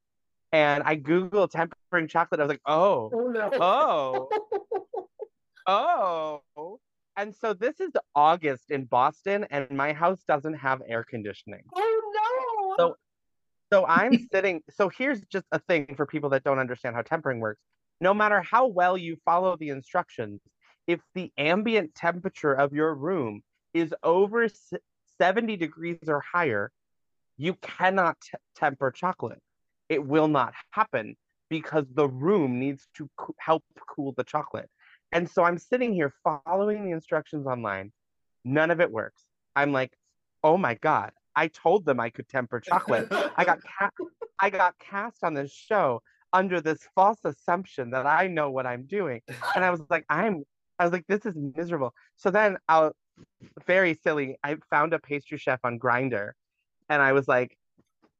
[0.56, 2.40] And I Googled tempering chocolate.
[2.40, 4.28] I was like, oh, Oh no.
[5.66, 6.80] oh, oh.
[7.18, 11.62] And so this is August in Boston, and my house doesn't have air conditioning.
[11.74, 12.74] Oh no.
[12.78, 12.96] So-
[13.72, 14.62] So I'm sitting.
[14.70, 17.60] So here's just a thing for people that don't understand how tempering works.
[18.00, 20.40] No matter how well you follow the instructions,
[20.86, 23.42] if the ambient temperature of your room
[23.74, 24.46] is over
[25.18, 26.70] 70 degrees or higher,
[27.36, 29.40] you cannot t- temper chocolate.
[29.88, 31.16] It will not happen
[31.48, 34.68] because the room needs to coo- help cool the chocolate.
[35.12, 37.92] And so I'm sitting here following the instructions online.
[38.44, 39.24] None of it works.
[39.54, 39.92] I'm like,
[40.42, 43.08] oh my God, I told them I could temper chocolate.
[43.36, 43.90] I got ca-
[44.38, 46.02] I got cast on this show
[46.32, 49.22] under this false assumption that I know what I'm doing.
[49.54, 50.44] And I was like, I'm
[50.78, 51.94] I was like, this is miserable.
[52.16, 52.92] So then I'll
[53.66, 56.32] very silly, I found a pastry chef on Grindr
[56.88, 57.56] and I was like,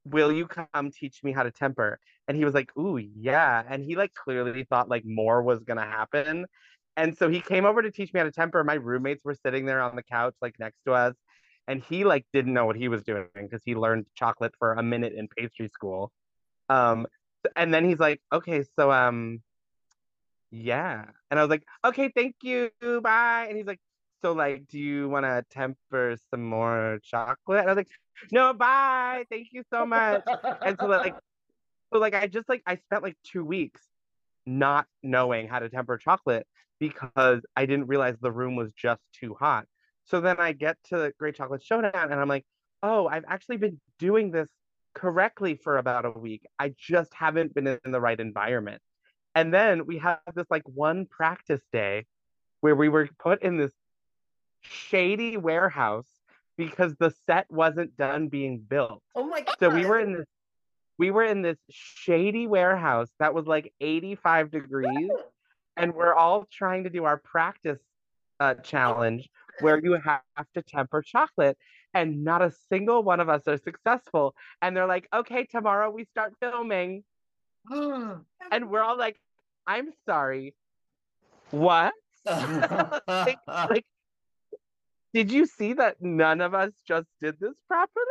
[0.07, 1.99] Will you come teach me how to temper?
[2.29, 3.63] And he was like, Ooh, yeah.
[3.69, 6.47] And he like clearly thought like more was gonna happen.
[6.97, 8.65] And so he came over to teach me how to temper.
[8.65, 11.15] My roommates were sitting there on the couch, like next to us.
[11.69, 14.83] And he like didn't know what he was doing because he learned chocolate for a
[14.83, 16.13] minute in pastry school.
[16.69, 17.07] Um,
[17.55, 19.43] and then he's like, okay, so um,
[20.51, 21.07] yeah.
[21.31, 22.71] And I was like, okay, thank you,
[23.03, 23.47] bye.
[23.49, 23.81] And he's like,
[24.23, 27.61] so like, do you want to temper some more chocolate?
[27.61, 27.89] And I was like,
[28.33, 30.23] no, bye, thank you so much.
[30.65, 31.15] And so like,
[31.93, 33.83] so like, I just like I spent like two weeks
[34.47, 36.47] not knowing how to temper chocolate
[36.79, 39.67] because I didn't realize the room was just too hot.
[40.07, 42.45] So then I get to the Great Chocolate Showdown and I'm like,
[42.83, 44.49] oh, I've actually been doing this
[44.95, 46.47] correctly for about a week.
[46.59, 48.81] I just haven't been in the right environment.
[49.35, 52.07] And then we have this like one practice day
[52.61, 53.73] where we were put in this
[54.69, 56.09] shady warehouse
[56.57, 59.03] because the set wasn't done being built.
[59.15, 59.57] Oh my god.
[59.61, 60.27] So we were in this
[60.99, 65.11] we were in this shady warehouse that was like 85 degrees
[65.77, 67.81] and we're all trying to do our practice
[68.41, 69.29] uh, challenge
[69.61, 70.23] where you have
[70.55, 71.57] to temper chocolate
[71.95, 76.05] and not a single one of us are successful and they're like okay tomorrow we
[76.05, 77.03] start filming
[77.71, 79.19] and we're all like
[79.67, 80.55] i'm sorry
[81.51, 81.93] what
[82.27, 83.87] like, like
[85.13, 88.05] did you see that none of us just did this properly?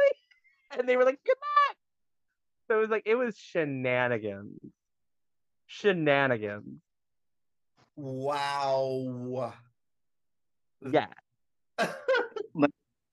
[0.78, 1.38] And they were like, good
[1.70, 1.78] luck.
[2.68, 4.60] So it was like, it was shenanigans.
[5.68, 6.82] Shenanigans.
[7.96, 9.54] Wow.
[10.82, 11.06] Yeah.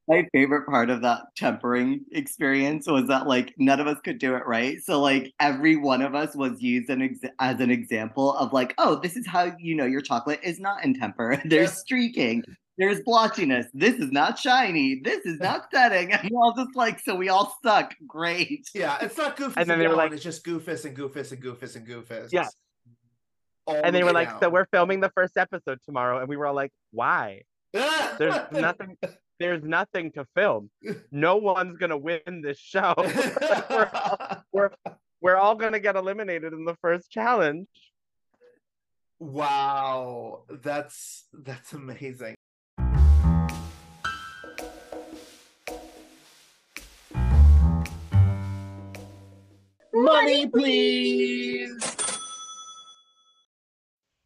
[0.09, 4.35] my favorite part of that tempering experience was that like none of us could do
[4.35, 8.35] it right so like every one of us was used an ex- as an example
[8.35, 11.71] of like oh this is how you know your chocolate is not in temper there's
[11.71, 11.75] Yeah.
[11.75, 12.43] streaking
[12.78, 16.99] there's blotchiness this is not shiny this is not setting and we're all just like
[17.01, 20.23] so we all suck great Yeah, it's not Goofus And then they were like- it's
[20.23, 22.28] just Goofus and Goofus and Goofus and Goofus.
[22.32, 22.49] Yeah.
[23.66, 26.19] All And they were way like, so we're filming the first episode tomorrow.
[26.19, 27.43] And we were all like, why?
[27.73, 28.97] There's nothing.
[29.39, 30.70] There's nothing to film.
[31.11, 32.94] No one's gonna win this show.
[33.70, 34.70] we're, all, we're,
[35.20, 37.69] we're all gonna get eliminated in the first challenge.
[39.19, 42.35] wow, that's that's amazing.
[50.13, 51.97] Money, please.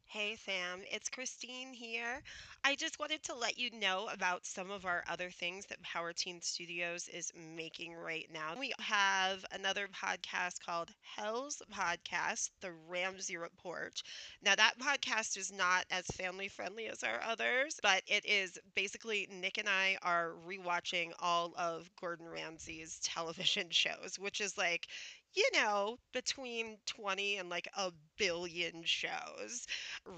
[0.07, 2.23] Hey Sam, it's Christine here.
[2.65, 6.43] I just wanted to let you know about some of our other things that PowerTeam
[6.43, 8.55] Studios is making right now.
[8.59, 14.03] We have another podcast called Hell's Podcast, The Ramsay Report.
[14.43, 19.29] Now, that podcast is not as family friendly as our others, but it is basically
[19.31, 24.89] Nick and I are rewatching all of Gordon Ramsay's television shows, which is like,
[25.37, 29.67] you know, between 20 and like a billion shows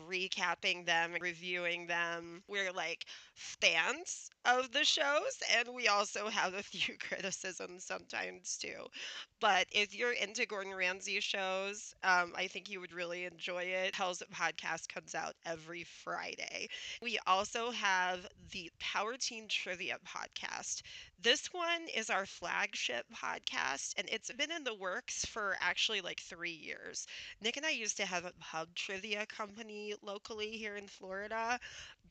[0.08, 2.42] recapping them, reviewing them.
[2.48, 3.04] We're like
[3.38, 8.86] fans of the shows, and we also have a few criticisms sometimes too.
[9.40, 13.94] But if you're into Gordon Ramsay shows, um, I think you would really enjoy it.
[13.94, 16.68] Hell's podcast comes out every Friday.
[17.02, 20.82] We also have the PowerTeam Trivia podcast.
[21.20, 26.20] This one is our flagship podcast, and it's been in the works for actually like
[26.20, 27.06] three years.
[27.40, 31.58] Nick and I used to have a pub trivia company locally here in Florida,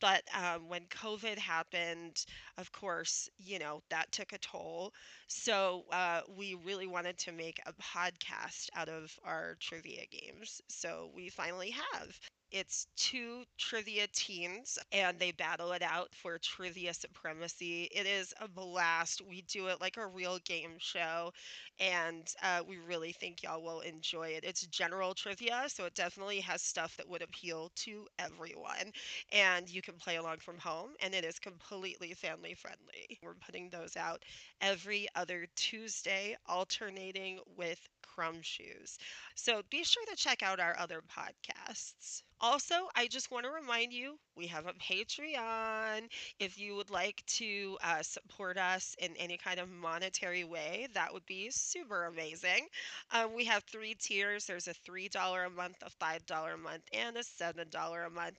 [0.00, 2.24] but um, when COVID happened,
[2.56, 4.92] of course, you know, that took a toll.
[5.26, 10.60] So uh, we really wanted to make a podcast out of our trivia games.
[10.68, 12.18] So we finally have.
[12.50, 17.84] It's two trivia teams and they battle it out for trivia supremacy.
[17.92, 19.20] It is a blast.
[19.20, 21.32] We do it like a real game show
[21.80, 24.44] and uh, we really think y'all will enjoy it.
[24.44, 28.92] It's general trivia, so it definitely has stuff that would appeal to everyone.
[29.32, 33.18] And you can play along from home, and it is completely family friendly.
[33.22, 34.24] We're putting those out
[34.60, 37.80] every other Tuesday, alternating with
[38.16, 38.96] Crumbshoes.
[39.34, 42.22] So be sure to check out our other podcasts.
[42.40, 46.08] Also, I just want to remind you we have a Patreon.
[46.38, 51.12] If you would like to uh, support us in any kind of monetary way, that
[51.12, 52.68] would be super amazing.
[53.10, 57.16] Um, we have three tiers there's a $3 a month, a $5 a month, and
[57.16, 58.36] a $7 a month.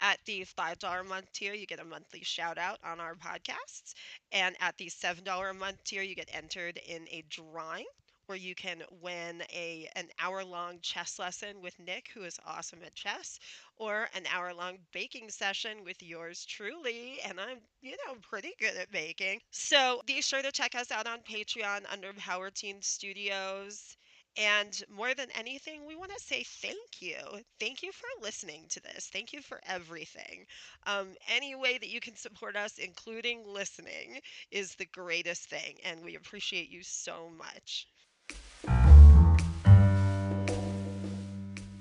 [0.00, 3.94] At the $5 a month tier, you get a monthly shout out on our podcasts.
[4.32, 7.86] And at the $7 a month tier, you get entered in a drawing
[8.28, 12.80] where you can win a an hour long chess lesson with Nick, who is awesome
[12.84, 13.38] at chess,
[13.76, 17.18] or an hour long baking session with yours truly.
[17.24, 19.40] And I'm, you know, pretty good at baking.
[19.50, 23.96] So be sure to check us out on Patreon under PowerTeam Studios.
[24.36, 27.42] And more than anything, we want to say thank you.
[27.60, 29.08] Thank you for listening to this.
[29.12, 30.46] Thank you for everything.
[30.86, 35.78] Um, any way that you can support us, including listening, is the greatest thing.
[35.84, 37.86] And we appreciate you so much.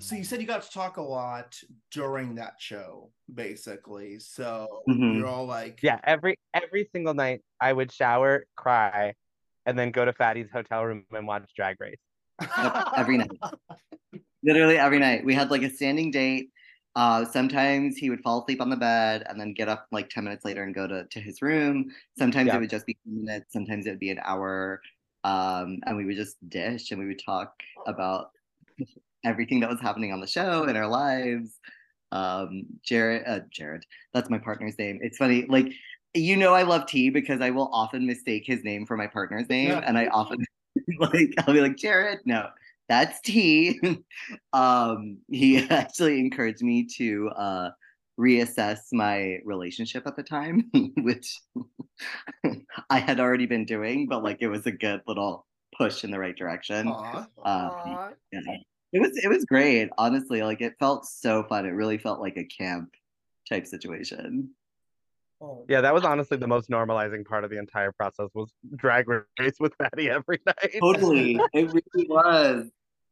[0.08, 1.60] So you said you got to talk a lot
[1.92, 4.20] during that show, basically.
[4.20, 5.16] So Mhm.
[5.16, 9.16] you're all like, Yeah, every every single night I would shower, cry,
[9.66, 12.00] and then go to Fadi's hotel room and watch Drag Race.
[12.96, 13.38] Every night.
[14.44, 15.26] Literally every night.
[15.26, 16.52] We had like a standing date.
[16.96, 20.24] Uh, sometimes he would fall asleep on the bed and then get up like 10
[20.24, 21.92] minutes later and go to, to his room.
[22.18, 22.56] Sometimes Yeah.
[22.56, 24.80] it would just be minutes, sometimes it would be an hour.
[25.26, 27.52] Um, and we would just dish and we would talk
[27.86, 28.32] about
[29.26, 31.60] everything that was happening on the show and our lives.
[32.11, 34.99] Um, Jared, uh, Jared, that's my partner's name.
[35.02, 35.72] It's funny, like,
[36.14, 39.49] you know, I love T because I will often mistake his name for my partner's
[39.49, 39.84] name, Yeah.
[39.85, 40.38] and I often
[40.99, 42.48] like I'll be like Jared, no,
[42.88, 43.80] that's T.
[44.53, 47.69] um, he actually encouraged me to uh,
[48.19, 51.38] reassess my relationship at the time, which
[52.89, 55.45] I had already been doing, but like it was a good little
[55.77, 56.88] push in the right direction.
[56.88, 57.18] Aw.
[57.19, 58.10] Um, Aw.
[58.31, 58.39] yeah.
[58.94, 60.42] It was it was great, honestly.
[60.42, 61.66] Like it felt so fun.
[61.66, 62.90] It really felt like a camp
[63.48, 64.52] type situation.
[65.40, 69.08] Oh, Yeah, that was honestly the most normalizing part of the entire process was drag
[69.08, 70.78] race with Fadi every night.
[70.80, 71.40] Totally.
[71.54, 72.66] It really was.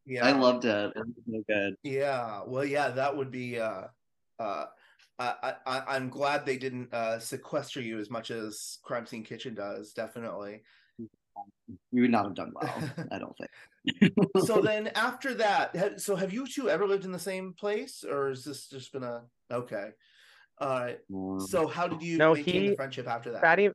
[0.06, 0.26] yeah.
[0.26, 0.94] I loved it.
[0.96, 1.76] It was so good.
[1.84, 3.60] Yeah, well, yeah, that would be.
[3.60, 3.84] Uh,
[4.40, 4.66] uh,
[5.18, 9.56] I, I, I'm glad they didn't uh, sequester you as much as Crime Scene Kitchen
[9.56, 9.94] does.
[9.94, 10.64] Definitely.
[11.92, 14.14] We would not have done well, I don't think.
[14.46, 18.30] so then, after that, so have you two ever lived in the same place, or
[18.30, 19.90] is this just been a okay?
[20.60, 21.00] All right.
[21.14, 23.42] Um, So how did you No, maintain the friendship after that?
[23.44, 23.74] Fadi,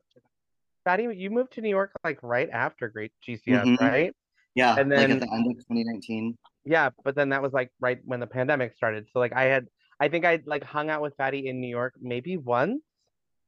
[0.86, 3.78] Fadi, you moved to New York like right after Great GCS, Mhm.
[3.80, 4.14] right?
[4.54, 6.38] yeah, and like then- at the end of 2019.
[6.64, 9.08] Yeah, but then that was like right when the pandemic started.
[9.12, 9.66] So like I had,
[9.98, 12.82] I think I like hung out with Fadi in New York maybe once,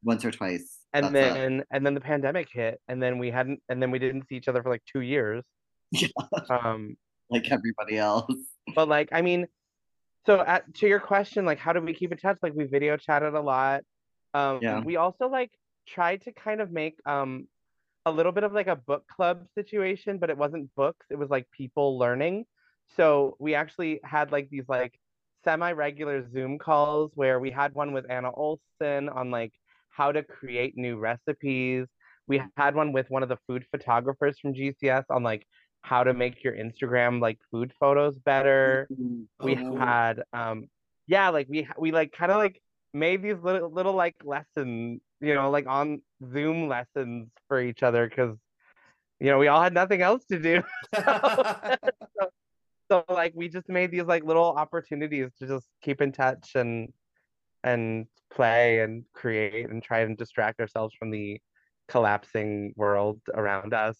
[0.02, 0.81] Once or twice.
[0.94, 1.34] And That's it.
[1.34, 4.36] then and then the pandemic hit, and then we hadn't, and then we didn't see
[4.36, 5.42] each other for like two years.
[5.90, 6.08] Yeah.
[6.50, 6.96] Um,
[7.30, 8.32] like everybody else.
[8.74, 9.46] but like I mean,
[10.26, 12.38] so at, to your question, like how do we keep in touch?
[12.42, 13.82] Like we video chatted a lot.
[14.34, 14.80] Um, Yeah.
[14.80, 15.50] we also like
[15.86, 17.46] tried to kind of make um
[18.04, 21.30] a little bit of like a book club situation, but it wasn't books, it was
[21.30, 22.44] like people learning.
[22.96, 24.98] So we actually had like these like
[25.44, 29.52] semi-regular Zoom calls where we had one with Anna Olson on like
[29.92, 31.86] how to create new recipes.
[32.26, 35.46] We had one with one of the food photographers from GCS on like
[35.82, 38.88] how to make your Instagram like food photos better.
[39.42, 40.68] We Oh, had um
[41.06, 42.60] yeah, like we we like kind of like
[42.94, 46.00] made these little little like lessons, you know, like on
[46.32, 48.36] Zoom lessons for each other because
[49.20, 50.62] you know we all had nothing else to do.
[52.90, 56.92] So like we just made these like little opportunities to just keep in touch and
[57.64, 61.40] and play and create and try and distract ourselves from the
[61.88, 63.96] collapsing world around us.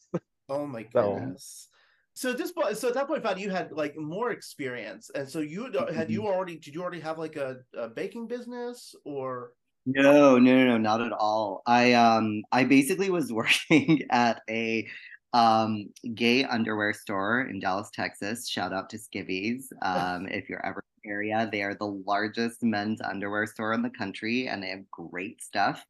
[0.48, 1.68] Oh my goodness.
[2.14, 5.28] So at this point, so at that point, Fadi, you had like more experience, and
[5.28, 8.94] so you had, had you already did you already have like a, a baking business
[9.04, 9.52] or
[9.86, 11.62] No, no, no, no, not at all.
[11.66, 14.86] I um I basically was working at a
[15.32, 18.48] um gay underwear store in Dallas, Texas.
[18.48, 19.64] Shout out to Skivvies.
[19.82, 23.82] Um if you're ever in the area, they are the largest men's underwear store in
[23.82, 25.84] the country and they have great stuff.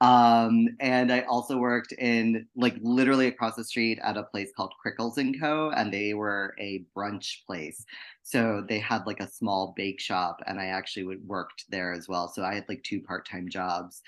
[0.00, 4.74] Um and I also worked in like literally across the street at a place called
[4.84, 7.86] Crickles and Co and they were a brunch place.
[8.24, 12.08] So they had like a small bake shop, and I actually would worked there as
[12.08, 12.26] well.
[12.26, 14.00] So I had like two part time jobs,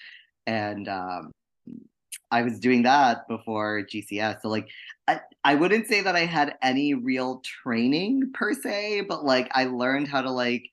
[0.47, 1.33] and um,
[2.31, 4.43] I was doing that before GCS.
[4.43, 4.69] So like,
[5.07, 9.65] I I wouldn't say that I had any real training per se, but like I
[9.65, 10.69] learned how to like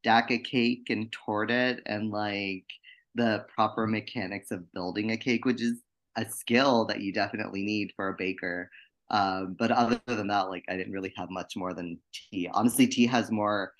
[0.00, 2.66] stack a cake and tort it, and like
[3.14, 5.80] the proper mechanics of building a cake, which is
[6.16, 8.70] a skill that you definitely need for a baker.
[9.10, 12.48] Um, but other than that, like I didn't really have much more than T.
[12.52, 13.72] Honestly, T has more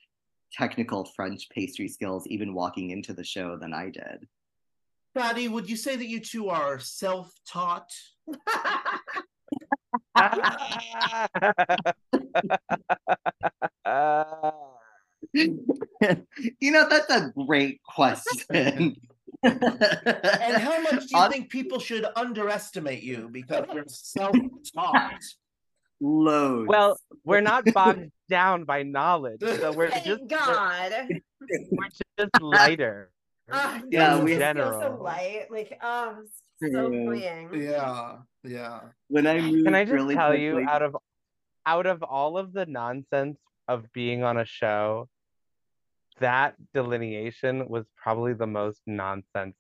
[0.53, 4.27] technical French pastry skills even walking into the show than I did.
[5.17, 5.49] Fadi?
[5.49, 7.91] Would you say that you two are self taught?
[15.33, 18.97] you know, that's a great question.
[19.43, 24.37] And how much do you think people should underestimate you because you're self
[24.75, 25.23] taught?
[25.99, 26.69] Loads.
[26.69, 31.09] well, we're not bogged down by knowledge, so we're just Thank we're, God.
[31.71, 31.89] we're
[32.19, 33.11] just lighter.
[33.51, 35.03] Uh, Yeah, you we- just feel so General.
[35.03, 35.47] light.
[35.51, 36.27] Like, um,
[36.63, 37.51] so freeing.
[37.55, 38.81] Yeah, yeah.
[39.09, 40.97] when I moved Can I just really tell you, out of
[41.67, 45.09] out of all of the nonsense of being on a show,
[46.21, 49.57] that delineation was probably the most nonsense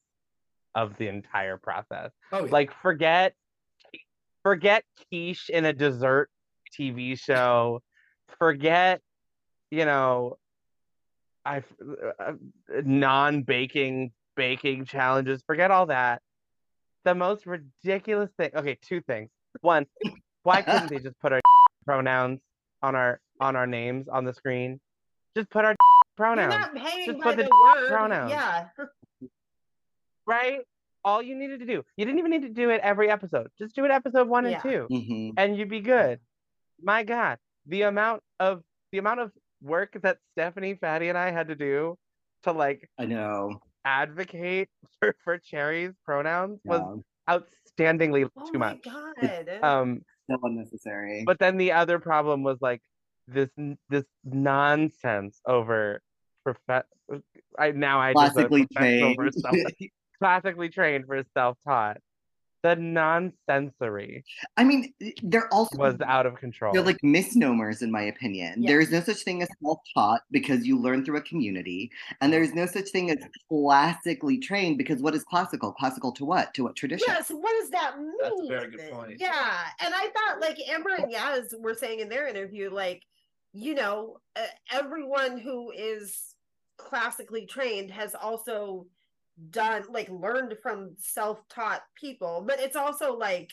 [0.74, 2.12] of the entire process.
[2.32, 2.50] Oh yeah.
[2.52, 3.34] Like forget
[4.42, 6.30] forget quiche in a dessert
[6.78, 7.82] TV show.
[8.38, 9.00] Forget,
[9.70, 10.38] you know,
[11.46, 11.62] I
[12.18, 12.32] uh,
[12.84, 15.42] non-baking baking challenges.
[15.46, 16.20] Forget all that.
[17.04, 18.50] The most ridiculous thing.
[18.54, 19.30] Okay, two things.
[19.60, 19.86] One,
[20.42, 21.40] why couldn't they just put our
[21.84, 22.40] pronouns
[22.82, 24.80] on our on our names on the screen?
[25.36, 25.70] Just put our
[26.18, 27.50] You're pronouns, not paying Just by put the, the
[27.80, 27.88] word.
[27.90, 28.30] pronouns.
[28.30, 28.66] Yeah.
[30.26, 30.60] right?
[31.04, 31.84] All you needed to do.
[31.96, 33.48] You didn't even need to do it every episode.
[33.58, 34.54] Just do it episode one Yeah.
[34.54, 35.34] and two, Mhm.
[35.36, 36.18] and you'd be good.
[36.82, 38.62] My God, the amount of
[38.92, 39.30] the amount of
[39.62, 41.96] work that Stephanie, Fadi, and I had to do
[42.44, 43.60] to like I know.
[43.84, 44.68] advocate
[45.00, 46.82] for, for Cherry's pronouns was
[47.28, 47.38] Yeah.
[47.78, 48.84] outstandingly Oh too my much.
[48.84, 49.58] God.
[49.62, 51.24] Um, So unnecessary.
[51.26, 52.82] but then the other problem was like
[53.28, 53.48] this
[53.88, 56.00] this nonsense over
[56.44, 56.84] prof-
[57.58, 59.16] I now I just vote classically professional trained.
[59.16, 59.44] versus
[60.18, 61.98] classically trained versus self-taught.
[62.66, 64.24] The nonsensory
[64.56, 66.72] I mean, they're also was out of control.
[66.72, 68.62] they're like misnomers in my opinion.
[68.62, 68.70] Yeah.
[68.70, 71.90] There is no such thing as self-taught because you learn through a community,
[72.20, 73.18] and there is no such thing as
[73.48, 75.72] classically trained because what is classical?
[75.72, 76.54] Classical to what?
[76.54, 77.06] To what tradition?
[77.08, 78.12] Yes, what does that mean?
[78.20, 79.16] That's a very good point.
[79.18, 83.02] Yeah, and I thought like Amber and Yaz were saying in their interview, like
[83.52, 86.34] you know, uh, everyone who is
[86.76, 88.86] classically trained has also
[89.50, 93.50] done like learned from self-taught people, but it's also like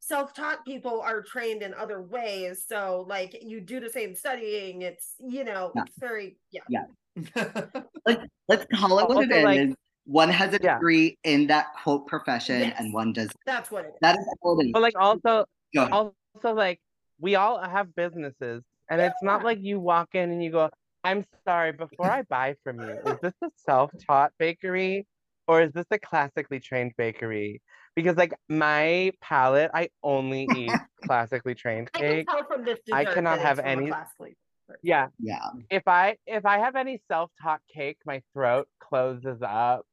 [0.00, 2.64] self-taught people are trained in other ways.
[2.68, 4.82] So like you do the same studying.
[4.82, 5.82] It's you know, Yeah.
[5.86, 6.62] it's very yeah.
[6.68, 6.84] Yeah.
[8.48, 9.74] Let's call it what Also, it like- is.
[10.04, 10.74] One has a Yeah.
[10.74, 12.76] degree in that quote profession, Yes.
[12.80, 13.30] and one does.
[13.46, 13.94] That's what it is.
[14.00, 14.72] That is all it is.
[14.72, 15.44] But like also
[15.78, 16.14] also
[16.54, 16.80] like
[17.20, 20.70] we all have businesses and it's not like you walk in and you go,
[21.04, 25.06] I'm sorry, before I buy from you, is this a self-taught bakery
[25.48, 27.60] or is this a classically trained bakery?
[27.94, 30.70] Because like my palate, I only eat
[31.04, 32.28] classically trained I can cake.
[32.28, 34.36] tell from this I cannot have it's from a any- classically-
[34.82, 35.08] Yeah.
[35.18, 35.48] Yeah.
[35.70, 39.84] If I if I have any self-taught cake, my throat closes up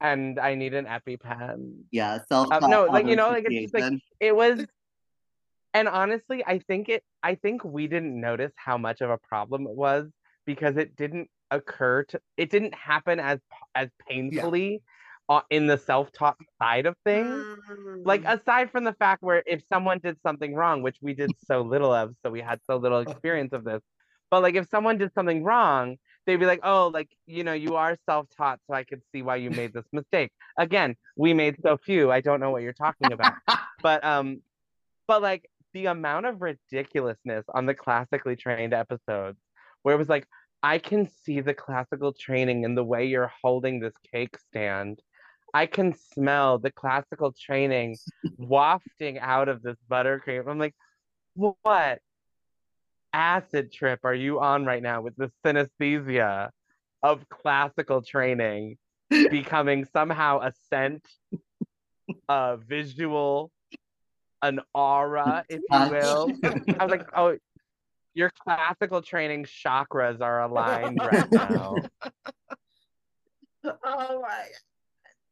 [0.00, 1.82] and I need an EpiPen.
[1.92, 2.18] Yeah.
[2.28, 2.50] Self.
[2.50, 4.66] Uh, no, like, you know, like, it's just, like, it was
[5.72, 9.68] and honestly i think it i think we didn't notice how much of a problem
[9.68, 10.08] it was
[10.44, 13.38] because it didn't occur to it didn't happen as
[13.74, 14.82] as painfully
[15.28, 17.44] uh, in the self-taught side of things.
[18.04, 18.40] Like Mm.
[18.40, 21.92] aside from the fact where if someone did something wrong which we did so little
[21.92, 23.82] of so we had so little experience of this
[24.30, 25.96] but like if someone did something wrong
[26.26, 29.36] they'd be like oh like you know you are self-taught so i could see why
[29.36, 30.30] you made this mistake.
[30.58, 33.34] Again we made so few i don't know what you're talking about.
[33.82, 34.42] But um
[35.06, 39.38] but like the amount of ridiculousness on the classically trained episodes
[39.82, 40.26] where it was like
[40.62, 45.00] i can see the classical training in the way you're holding this cake stand.
[45.52, 47.96] I can smell the classical training
[48.38, 50.48] wafting out of this buttercream.
[50.48, 50.74] I'm like
[51.34, 52.00] what
[53.12, 56.50] acid trip are you on right now with the synesthesia
[57.02, 58.76] of classical training
[59.08, 61.04] becoming somehow a scent
[62.28, 63.50] a visual
[64.42, 66.32] an aura, if you will.
[66.44, 67.36] I was like, oh,
[68.14, 71.76] your classical training chakras are aligned right now.
[73.64, 74.46] oh my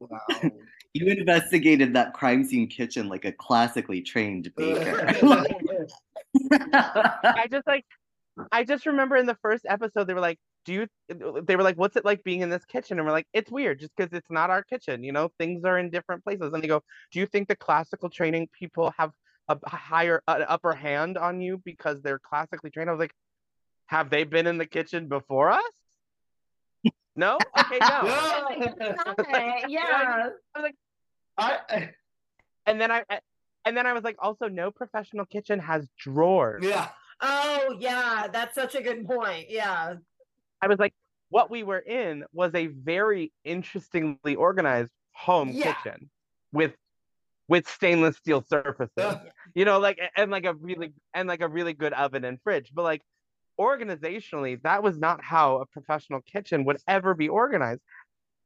[0.00, 0.18] wow.
[0.94, 5.06] You investigated that crime scene kitchen like a classically trained baker.
[6.50, 7.84] I just like,
[8.50, 10.86] I just remember in the first episode, they were like, do you,
[11.42, 12.98] they were like, what's it like being in this kitchen?
[12.98, 15.78] And we're like, it's weird just because it's not our kitchen, you know, things are
[15.78, 16.50] in different places.
[16.52, 16.82] And they go,
[17.12, 19.12] do you think the classical training people have
[19.48, 22.88] a higher, an upper hand on you because they're classically trained?
[22.90, 23.14] I was like,
[23.86, 25.62] have they been in the kitchen before us?
[27.16, 27.36] No?
[27.58, 28.46] Okay, no.
[29.18, 30.28] okay, yeah.
[31.36, 31.90] I,
[32.66, 33.02] And then I,
[33.64, 36.62] and then I was like, also, no professional kitchen has drawers.
[36.64, 36.88] yeah.
[37.20, 39.46] Oh yeah, that's such a good point.
[39.50, 39.94] Yeah.
[40.62, 40.94] I was like,
[41.30, 45.72] what we were in was a very interestingly organized home Yeah.
[45.74, 46.10] kitchen
[46.52, 46.72] with
[47.48, 48.92] with stainless steel surfaces.
[48.96, 49.20] Yeah.
[49.54, 52.70] You know, like and like a really and like a really good oven and fridge.
[52.74, 53.02] But like
[53.58, 57.80] organizationally, that was not how a professional kitchen would ever be organized.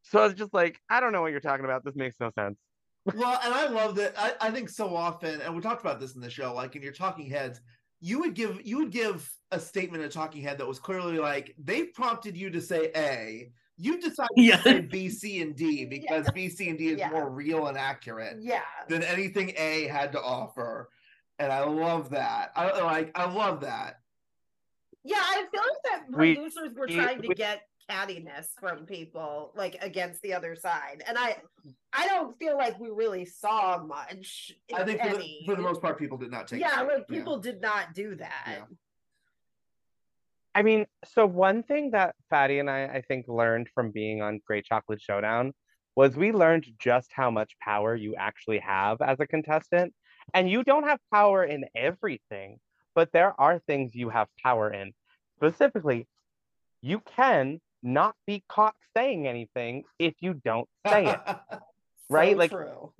[0.05, 1.85] So I was just like, I don't know what you're talking about.
[1.85, 2.57] This makes no sense.
[3.15, 4.15] well, and I love that.
[4.16, 6.83] I, I think so often, and we talked about this in the show, like in
[6.83, 7.61] your talking heads,
[8.01, 11.55] you would give you would give a statement, a talking head that was clearly like
[11.59, 13.51] they prompted you to say A.
[13.83, 14.57] You decided Yeah.
[14.59, 17.11] to say B, C, and D because B, C, and D is Yeah.
[17.11, 18.61] more real and accurate Yeah.
[18.89, 20.89] than anything A had to offer.
[21.41, 22.53] And I love that.
[22.55, 23.99] I like I love that.
[25.03, 29.51] Yeah, I feel like that We- producers were we- trying to get cattiness from people
[29.57, 31.03] like against the other side.
[31.09, 31.39] And I
[31.93, 34.53] I don't feel like we really saw much.
[34.73, 36.61] I think for the, for the most part, people did not take.
[36.61, 36.87] yeah, it.
[36.87, 38.61] like people did not do that.
[40.55, 40.61] Yeah.
[40.61, 44.41] I mean, so one thing that Fadi and I, I think, learned from being on
[44.47, 45.53] Great Chocolate Showdown
[45.97, 49.93] was we learned just how much power you actually have as a contestant.
[50.35, 52.59] And you don't have power in everything,
[52.95, 54.93] but there are things you have power in.
[55.37, 56.07] Specifically,
[56.81, 61.20] you can not be caught saying anything if you don't say it.
[62.09, 62.93] Right, So like- true.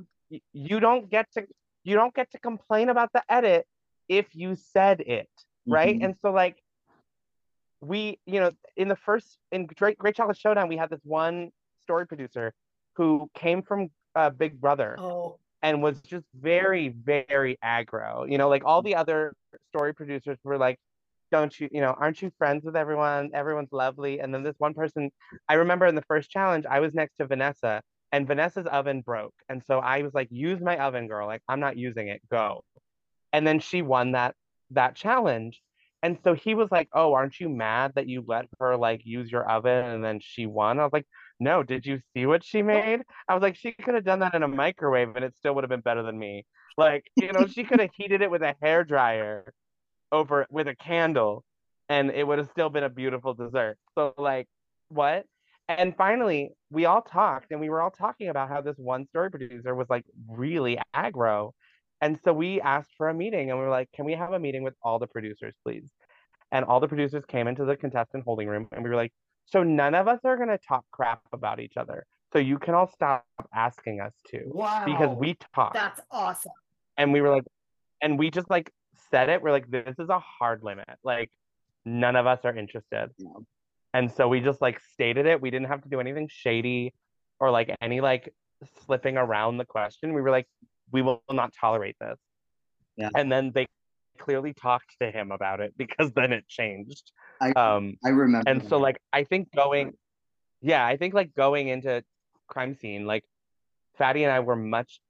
[0.55, 1.47] You don't get to
[1.85, 3.67] you don't get to complain about the edit
[4.09, 5.29] if you said it
[5.67, 5.99] right?
[5.99, 6.05] Mhm.
[6.05, 6.57] And so like
[7.83, 11.51] we, you know, in the first in Great Great Chocolate Showdown, we had this one
[11.83, 12.55] story producer
[12.95, 18.31] who came from uh, Big Brother Oh, and was just very, very aggro.
[18.31, 19.35] You know, like all the other
[19.69, 20.79] story producers were like,
[21.31, 23.31] "Don't you, you know, aren't you friends with everyone?
[23.35, 25.11] Everyone's lovely." And then this one person,
[25.49, 27.83] I remember in the first challenge, I was next to Vanessa,
[28.13, 29.35] and Vanessa's oven broke.
[29.49, 31.27] And so I was like, use my oven, girl.
[31.27, 32.21] Like, I'm not using it.
[32.31, 32.63] Go.
[33.33, 34.35] And then she won that
[34.71, 35.61] that challenge.
[36.03, 39.31] And so he was like, Oh, aren't you mad that you let her like use
[39.31, 40.81] your oven and then she won?
[40.81, 41.07] I was like,
[41.41, 43.03] No, did you see what she made?
[43.29, 45.65] I was like, she could have done that in a microwave and it still would
[45.65, 46.45] have been better than me.
[46.77, 49.53] Like, you know, she could have heated it with a hair dryer
[50.11, 51.45] over with a candle
[51.89, 53.79] and it would have still been a beautiful dessert.
[53.95, 54.49] So like,
[54.89, 55.27] what?
[55.69, 59.31] And finally, we all talked and we were all talking about how this one story
[59.31, 61.53] producer was like really aggro.
[62.03, 64.39] And so we asked for a meeting and we were like, can we have a
[64.39, 65.89] meeting with all the producers, please?
[66.51, 69.13] And all the producers came into the contestant holding room and we were like,
[69.47, 72.05] so none of us are going to talk crap about each other.
[72.33, 73.25] So you can all stop
[73.55, 74.43] asking us to.
[74.47, 74.85] Wow.
[74.85, 75.75] Because we talked.
[75.75, 76.53] That's awesome.
[76.99, 77.45] And we were like,
[78.03, 78.73] and we just like
[79.11, 79.41] said it.
[79.41, 80.89] We're like, this is a hard limit.
[81.05, 81.31] Like,
[81.85, 83.11] none of us are interested.
[83.17, 83.29] Yeah.
[83.95, 85.41] And so we just like stated it.
[85.41, 86.95] We didn't have to do anything shady
[87.39, 88.35] or like any like
[88.85, 90.15] slipping around the question.
[90.15, 90.49] We were like,
[90.93, 92.19] we will not tolerate this.
[92.97, 93.09] Yeah.
[93.17, 93.67] And then they
[94.19, 97.11] clearly talked to him about it because then it changed.
[97.41, 98.49] I Um, I remember.
[98.49, 99.95] and so like I think going,
[100.61, 102.05] yeah, I think like going into
[102.47, 103.25] crime scene, like
[103.99, 105.01] Fadi and I were much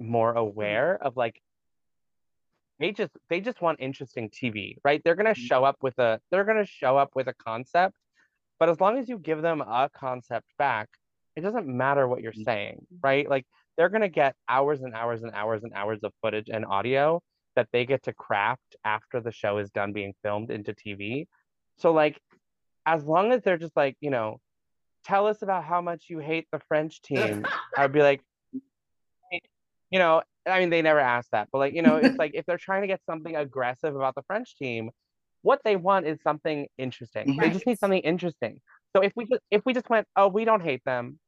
[0.00, 1.40] more aware of like
[2.80, 5.00] they just they just want interesting TV, right?
[5.04, 7.96] They're gonna show up with a they're gonna show up with a concept,
[8.58, 10.88] but as long as you give them a concept back,
[11.36, 13.28] it doesn't matter what you're saying, right?
[13.28, 13.46] Like
[13.76, 17.20] they're gonna get hours and hours and hours and hours of footage and audio
[17.56, 21.26] that they get to craft after the show is done being filmed into TV.
[21.78, 22.20] So like
[22.86, 24.40] as long as they're just like, you know,
[25.04, 27.46] tell us about how much you hate the French team,
[27.76, 28.20] I'd be like,
[29.90, 32.44] you know, I mean, they never ask that, but like, you know, it's like if
[32.46, 34.90] they're trying to get something aggressive about the French team,
[35.42, 37.36] what they want is something interesting.
[37.40, 38.60] They just need something interesting.
[38.96, 41.18] So if we just if we just went, oh, we don't hate them,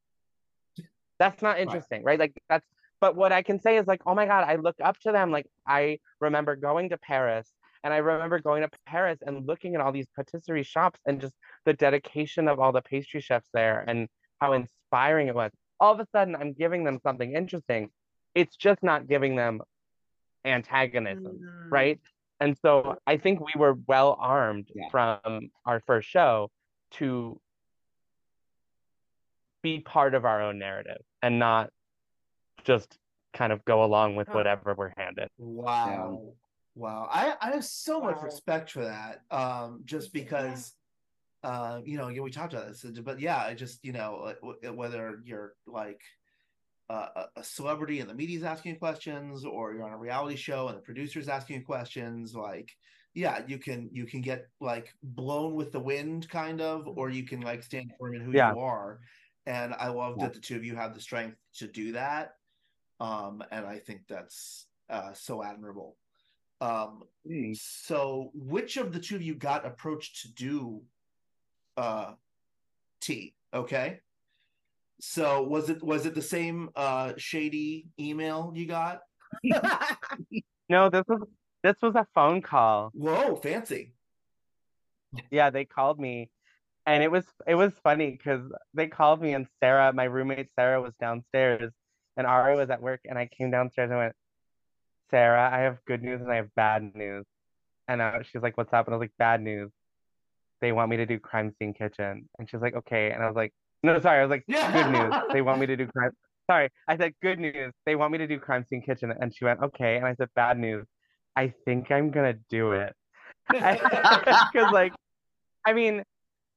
[1.18, 2.18] that's not interesting, right?
[2.18, 2.66] Like that's
[3.00, 5.30] but what I can say is like, oh my God, I look up to them.
[5.30, 7.46] Like I remember going to Paris
[7.84, 11.34] and I remember going to Paris and looking at all these patisserie shops and just
[11.66, 14.08] the dedication of all the pastry chefs there and
[14.40, 15.52] how inspiring it was.
[15.78, 17.90] All of a sudden, I'm giving them something interesting.
[18.34, 19.60] It's just not giving them
[20.44, 21.70] antagonism, Mm.
[21.70, 22.00] right?
[22.40, 24.88] And so I think we were well armed Yeah.
[24.90, 26.50] from our first show
[26.92, 27.40] to
[29.62, 31.70] be part of our own narrative and not
[32.64, 32.98] just
[33.34, 35.28] kind of go along with whatever we're handed.
[35.38, 36.32] Wow.
[36.74, 37.08] Wow.
[37.10, 39.22] I, I have so much respect for that.
[39.30, 40.74] Um, just because
[41.42, 44.34] uh, you know, again, we talked about this, but yeah, I just, you know,
[44.74, 46.00] whether you're like
[46.90, 50.34] uh, a- a celebrity and the media's asking you questions, or you're on a reality
[50.36, 52.74] show and the producer's asking you questions, like,
[53.14, 57.24] yeah, you can you can get like blown with the wind, kind of, or you
[57.24, 58.52] can like stand firm in who Yeah.
[58.52, 59.00] you are.
[59.46, 60.24] And I love Yeah.
[60.26, 62.34] that the two of you have the strength to do that.
[62.98, 65.96] Um, and I think that's uh, so admirable.
[66.60, 67.60] Um, Thanks.
[67.60, 70.82] so which of the two of you got approached to do
[71.76, 72.14] uh
[73.00, 73.34] T?
[73.52, 74.00] Okay.
[75.00, 79.02] So was it was it the same uh shady email you got?
[80.68, 81.20] No, this was
[81.62, 82.90] this was a phone call.
[82.94, 83.92] Whoa, fancy.
[85.30, 86.30] Yeah, they called me
[86.86, 88.42] and it was it was funny because
[88.72, 91.72] they called me and Sarah, my roommate Sarah was downstairs
[92.16, 94.14] and Ari was at work and I came downstairs and went,
[95.10, 97.24] Sarah, I have good news and I have bad news.
[97.88, 98.86] And uh, she's like, what's up?
[98.86, 99.70] And I was like, bad news.
[100.60, 102.28] They want me to do crime scene kitchen.
[102.38, 103.10] And she's like, okay.
[103.10, 103.52] And I was like,
[103.82, 104.20] no, sorry.
[104.20, 105.14] I was like, good news.
[105.32, 106.10] They want me to do crime.
[106.48, 107.72] Sorry, I said good news.
[107.84, 109.12] They want me to do crime scene kitchen.
[109.20, 109.96] And she went, okay.
[109.96, 110.86] And I said, bad news.
[111.34, 112.94] I think I'm gonna do it.
[113.52, 114.92] Because like,
[115.64, 116.02] I mean,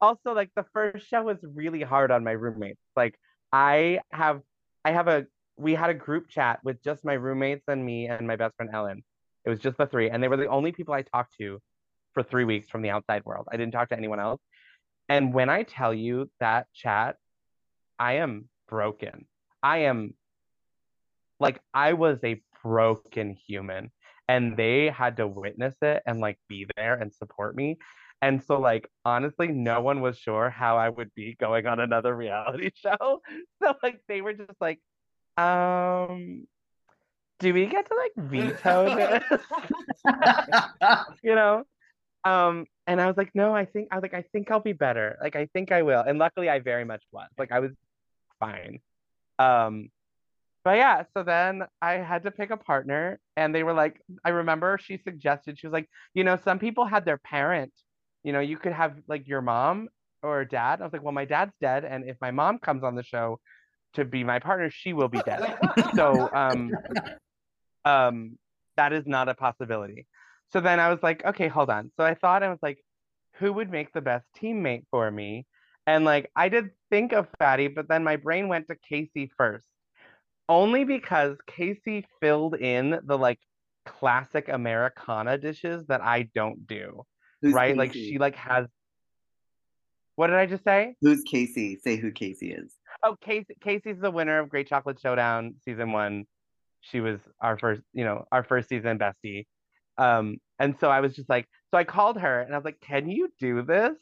[0.02, 2.80] also like the first show was really hard on my roommates.
[2.96, 3.16] Like
[3.52, 4.42] I have,
[4.86, 5.26] I have a,
[5.58, 8.72] we had a group chat with just my roommates and me and my best friend
[8.74, 9.04] Ellen.
[9.46, 11.60] It was just the three, and they were the only people I talked to
[12.14, 13.48] for three weeks from the outside world.
[13.52, 14.42] I didn't talk to anyone else.
[15.08, 17.16] And when I tell you that chat,
[17.98, 19.26] I am broken.
[19.62, 20.14] I am
[21.40, 23.92] like I was a broken human
[24.28, 27.78] and they had to witness it and like be there and support me.
[28.22, 32.16] And so like honestly no one was sure how I would be going on another
[32.16, 33.22] reality show.
[33.62, 34.80] So like they were just like
[35.38, 36.46] um
[37.40, 39.42] do we get to like veto this?
[41.24, 41.64] you know?
[42.26, 44.74] Um and I was like no, I think I was like I think I'll be
[44.74, 45.18] better.
[45.22, 46.02] Like I think I will.
[46.02, 47.30] And luckily I very much was.
[47.38, 47.72] Like I was
[48.40, 48.80] fine.
[49.38, 49.90] Um
[50.64, 54.30] but yeah, so then I had to pick a partner, and they were like, I
[54.30, 57.72] remember she suggested, she was like, you know, some people had their parent,
[58.24, 59.90] you know, you could have like your mom
[60.22, 60.82] or dad.
[60.82, 63.40] I was like, well, my dad's dead, and if my mom comes on the show,
[63.94, 65.58] to be my partner, she will be dead.
[65.96, 66.72] so um
[67.86, 68.38] um
[68.78, 70.06] that is not a possibility.
[70.52, 71.92] So then I was like, okay, hold on.
[71.98, 72.80] So I thought I was like,
[73.34, 75.46] who would make the best teammate for me?
[75.86, 79.66] And like I did think of Fadi, but then my brain went to Casey first.
[80.48, 83.40] Only because Casey filled in the like
[83.86, 87.06] classic Americana dishes that I don't do.
[87.42, 87.76] Who's right?
[87.76, 88.68] Like she like has
[90.16, 90.96] what did I just say?
[91.02, 91.80] Who's Casey?
[91.82, 92.74] Say who Casey is.
[93.04, 96.26] Oh, Casey Casey's the winner of Great Chocolate Showdown season one.
[96.82, 99.46] She was our first, you know, our first season bestie.
[99.98, 102.82] Um, and so I was just like, so I called her and I was like,
[102.82, 103.96] can you do this?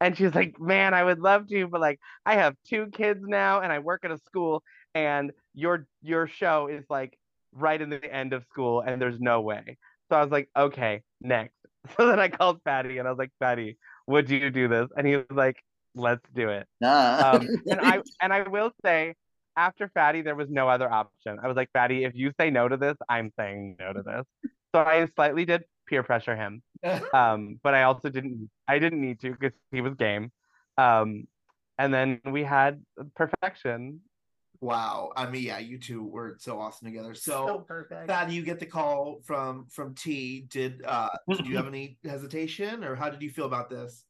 [0.00, 3.60] And she's like, man, I would love to, but like I have two kids now
[3.60, 4.62] and I work at a school
[4.94, 7.18] and your your show is like
[7.52, 9.76] right in the end of school and there's no way.
[10.08, 11.57] So I was like, okay, next.
[11.96, 13.76] So then I called Fadi and I was like, Fadi,
[14.06, 14.88] would you do this?
[14.96, 15.56] And he was like,
[15.94, 16.66] let's do it.
[16.80, 17.32] Nah.
[17.34, 19.14] Um, and I and I will say,
[19.56, 21.38] after Fadi, there was no other option.
[21.42, 24.24] I was like, Fadi, if you say no to this, I'm saying no to this.
[24.74, 26.62] So I slightly did peer pressure him,
[27.12, 28.50] um, but I also didn't.
[28.66, 30.30] I didn't need to because he was game.
[30.76, 31.26] Um,
[31.78, 32.82] and then we had
[33.14, 34.00] perfection.
[34.60, 35.12] Wow.
[35.16, 37.14] I mean, yeah, you two were so awesome together.
[37.14, 38.08] So So, perfect.
[38.08, 40.46] Thad, you get the call from from T.
[40.48, 44.04] Did uh did you have any hesitation, or how did you feel about this?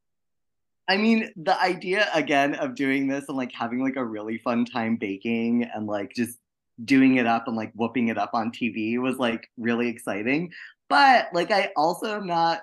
[0.89, 4.65] I mean, the idea again of doing this and like having like a really fun
[4.65, 6.39] time baking and like just
[6.85, 10.51] doing it up and like whooping it up on TV was like really exciting.
[10.89, 12.63] But like, I also am not,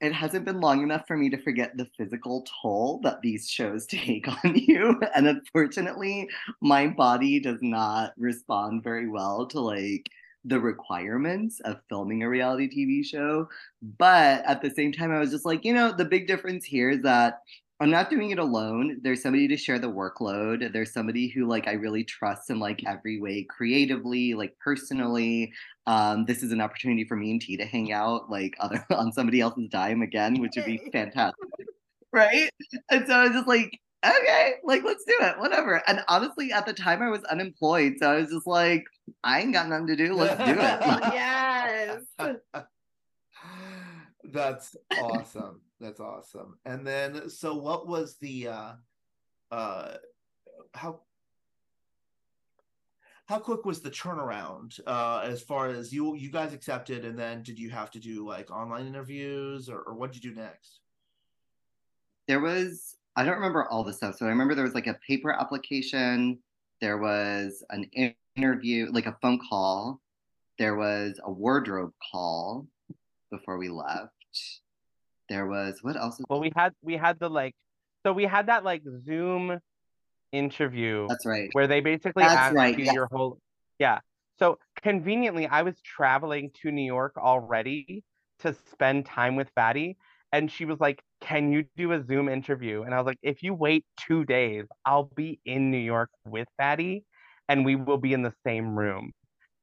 [0.00, 3.86] it hasn't been long enough for me to forget the physical toll that these shows
[3.90, 5.00] take on you.
[5.14, 6.28] And unfortunately,
[6.60, 10.08] my body does not respond very well to like
[10.44, 13.48] the requirements of filming a reality TV show.
[13.98, 16.90] But at the same time, I was just like, you know, the big difference here
[16.90, 17.40] is that
[17.80, 18.98] I'm not doing it alone.
[19.02, 20.72] There's somebody to share the workload.
[20.72, 25.52] There's somebody who like I really trust in like every way, creatively, like personally.
[25.88, 29.10] Um, this is an opportunity for me and T to hang out like other on
[29.10, 31.48] somebody else's dime again, which would be fantastic.
[32.12, 32.50] right?
[32.90, 35.82] And so I was just like, okay, like let's do it, whatever.
[35.88, 38.84] And honestly, at the time I was unemployed, so I was just like,
[39.24, 40.12] I ain't got nothing to do.
[40.12, 40.58] Let's do it.
[41.14, 42.02] yes.
[44.24, 45.62] That's awesome.
[45.80, 46.58] That's awesome.
[46.66, 48.72] And then, so what was the uh
[49.50, 49.94] uh
[50.74, 51.00] how
[53.28, 57.42] how quick was the turnaround uh as far as you you guys accepted and then
[57.42, 60.80] did you have to do like online interviews or, or what did you do next
[62.26, 64.14] there was I don't remember all the stuff.
[64.16, 66.38] So I remember there was like a paper application,
[66.80, 67.90] there was an
[68.36, 70.00] interview, like a phone call,
[70.56, 72.68] there was a wardrobe call
[73.32, 74.12] before we left.
[75.28, 76.20] There was what else?
[76.28, 77.56] Well, we had we had the like,
[78.06, 79.58] so we had that like Zoom
[80.32, 81.48] interview That's right.
[81.52, 82.94] where they basically That's asked right, you yes.
[82.94, 83.38] your whole
[83.78, 84.00] yeah.
[84.38, 88.04] So conveniently, I was traveling to New York already
[88.40, 89.96] to spend time with Fadi,
[90.32, 93.42] and she was like, "Can you do a Zoom interview?" And I was like, "If
[93.42, 97.02] you wait two days, I'll be in New York with Fadi,
[97.48, 99.12] and we will be in the same room."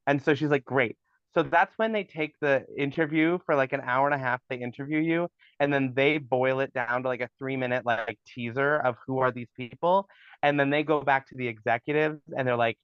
[0.07, 0.97] And so she's like, "Great."
[1.35, 4.39] So that's when they take the interview for like an hour and a half.
[4.49, 5.27] They interview you,
[5.59, 9.19] and then they boil it down to like a three minute like teaser of who
[9.19, 10.07] are these people,
[10.43, 12.77] and then they go back to the executives and they're like,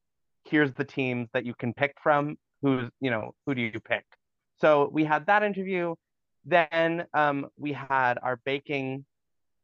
[0.44, 2.38] "Here's the teams that you can pick from.
[2.62, 4.04] Who's you know who do you pick?"
[4.60, 5.96] So we had that interview.
[6.44, 9.06] Then um, we had our baking,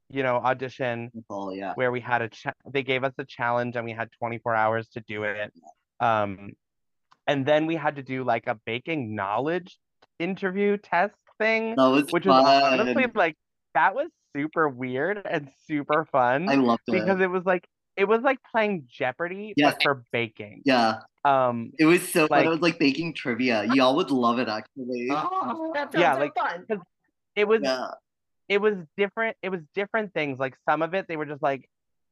[0.09, 1.73] you know, audition Oh yeah.
[1.73, 4.87] where we had a cha- they gave us a challenge and we had 24 hours
[4.89, 5.51] to do it.
[5.99, 6.51] Um,
[7.27, 9.77] and then we had to do like a baking knowledge
[10.19, 13.35] interview test thing, That was which was honestly like
[13.73, 16.91] that was super weird and super fun I loved it.
[16.93, 19.73] because it was like it was like playing Jeopardy Yes.
[19.73, 20.61] but for baking.
[20.65, 22.45] yeah, Um, it was so fun.
[22.45, 23.65] It was like baking trivia.
[23.73, 25.07] Y'all would love it actually.
[25.09, 26.81] That sounds Yeah, so like- fun.
[27.35, 27.87] it was Yeah.
[28.49, 31.67] it was different it was different things like some of it they were just like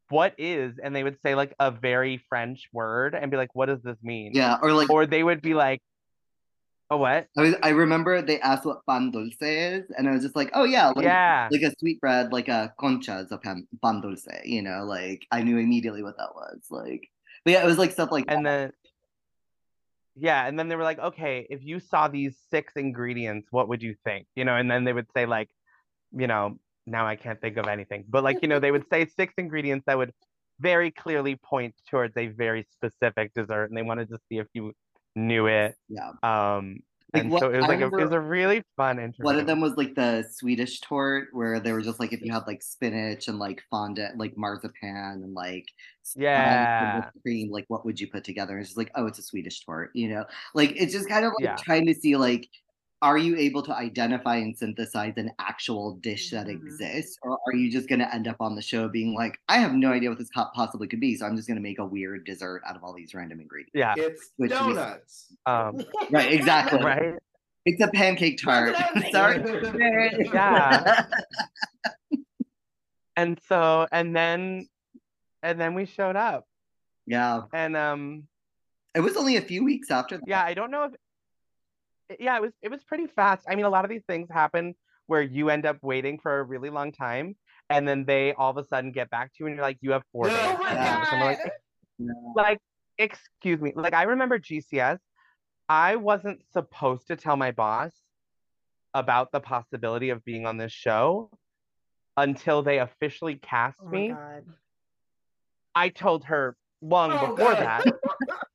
[0.09, 3.67] what is and they would say like a very french word and be like what
[3.67, 4.57] does this mean Yeah.
[4.61, 5.81] Or like or they would be like
[6.91, 10.21] oh what I was I remember they asked what pan dulce is, and I was
[10.21, 13.37] just like, oh yeah, like, yeah like a sweet bread, like a concha is a
[13.37, 16.61] pan, pan dulce, you know, like I knew immediately what that was.
[16.69, 17.09] Like,
[17.43, 18.49] but yeah, it was like stuff like and that.
[18.49, 18.71] then
[20.15, 23.81] yeah and then they were like okay if you saw these six ingredients what would
[23.83, 25.49] you think you know and then they would say like
[26.15, 26.57] you know
[26.87, 29.83] now i can't think of anything but like you know they would say six ingredients
[29.87, 30.11] that would
[30.59, 34.71] very clearly point towards a very specific dessert and they wanted to see if you
[35.15, 36.11] knew it Yeah.
[36.23, 36.79] um
[37.13, 39.23] Like, and what- so it was I like a, it was a really fun interview.
[39.25, 42.31] One of them was like the Swedish torte, where they were just like if you
[42.33, 45.65] had like spinach and like fondant, like marzipan and like
[46.03, 47.09] sponge and Yeah.
[47.21, 48.53] cream, like what would you put together?
[48.53, 50.25] And it's just like, oh, it's a Swedish torte, you know?
[50.53, 51.55] Like it's just kind of like Yeah.
[51.63, 52.49] trying to see like,
[53.05, 56.55] are you able to identify and synthesize an actual dish that Mhm.
[56.55, 59.59] exists, or are you just going to end up on the show being like, I
[59.59, 61.77] have no idea what this co- possibly could be, so I'm just going to make
[61.79, 63.73] a weird dessert out of all these random ingredients.
[63.75, 63.93] Yeah.
[63.95, 65.33] It's Which we- donuts.
[65.45, 66.83] Um, Right, exactly.
[66.83, 67.13] right.
[67.65, 68.73] It's a pancake tart.
[68.73, 70.29] what I was Sorry.
[70.33, 71.05] Yeah.
[73.17, 74.67] And so and then
[75.41, 76.45] and then we showed up.
[77.05, 77.43] yeah.
[77.53, 78.27] And um
[78.93, 80.27] It was only a few weeks after that.
[80.27, 80.93] yeah, I don't know if
[82.19, 83.45] yeah, it was it was pretty fast.
[83.49, 84.75] I mean, a lot of these things happen
[85.07, 87.35] where you end up waiting for a really long time
[87.69, 89.91] and then they all of a sudden get back to you and you're like, you
[89.91, 90.57] have four Oh days.
[90.59, 91.51] my to
[91.99, 92.59] do this." Like, like
[92.97, 94.99] excuse me like i remember gcs
[95.67, 97.91] i wasn't supposed to tell my boss
[98.93, 101.29] about the possibility of being on this show
[102.15, 104.45] until they officially cast Oh my me god.
[105.75, 107.59] i told her long Oh, before God.
[107.59, 107.85] that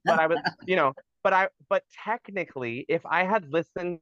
[0.06, 3.98] but i was you know but i but technically if i had listened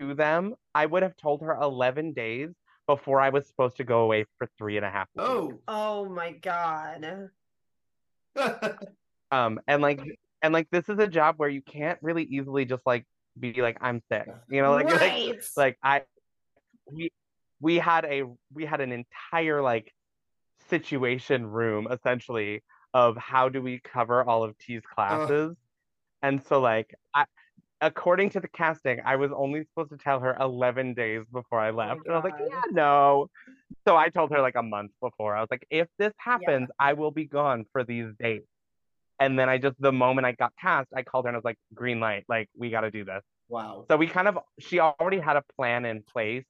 [0.00, 2.50] to them i would have told her 11 days
[2.86, 5.28] before i was supposed to go away for three and a half weeks.
[5.28, 5.58] Oh.
[5.68, 7.30] Oh my god.
[9.30, 10.00] um and like
[10.42, 13.06] and like this is a job where you can't really easily just like
[13.38, 15.48] be like i'm sick you know like like, right.
[15.56, 16.02] like i
[16.90, 17.10] we
[17.60, 19.92] we had a we had an entire like
[20.68, 22.62] situation room essentially
[22.94, 25.56] of how do we cover all of t's classes
[26.22, 27.24] and so like i
[27.80, 31.70] according to the casting i was only supposed to tell her 11 days before i
[31.70, 33.28] left and i was like yeah no
[33.86, 36.92] so i told her like a month before i was like if this happens i
[36.92, 38.42] will be gone for these days
[39.18, 41.44] and then i just the moment i got cast i called her and i was
[41.44, 43.84] like green light like we got to do this wow.
[43.90, 46.44] so we kind of she already had a plan in place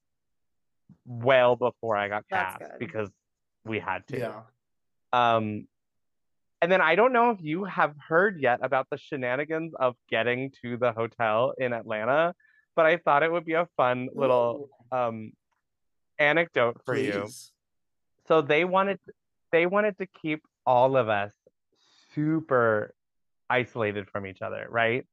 [1.06, 2.78] well before I got That's cast good.
[2.78, 3.10] because
[3.64, 4.18] we had to.
[4.18, 4.42] Yeah.
[5.12, 5.66] Um
[6.62, 10.52] and then I don't know if you have heard yet about the shenanigans of getting
[10.62, 12.34] to the hotel in Atlanta,
[12.76, 15.32] but I thought it would be a fun little um
[16.20, 17.28] anecdote for you.
[18.28, 19.00] So they wanted
[19.50, 21.32] they wanted to keep all of us
[22.14, 22.94] super
[23.50, 25.04] isolated from each other, right?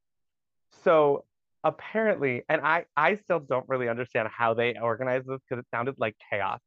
[0.84, 1.24] So
[1.64, 5.96] apparently, and I I still don't really understand how they organized this because it sounded
[5.98, 6.60] like chaos.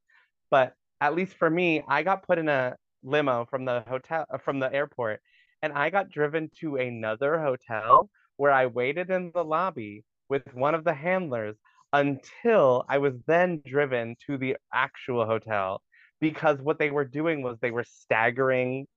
[0.52, 4.38] But at least for me, I got put in a limo from the hotel uh,
[4.38, 5.22] from the airport
[5.62, 10.76] and I got driven to another hotel where I waited in the lobby with one
[10.76, 11.56] of the handlers
[11.94, 15.82] until I was then driven to the actual hotel
[16.20, 18.88] because what they were doing was they were staggering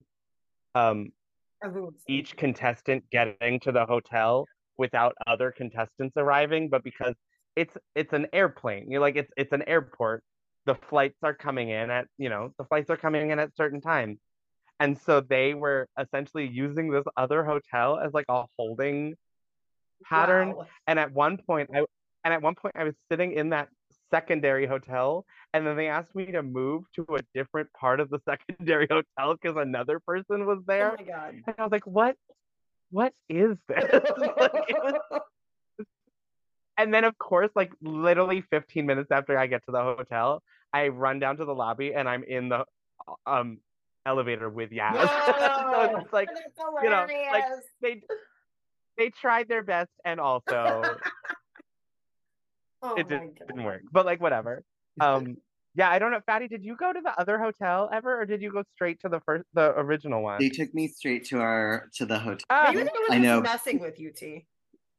[0.74, 1.12] um,
[2.08, 4.46] each contestant getting to the hotel
[4.78, 7.14] without other contestants arriving but because
[7.56, 10.22] it's it's an airplane you're like it's it's an airport
[10.66, 13.80] the flights are coming in at you know the flights are coming in at certain
[13.80, 14.18] times
[14.80, 19.14] and so they were essentially using this other hotel as like a holding
[20.04, 20.66] pattern Wow.
[20.86, 21.84] and at one point I
[22.24, 23.68] and at one point I was sitting in that
[24.10, 25.24] secondary hotel
[25.54, 29.36] and then they asked me to move to a different part of the secondary hotel
[29.40, 31.34] because another person was oh there Oh my god.
[31.46, 32.16] and I was like, what
[32.90, 33.84] what is this?
[34.18, 34.52] Like,
[34.82, 35.20] was-
[36.78, 40.42] and then of course, like literally 15 minutes after I get to the hotel,
[40.76, 42.64] I run down to the lobby and I'm in the
[43.26, 43.58] um
[44.04, 44.92] elevator with Yaz.
[45.72, 46.28] so it's like
[46.82, 47.44] you know, like,
[47.80, 48.02] they
[48.98, 50.82] they tried their best and also
[52.82, 53.82] oh it didn't, didn't work.
[53.90, 54.62] But like whatever.
[54.98, 55.36] Um
[55.74, 56.20] yeah, I don't know.
[56.26, 59.10] Fadi, did you go to the other hotel ever or did you go straight to
[59.10, 60.38] the first the original one?
[60.40, 62.46] They took me straight to our to the hotel.
[62.50, 63.42] Maybe they were I just know.
[63.42, 64.46] messing with you, T.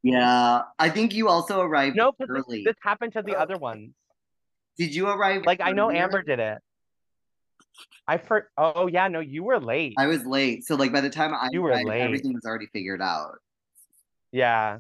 [0.04, 2.64] Yeah, I think you also arrived no, but this, early.
[2.64, 3.96] this happened to the other ones.
[4.78, 5.46] Did you arrive?
[5.46, 5.90] Like I know?
[5.92, 6.60] Amber did it.
[8.08, 9.96] I for oh yeah, no, you were late.
[9.98, 12.02] I was late, so like by the time I You were arrived, late.
[12.02, 13.40] everything was already figured out.
[14.32, 14.80] Yeah.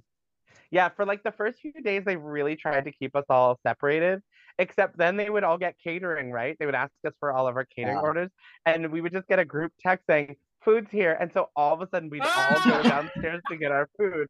[0.71, 4.21] Yeah, for like the first few days they really tried to keep us all separated,
[4.59, 6.57] except then they would all get catering, right?
[6.59, 8.01] They would ask us for all of our catering Yeah.
[8.01, 8.29] orders,
[8.65, 11.15] and we would just get a group text saying, food's here.
[11.19, 14.27] And so all of a sudden we'd all go downstairs to get our food.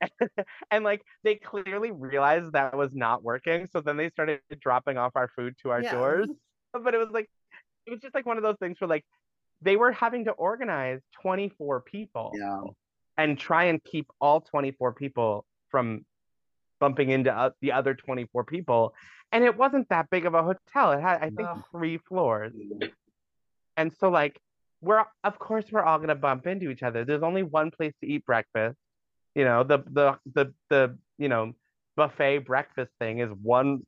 [0.70, 3.66] and like they clearly realized that was not working.
[3.72, 5.92] So then they started dropping off our food to our Yeah.
[5.92, 6.28] doors.
[6.72, 7.28] But it was like
[7.84, 9.04] it was just like one of those things where like
[9.60, 12.60] they were having to organize 24 people Yeah,
[13.18, 16.04] and try and keep all 24 people from
[16.78, 18.94] bumping into uh, the other 24 people.
[19.32, 20.92] And it wasn't that big of a hotel.
[20.92, 21.58] It had, I think, Ugh.
[21.72, 22.52] three floors.
[23.76, 24.38] And so, like,
[24.80, 27.04] we're, of course, we're all going to bump into each other.
[27.04, 28.78] There's only one place to eat breakfast.
[29.34, 31.52] You know, the, the, the, the, you know,
[31.96, 33.84] buffet breakfast thing is one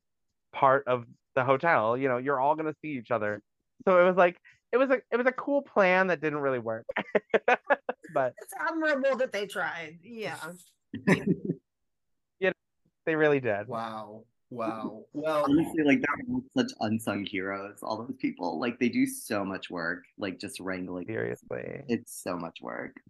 [0.52, 1.04] part of
[1.34, 1.96] the hotel.
[1.96, 3.42] You know, you're all gonna see each other.
[3.86, 4.36] So it was like
[4.72, 6.84] it was a it was a cool plan that didn't really work.
[8.14, 9.98] but It's admirable that they tried.
[10.02, 10.36] Yeah.
[12.40, 12.50] Yeah.
[13.06, 13.68] they really did.
[13.68, 14.24] Wow.
[14.50, 15.04] Wow.
[15.12, 17.78] Well, Honestly, like they're such unsung heroes.
[17.82, 20.02] All those people, like they do so much work.
[20.18, 21.06] Like just wrangling.
[21.06, 21.82] Seriously.
[21.86, 23.00] It's so much work.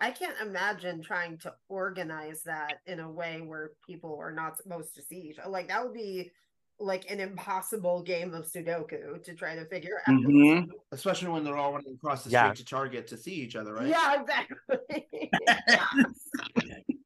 [0.00, 4.94] I can't imagine trying to organize that in a way where people are not supposed
[4.94, 5.50] to see each other.
[5.50, 6.30] Like that would be
[6.78, 10.14] like an impossible game of Sudoku to try to figure out.
[10.16, 10.68] Mhm.
[10.90, 12.52] especially when they're all running across the Yeah.
[12.52, 13.86] street to Target to see each other, right?
[13.88, 15.10] Yeah, exactly.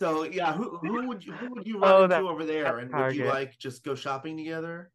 [0.00, 2.78] So yeah, who who would you who would you Oh, run that- into over there,
[2.78, 4.90] and would you like just go shopping together?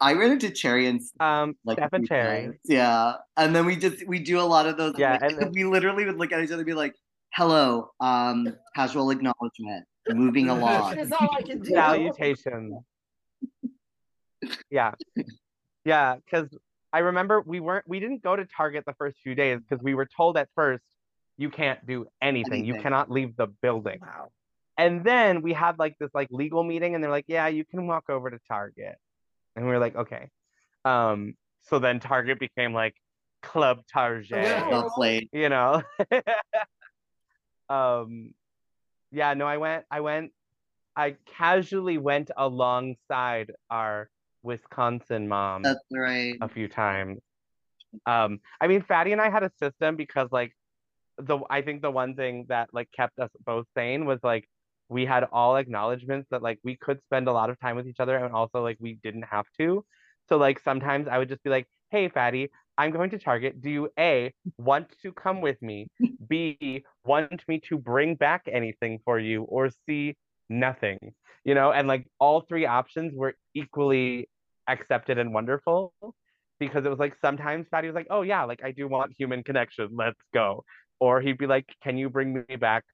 [0.00, 2.42] I ran into Cherry and Um like a Steph and Cherry.
[2.46, 2.56] times.
[2.64, 3.14] Yeah.
[3.36, 4.94] And then we just we do a lot of those.
[4.98, 6.94] Yeah, like, and then- we literally would look at each other and be like,
[7.32, 10.96] hello, um, casual acknowledgement, moving along.
[10.96, 11.70] That's all I can do.
[11.70, 12.74] Salutations.
[14.70, 14.92] Yeah.
[15.84, 16.48] Yeah, because
[16.92, 19.94] I remember we weren't we didn't go to Target the first few days because we
[19.94, 20.84] were told at first
[21.36, 22.64] you can't do anything.
[22.64, 23.98] You cannot leave the building.
[24.00, 24.30] Wow.
[24.78, 27.86] And then we had like this like legal meeting and they're like, yeah, you can
[27.86, 28.96] walk over to Target.
[29.56, 30.28] And we were like, okay.
[30.84, 32.94] Um, so then Target became like
[33.42, 34.68] Club Target, Yeah.
[34.68, 35.28] Well played.
[35.32, 35.82] you know.
[37.68, 38.34] um
[39.10, 40.32] yeah, no, I went I went
[40.96, 44.08] I casually went alongside our
[44.42, 46.36] Wisconsin mom That's right.
[46.40, 47.20] a few times.
[48.06, 50.52] Um, I mean, Fadi and I had a system because like
[51.18, 54.48] the I think the one thing that like kept us both sane was like
[54.88, 58.00] we had all acknowledgments that like we could spend a lot of time with each
[58.00, 59.84] other and also like we didn't have to.
[60.28, 62.48] So like sometimes I would just be like, "Hey, Fadi,
[62.78, 63.60] I'm going to Target.
[63.60, 65.88] Do you A want to come with me?
[66.28, 70.16] B want me to bring back anything for you or C
[70.48, 74.28] nothing?" You know, and like all three options were equally
[74.66, 75.92] accepted and wonderful
[76.58, 79.42] because it was like sometimes Fadi was like, "Oh yeah, like I do want human
[79.42, 79.88] connection.
[79.92, 80.64] Let's go."
[81.00, 82.84] Or he'd be like, "Can you bring me back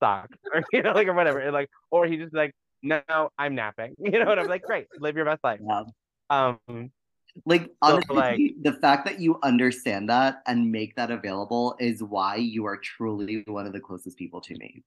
[0.00, 1.40] socks?" Or you know, like or whatever.
[1.40, 2.52] And like, or he just like,
[2.82, 3.00] "No,
[3.38, 5.84] I'm napping." You know, and I'm like, "Great, live your best life." Yeah.
[6.30, 6.90] Um,
[7.44, 12.36] Like So, like- the fact that you understand that and make that available is why
[12.36, 14.82] you are truly one of the closest people to me.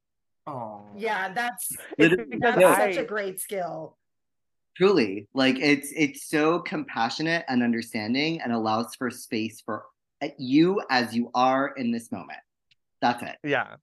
[0.47, 3.97] Oh, Yeah, that's it's that's I, such a great skill.
[4.75, 9.85] Truly, like it's it's so compassionate and understanding and allows for space for
[10.23, 12.39] uh, you as you are in this moment.
[13.01, 13.38] That's it.
[13.43, 13.75] yeah,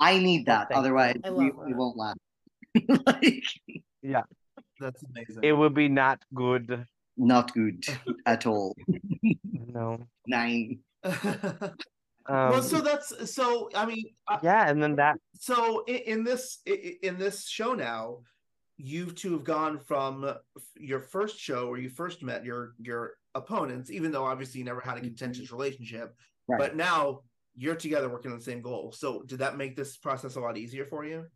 [0.00, 0.68] I need that.
[0.68, 0.80] thank you.
[0.80, 2.16] Otherwise, we, love we won't laugh.
[3.06, 3.44] like,
[4.80, 5.42] that's amazing.
[5.42, 6.86] it would be not good.
[7.16, 7.84] not good
[8.26, 8.76] at all.
[9.42, 10.06] No.
[10.26, 10.78] Nine.
[11.04, 11.74] well,
[12.26, 13.70] Um, so that's so.
[13.74, 17.72] I mean, I- yeah, and then that so in, in this i- in this show
[17.74, 18.18] now,
[18.76, 20.30] you two have gone from
[20.76, 24.80] your first show where you first met your your opponents, even though obviously you never
[24.80, 26.14] had a contentious relationship,
[26.48, 26.58] Right.
[26.60, 27.22] but now
[27.58, 28.92] you're together working on the same goal.
[28.92, 31.26] So did that make this process a lot easier for you?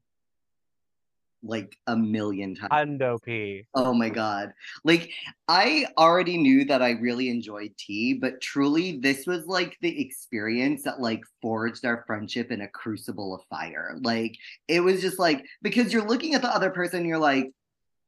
[1.43, 2.71] Like a million times.
[2.73, 3.67] Hundo P.
[3.75, 4.53] Oh my God.
[4.85, 5.11] Like,
[5.49, 10.85] I already knew that I really enjoyed T, but truly, this was like the experience
[10.85, 13.97] that like forged our friendship in a crucible of fire.
[14.01, 14.39] Like,
[14.69, 17.51] it was just like, because you're looking at the other person, you're like,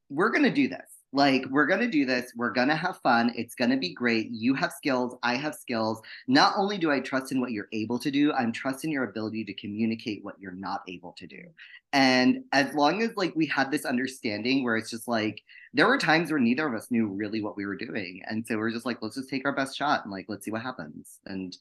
[0.08, 0.93] we're going to do this.
[1.14, 2.32] Like, we're going to do this.
[2.34, 3.32] We're going to have fun.
[3.36, 4.30] It's going to be great.
[4.32, 5.16] You have skills.
[5.22, 6.02] I have skills.
[6.26, 9.44] Not only do I trust in what you're able to do, I'm trusting your ability
[9.44, 11.44] to communicate what you're not able to do.
[11.92, 15.40] And as long as like we had this understanding where it's just like,
[15.72, 18.20] there were times where neither of us knew really what we were doing.
[18.26, 20.44] And so we are just like, let's just take our best shot and like, let's
[20.44, 21.20] see what happens.
[21.26, 21.56] And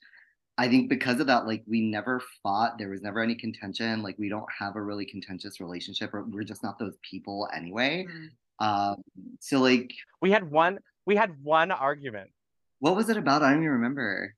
[0.58, 2.80] I think because of that, like we never fought.
[2.80, 4.02] There was never any contention.
[4.02, 8.08] Like we don't have a really contentious relationship or we're just not those people anyway.
[8.10, 8.30] Mm.
[8.60, 9.04] Um,
[9.40, 10.80] so like, We had one.
[11.06, 12.30] We had one argument.
[12.80, 13.42] what was it about?
[13.42, 14.36] I don't even remember.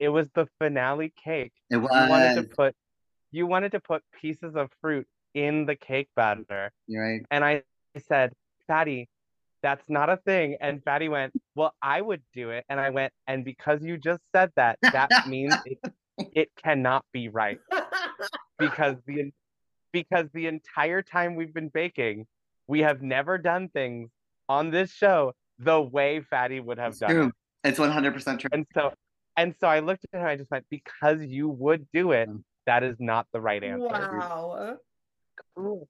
[0.00, 1.52] It was the finale cake.
[1.70, 2.74] It You wanted to put.
[3.30, 7.20] You wanted to put pieces of fruit in the cake batter, you're right.
[7.30, 7.62] and I
[8.08, 8.32] said,
[8.68, 9.06] "Fadi,
[9.62, 13.12] that's not a thing." And Fadi went, "Well, I would do it." And I went,
[13.26, 15.78] "And because you just said that, that means it,
[16.34, 17.60] it cannot be right
[18.58, 19.30] because the
[19.92, 22.26] because the entire time we've been baking,
[22.68, 24.10] we have never done things
[24.48, 27.26] on this show the way Fadi would have It's done true.
[27.64, 27.68] it.
[27.70, 28.50] It's 100% true.
[28.52, 28.92] And so
[29.36, 32.42] and so I looked at him, I just went, because you would do it, Mm.
[32.66, 34.08] that is not the right answer.
[34.18, 34.76] wow.
[35.56, 35.88] Cool.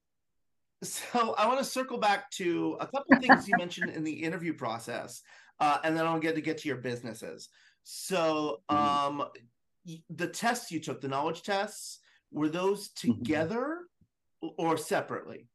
[0.83, 4.13] So I want to circle back to a couple of things you mentioned in the
[4.23, 5.23] interview process,
[5.61, 7.49] uh, and then I'll get to get to your businesses.
[7.85, 8.77] So Mhm.
[8.77, 9.29] um,
[9.87, 12.01] y- the tests you took, the knowledge tests,
[12.31, 12.95] were those Mhm.
[13.17, 13.87] together,
[14.41, 15.49] or separately?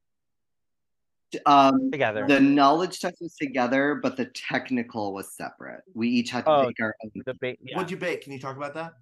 [1.46, 2.26] Um, Together.
[2.28, 5.82] the knowledge test was together, but the technical was separate.
[5.94, 7.12] We each had to Oh, make our own.
[7.26, 7.76] The ba- yeah.
[7.76, 8.22] What'd you bake?
[8.22, 8.94] Can you talk about that?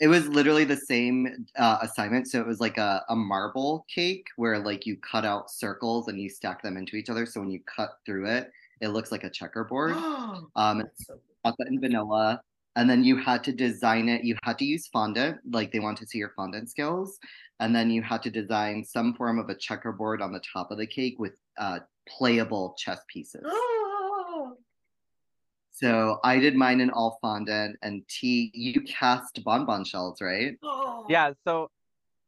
[0.00, 2.28] It was literally the same uh, assignment.
[2.28, 6.20] So it was like a, a marble cake where like you cut out circles and
[6.20, 7.26] you stack them into each other.
[7.26, 8.50] So when you cut through it,
[8.80, 9.96] it looks like a checkerboard.
[10.56, 12.40] Um, That's so- chocolate and vanilla.
[12.78, 14.22] And then you had to design it.
[14.22, 17.18] You had to use fondant, like they want to see your fondant skills.
[17.58, 20.78] And then you had to design some form of a checkerboard on the top of
[20.78, 23.42] the cake with uh, playable chess pieces.
[23.44, 24.56] Oh,
[25.72, 30.56] So I did mine in all fondant, and T, you cast bonbon shells, right?
[30.62, 31.06] oh.
[31.08, 31.70] Yeah, so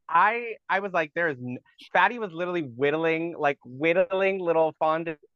[0.07, 1.59] I I was like, there's n-
[1.95, 5.30] Fadi was literally whittling like whittling little fondant cup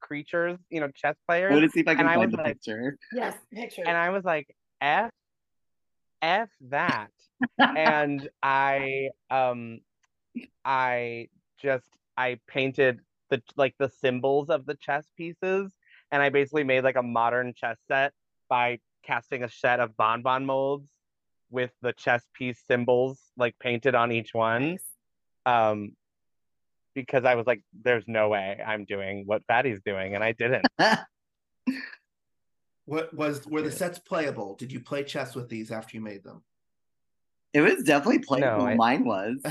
[0.00, 2.36] creatures, you know, chess players, want to see if I can And I find was
[2.36, 2.96] the like- picture.
[3.12, 3.82] Yes, picture.
[3.86, 5.10] and I was like, f
[6.22, 7.10] f that,
[7.58, 9.80] and I um
[10.64, 11.28] I
[11.60, 11.86] just
[12.16, 13.00] I painted
[13.30, 15.72] the like the symbols of the chess pieces,
[16.10, 18.12] and I basically made like a modern chess set
[18.48, 20.88] by casting a set of bonbon molds
[21.50, 24.78] with the chess piece symbols like painted on each one.
[25.46, 25.92] Um,
[27.02, 30.66] because I was like, there's no way I'm doing what Fadi's doing, and I didn't.
[32.88, 34.54] What was were the sets playable?
[34.54, 36.42] Did you play chess with these after you made them?
[37.52, 38.64] It was definitely playable.
[38.64, 39.36] I- Mine was.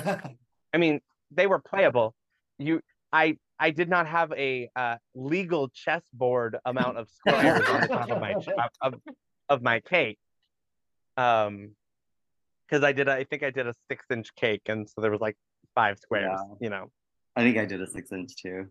[0.74, 2.16] I mean, they were playable.
[2.58, 2.82] You,
[3.14, 8.10] I, I did not have a uh, legal chessboard amount of squares on the top
[8.10, 8.48] of my of,
[8.82, 8.94] of,
[9.50, 10.18] of my cake.
[11.16, 11.76] Um,
[12.68, 15.22] because I did, I think I did a six inch cake, and so there was
[15.22, 15.38] like
[15.76, 16.32] five squares.
[16.34, 16.56] Yeah.
[16.60, 16.92] You know.
[17.38, 18.66] I think I did a six inch too.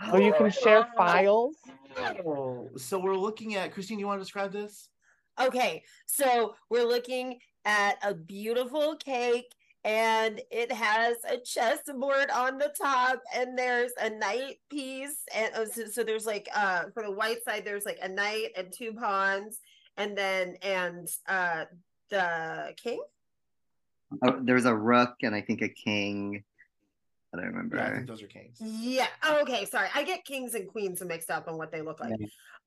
[0.00, 1.56] Oh, you can share files.
[2.24, 3.98] Oh, so we're looking at Christine.
[3.98, 4.88] You want to describe this?
[5.40, 9.52] Okay, so we're looking at a beautiful cake
[9.84, 15.64] and it has a chessboard on the top and there's a knight piece and oh,
[15.64, 18.92] so, so there's like uh for the white side there's like a knight and two
[18.92, 19.58] pawns
[19.96, 21.64] and then and uh
[22.10, 23.00] the king
[24.20, 26.44] Oh, there was a rook and I think a king.
[27.32, 27.76] I don't remember.
[27.76, 28.58] Yeah, I think those are kings.
[28.60, 31.98] yeah oh, okay sorry i get kings and queens mixed up on what they look
[32.00, 32.12] like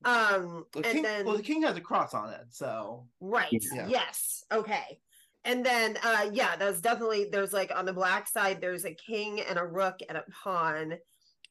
[0.03, 3.47] um The and king, then well, the king has a cross on it, so Right.
[3.73, 3.87] Yeah.
[3.87, 4.43] Yes.
[4.51, 4.99] Okay.
[5.43, 9.41] And then uh yeah, that's definitely there's like on the black side there's a king
[9.41, 10.95] and a rook and a pawn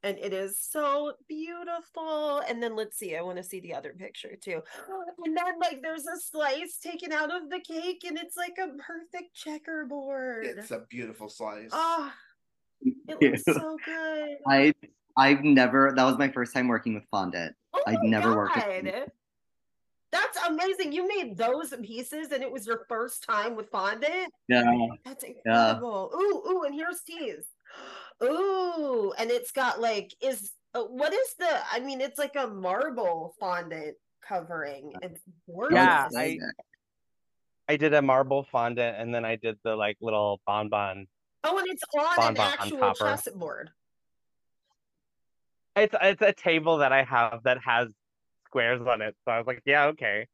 [0.05, 2.43] and it is so beautiful.
[2.47, 4.61] And then let's see, I want to see the other picture too.
[5.25, 8.69] And then like there's a slice taken out of the cake and it's like a
[8.69, 10.45] perfect checkerboard.
[10.45, 11.71] it's a beautiful slice.
[11.73, 12.13] Oh,
[13.09, 13.31] it Ew.
[13.31, 14.37] looks so good.
[14.47, 14.75] I
[15.17, 15.93] I've never.
[15.95, 17.55] That was my first time working with fondant.
[17.73, 18.73] Oh I'd my never worked with God.
[18.75, 19.13] fondant.
[20.11, 20.93] That's amazing.
[20.93, 24.33] You made those pieces and it was your first time with fondant.
[24.49, 24.63] Yeah.
[25.05, 26.11] That's incredible.
[26.15, 27.45] Ooh, ooh, and here's T's.
[28.23, 31.49] Ooh, and it's got like is uh, what is the?
[31.73, 34.93] I mean, it's like a marble fondant covering.
[35.03, 35.75] It's gorgeous.
[35.77, 36.39] Yeah, I-
[37.67, 41.07] I did a marble fondant, and then I did the like little bonbon.
[41.45, 43.05] Oh, and it's on an Bonbon actual topper.
[43.05, 43.71] chessboard.
[45.77, 47.89] It's it's a table that I have that has
[48.47, 50.27] squares on it, so I was like, yeah, okay.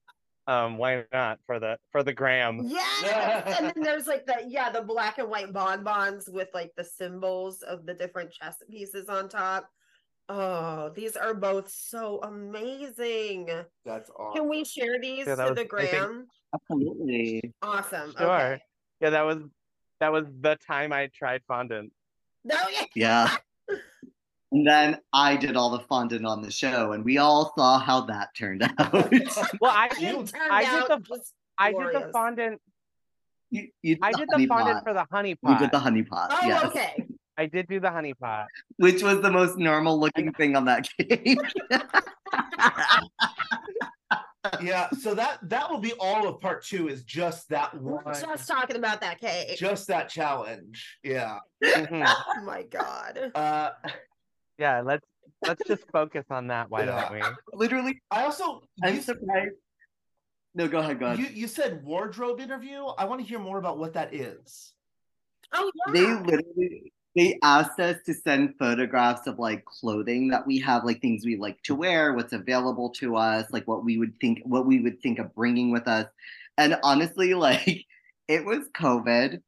[0.46, 2.60] Um, why not for the for the gram?
[2.64, 6.84] Yes, and then there's like the yeah the black and white bonbons with like the
[6.84, 9.68] symbols of the different chess pieces on top.
[10.28, 13.48] Oh, these are both so amazing.
[13.84, 14.40] That's awesome.
[14.42, 16.26] Can we share these Yeah, to was- the I think- gram?
[16.54, 17.52] Absolutely.
[17.62, 18.12] Awesome.
[18.16, 18.26] Sure.
[18.30, 18.60] Okay.
[19.00, 19.38] Yeah, that was
[20.00, 21.92] that was the time I tried fondant.
[22.44, 22.84] No, yeah.
[22.94, 23.36] Yeah.
[24.52, 28.00] And then I did all the fondant on the show, and we all saw how
[28.06, 28.92] that turned out.
[29.60, 31.20] Well, I did I did out the
[31.58, 32.60] I did the fondant.
[33.50, 34.84] you, you did I the did honey the fondant pot.
[34.84, 35.58] for the honey You pot.
[35.60, 37.06] did the honey pot, Oh, yes, okay.
[37.38, 38.46] I did do the honey pot.
[38.78, 41.38] which was the most normal looking thing on that cake.
[44.62, 46.88] yeah, so that that will be all of part two.
[46.88, 49.58] Is just that We're one, just talking about that cake.
[49.58, 50.98] just that challenge.
[51.02, 51.38] Yeah.
[51.62, 52.06] Mhm.
[52.36, 53.32] oh my god.
[53.34, 53.70] Uh,
[54.58, 55.06] Yeah, let's
[55.46, 56.70] let's just focus on that.
[56.70, 57.20] Why don't we?
[57.52, 59.54] Literally, I also I'm you, surprised.
[60.54, 61.18] No, go ahead, go ahead.
[61.18, 62.84] you you said wardrobe interview.
[62.98, 64.72] I want to hear more about what that is.
[65.52, 65.92] Oh yeah.
[65.92, 71.02] they literally they asked us to send photographs of like clothing that we have like
[71.02, 74.64] things we like to wear what's available to us like what we would think what
[74.64, 76.06] we would think of bringing with us.
[76.56, 77.84] And honestly like
[78.26, 79.42] it was covid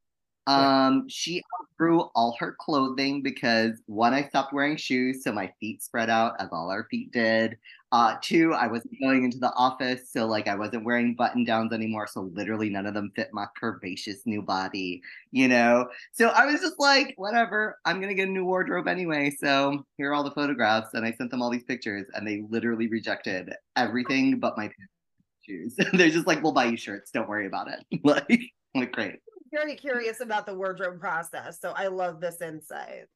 [0.46, 5.82] Um, she outgrew all her clothing because one, I stopped wearing shoes, so my feet
[5.82, 7.56] spread out as all our feet did.
[7.92, 11.72] Uh, two, I wasn't going into the office, so like I wasn't wearing button downs
[11.72, 15.88] anymore, so literally none of them fit my curvaceous new body, you know.
[16.10, 19.30] So I was just like, whatever, I'm gonna get a new wardrobe anyway.
[19.38, 22.42] So here are all the photographs, and I sent them all these pictures, and they
[22.48, 24.70] literally rejected everything but my
[25.42, 25.76] shoes.
[25.92, 28.00] They're just like, we'll buy you shirts, don't worry about it.
[28.04, 28.40] like,
[28.74, 29.20] like great.
[29.52, 33.06] Very curious about the wardrobe process, so I love this insight.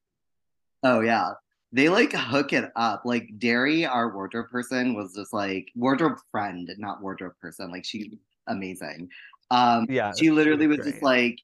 [0.82, 1.30] Oh yeah.
[1.72, 3.02] They like hook it up.
[3.04, 7.70] Like Derry, our wardrobe person, was just like wardrobe friend, not wardrobe person.
[7.70, 8.14] Like she's
[8.46, 9.08] amazing.
[9.50, 10.92] Um Yeah, she literally was great.
[10.92, 11.38] just like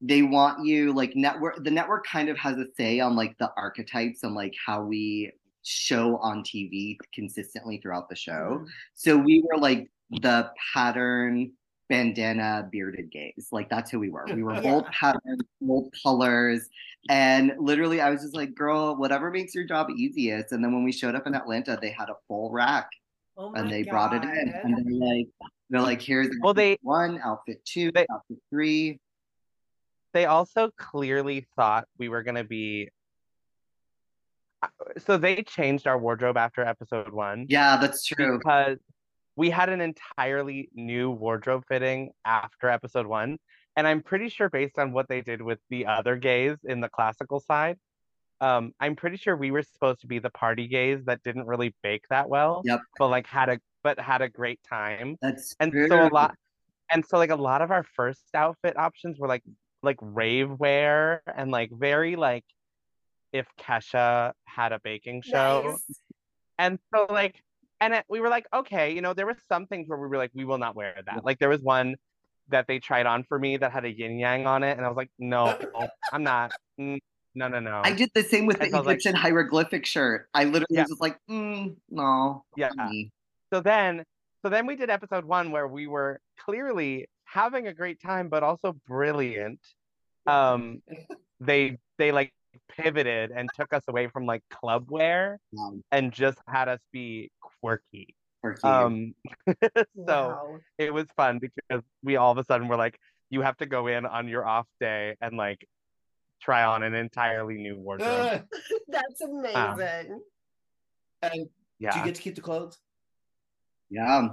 [0.00, 3.50] they want you like network the network kind of has a say on like the
[3.56, 8.60] archetypes and like how we show on TV consistently throughout the show.
[8.60, 8.66] Mhm.
[8.94, 11.52] So we were like the pattern
[11.88, 13.48] bandana bearded gays.
[13.52, 14.24] Like that's who we were.
[14.32, 16.68] We were bold patterns, bold colors.
[17.10, 20.52] And literally I was just like, girl, whatever makes your job easiest.
[20.52, 22.88] And then when we showed up in Atlanta, they had a full rack
[23.36, 24.54] Oh and my they brought it in.
[24.62, 25.26] And they're like,
[25.70, 28.98] they're like, here's Well, outfit they- one, outfit two, they- outfit three.
[30.12, 32.88] they also clearly thought we were going to be
[34.62, 38.38] uh, so they changed our wardrobe after episode one Yeah, that's true.
[38.38, 38.78] because
[39.36, 43.38] we had an entirely new wardrobe fitting after episode one
[43.76, 46.88] and i'm pretty sure based on what they did with the other gays in the
[46.88, 47.76] classical side
[48.40, 51.74] um i'm pretty sure we were supposed to be the party gays that didn't really
[51.82, 52.80] bake that well Yep.
[52.98, 55.88] but like had a but had a great time That's and true.
[55.88, 56.34] so a lot
[56.90, 59.42] and so like a lot of our first outfit options were like
[59.82, 62.44] like rave wear and like very like
[63.32, 66.00] if Kesha had a baking show Nice.
[66.58, 67.42] and so like
[67.84, 70.16] and it, we were like okay you know there were some things where we were
[70.24, 71.94] like we will not wear that like there was one
[72.48, 74.88] that they tried on for me that had a yin yang on it and I
[74.88, 75.42] was like no
[76.12, 76.98] I'm not Mm,
[77.36, 79.14] no no no I did the same with the And so I was like- Egyptian
[79.14, 80.28] hieroglyphic shirt.
[80.34, 80.86] I literally Yeah.
[80.88, 82.44] was like, mm, no.
[82.56, 82.70] Yeah.
[83.52, 84.04] so then
[84.42, 88.42] so then we did episode one where we were clearly having a great time but
[88.42, 89.60] also brilliant
[90.26, 90.82] um
[91.40, 92.32] they they like
[92.68, 97.30] pivoted and took us away from like club wear Um, and just had us be
[97.60, 98.68] quirky for you.
[98.68, 99.14] um
[100.06, 100.58] so Wow.
[100.78, 102.98] it was fun because we all of a sudden were like
[103.30, 105.66] you have to go in on your off day and like
[106.42, 108.46] try on an entirely new wardrobe
[108.88, 110.20] That's amazing.
[111.22, 111.48] and
[111.92, 112.78] do you get to keep the clothes?
[113.90, 114.28] yeah.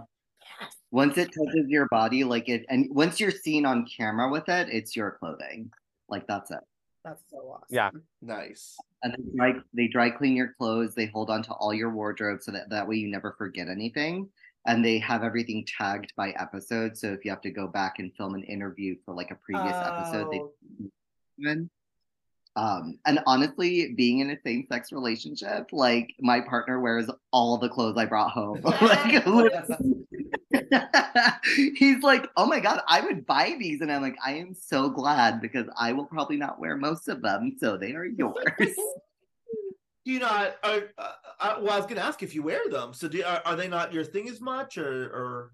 [0.59, 0.75] Yes.
[0.91, 4.67] Once it touches your body, like it, and once you're seen on camera with it,
[4.69, 5.71] it's your clothing.
[6.09, 6.59] Like that's it.
[7.03, 7.67] That's so awesome.
[7.69, 7.89] Yeah.
[8.21, 8.77] Nice.
[9.03, 10.93] And they dry, they dry clean your clothes.
[10.93, 14.29] They hold on to all your wardrobe so that that way you never forget anything.
[14.67, 16.95] And they have everything tagged by episode.
[16.95, 19.73] So if you have to go back and film an interview for like a previous
[19.73, 20.41] episode, they
[21.45, 21.67] Oh.
[22.57, 27.69] Um, and honestly, being in a same sex relationship, like my partner wears all the
[27.69, 28.61] clothes I brought home.
[28.81, 29.25] like,
[31.75, 34.89] he's like, oh my god, I would buy these, and I'm like, I am so
[34.89, 38.35] glad because I will probably not wear most of them, so they are yours.
[38.57, 40.55] Do you not?
[40.63, 42.93] Are, uh, uh, well, I was going to ask if you wear them.
[42.93, 45.51] So, do are, are they not your thing as much, or or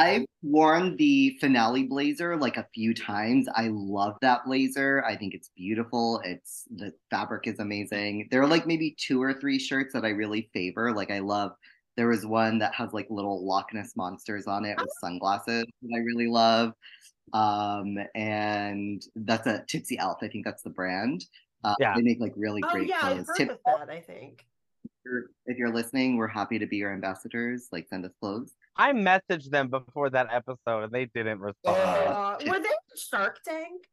[0.00, 3.46] I've worn the finale blazer like a few times.
[3.54, 5.04] I love that blazer.
[5.04, 6.22] I think it's beautiful.
[6.24, 8.28] It's the fabric is amazing.
[8.30, 10.94] There are like maybe two or three shirts that I really favor.
[10.94, 11.52] Like I love
[11.96, 15.94] there was one that has like little Loch Ness monsters on it with sunglasses that
[15.94, 16.72] I really love.
[17.32, 20.18] Um, and that's a Tipsy Elf.
[20.22, 21.24] I think that's the brand.
[21.62, 21.94] Uh, Yeah.
[21.94, 23.26] They make like really Oh great yeah, I've clothes.
[23.28, 23.90] heard Tip- of that.
[23.90, 24.46] I think.
[24.84, 27.68] if you're- if you're listening, we're happy to be your ambassadors.
[27.72, 28.54] Like send us clothes.
[28.76, 31.76] I messaged them before that episode and they didn't respond.
[31.76, 33.86] Uh, were they Shark Tank?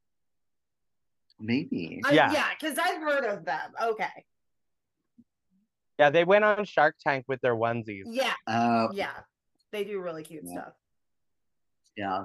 [1.39, 2.01] Maybe.
[2.05, 2.31] I- Yeah.
[2.31, 3.73] yeah, because I've heard of them.
[3.81, 4.25] Okay.
[5.99, 8.03] Yeah, they went on Shark Tank with their onesies.
[8.05, 9.11] Yeah, Uh, yeah,
[9.71, 10.51] they do really cute Yeah.
[10.53, 10.73] stuff.
[11.95, 12.23] Yeah.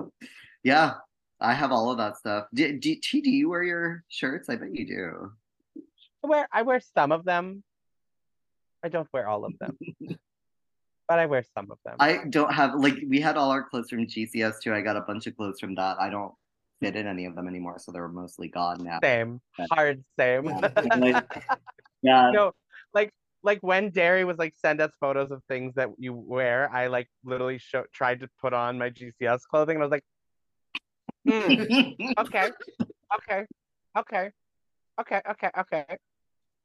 [0.63, 0.95] Yeah.
[1.41, 2.47] I have all of that stuff.
[2.55, 4.49] Do, do, T, do you wear your shirts?
[4.49, 5.33] I bet you do.
[6.23, 7.65] I wear I wear some of them.
[8.85, 9.77] I don't wear all of them.
[11.09, 11.97] but I wear some of them.
[11.99, 14.73] I don't have, like, we had all our clothes from GCS too.
[14.75, 15.99] I got a bunch of clothes from that.
[15.99, 16.33] I don't
[16.81, 17.79] fit in any of them anymore.
[17.79, 18.99] So they're mostly gone now.
[19.03, 19.41] same.
[19.71, 20.47] Hard same.
[20.47, 21.23] Yeah.
[22.03, 22.31] yeah.
[22.33, 22.53] no,
[22.95, 23.13] like
[23.43, 27.09] like when Derry was like send us photos of things that you wear, I like
[27.25, 30.05] literally show, tried to put on my GCS clothing and I was like,
[31.29, 31.63] hmm,
[32.19, 32.51] okay,
[33.17, 33.47] okay,
[33.99, 34.31] okay,
[35.01, 35.85] okay, okay, okay.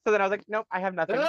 [0.06, 1.20] So then I was like, nope, I have nothing.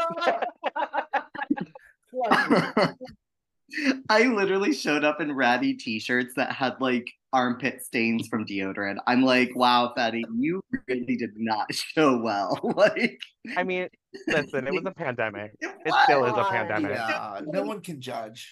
[4.09, 8.99] I literally showed up in ratty t-shirts that had like armpit stains from deodorant.
[9.07, 12.59] I'm like, wow, Fadi, you really did not show well.
[12.77, 13.21] like,
[13.57, 13.89] I mean,
[14.27, 15.53] listen, it was a pandemic.
[15.61, 16.93] it It still is a pandemic.
[16.93, 18.51] Yeah, no one can judge.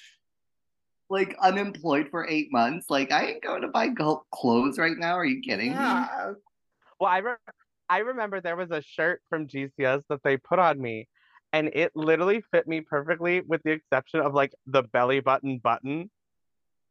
[1.09, 2.91] like unemployed for eight months.
[2.91, 5.15] Like, I ain't going to buy go- clothes right now.
[5.15, 5.77] Are you kidding me?
[5.77, 6.33] Yeah.
[6.99, 7.35] Well, I re-
[7.89, 11.09] I remember there was a shirt from GCS that they put on me,
[11.53, 16.11] and it literally fit me perfectly, with the exception of like the belly button button.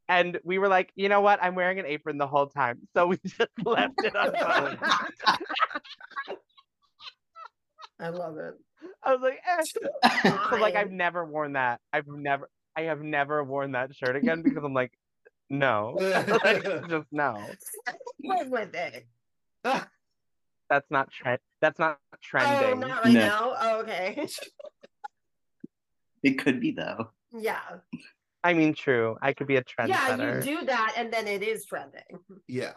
[0.07, 1.39] And we were like, you know what?
[1.41, 4.79] I'm wearing an apron the whole time, so we just left it unbuttoned.
[7.99, 8.53] I love it.
[9.03, 9.63] I was like, eh.
[10.51, 11.79] so like I've never worn that.
[11.93, 14.91] I've never, I have never worn that shirt again because I'm like,
[15.49, 15.95] no,
[16.43, 17.39] like, just no.
[18.23, 19.05] Live with it.
[19.63, 21.39] That's not trend.
[21.61, 22.53] That's not trending.
[22.53, 22.89] Oh, trending.
[22.89, 23.19] not right No.
[23.19, 23.53] now.
[23.59, 24.27] Oh, okay.
[26.23, 27.11] It could be though.
[27.37, 27.59] yeah.
[28.43, 29.17] I mean, true.
[29.21, 29.89] I could be a trend.
[29.89, 30.45] Yeah, trendsetter.
[30.45, 32.01] you do that and then it is trending.
[32.47, 32.73] yeah.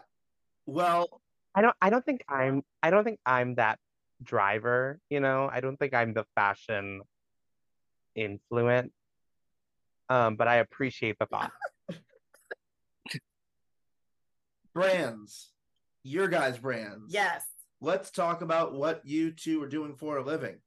[0.65, 1.21] Well,
[1.55, 3.79] I don't I don't think I'm I don't think I'm that
[4.23, 5.49] driver, you know.
[5.51, 7.01] I don't think I'm the fashion
[8.15, 8.91] influence.
[10.09, 11.51] Um, but I appreciate the thought.
[14.73, 15.51] brands,
[16.03, 17.13] your guys' brands.
[17.13, 17.45] Yes.
[17.81, 20.57] Let's talk about what you two are doing for a living.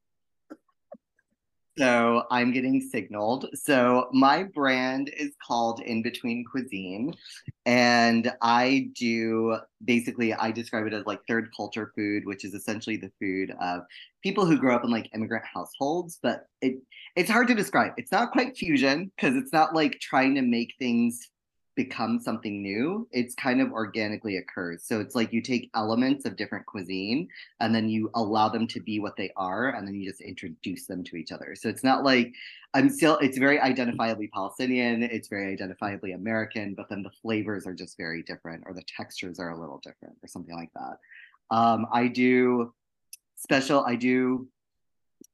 [1.79, 3.49] So I'm getting signaled.
[3.55, 7.15] So my brand is called In Between Cuisine.
[7.65, 12.97] And I do basically, I describe it as like third culture food, which is essentially
[12.97, 13.83] the food of
[14.23, 16.19] people who grow up in like immigrant households.
[16.23, 16.77] But it
[17.17, 17.93] it's hard to describe.
[17.97, 21.31] It's not quite fusion because it's not like trying to make things
[21.75, 23.09] become something new.
[23.13, 24.85] It's kind of organically occurs.
[24.85, 27.29] So it's like you take elements of different cuisine
[27.61, 30.87] and then you allow them to be what they are and then you just introduce
[30.87, 32.33] them to each other so it's not like
[32.75, 37.75] i'm still it's very identifiably palestinian it's very identifiably american but then the flavors are
[37.75, 40.99] just very different or the textures are a little different or something like that
[41.55, 42.73] um i do
[43.37, 44.47] special i do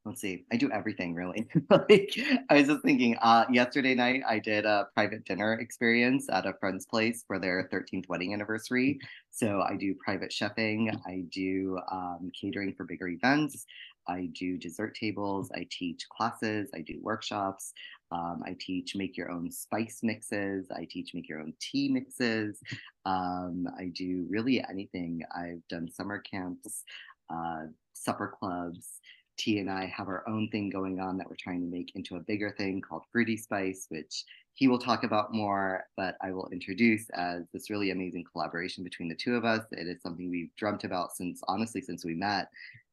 [0.05, 2.15] let's see i do everything really like
[2.51, 6.55] i was just thinking uh yesterday night i did a private dinner experience at a
[6.61, 8.99] friend's place for their 13th wedding anniversary
[9.31, 13.67] so I do private chefing, I do um, catering for bigger events,
[14.09, 17.73] I do dessert tables, I teach classes, I do workshops,
[18.11, 22.61] um, I teach make your own spice mixes, I teach make your own tea mixes,
[23.05, 25.23] um, I do really anything.
[25.37, 26.83] I've done summer camps,
[27.31, 29.01] uh, supper clubs.
[29.39, 32.17] T and I have our own thing going on that we're trying to make into
[32.17, 34.25] a bigger thing called Fruity Spice, which
[34.55, 39.09] he will talk about more, but I will introduce as this really amazing collaboration between
[39.09, 39.65] the two of us.
[39.71, 42.49] It is something we've dreamt about since, honestly, since we met.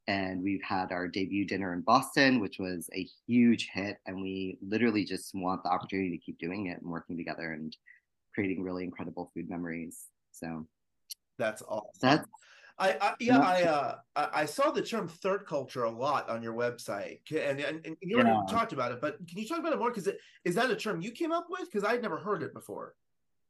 [0.08, 3.98] And we've had our debut dinner in Boston, which was a huge hit.
[4.06, 7.76] And we literally just want the opportunity to keep doing it and working together and
[8.36, 10.06] creating really incredible food memories.
[10.32, 10.68] So
[11.40, 11.90] That's awesome.
[12.00, 12.28] that's
[12.78, 13.40] I, I yeah.
[13.40, 17.60] I uh I I saw the term third culture a lot on your website, and
[17.60, 18.42] and, and you already Yeah.
[18.50, 19.92] talked about it, but can you talk about it more?
[19.92, 20.10] Because
[20.44, 21.72] is that a term you came up with?
[21.72, 22.96] Because I'd never heard it before.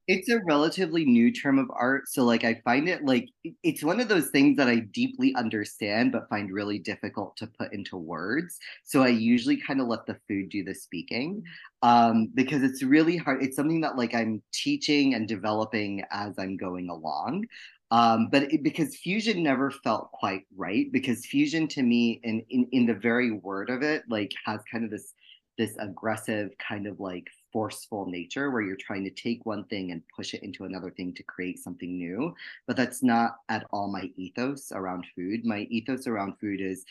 [0.07, 3.27] it's a relatively new term of art so like i find it like
[3.63, 7.73] it's one of those things that i deeply understand but find really difficult to put
[7.73, 11.41] into words so i usually kind of let the food do the speaking
[11.81, 16.55] um, because it's really hard it's something that like i'm teaching and developing as i'm
[16.55, 17.43] going along
[17.91, 22.67] um, but it, because fusion never felt quite right because fusion to me in, in
[22.71, 25.13] in the very word of it like has kind of this
[25.57, 30.01] this aggressive kind of like forceful nature where you're trying to take one thing and
[30.15, 32.33] push it into another thing to create something new.
[32.67, 35.45] But that's not at all my ethos around food.
[35.45, 36.83] My ethos around food is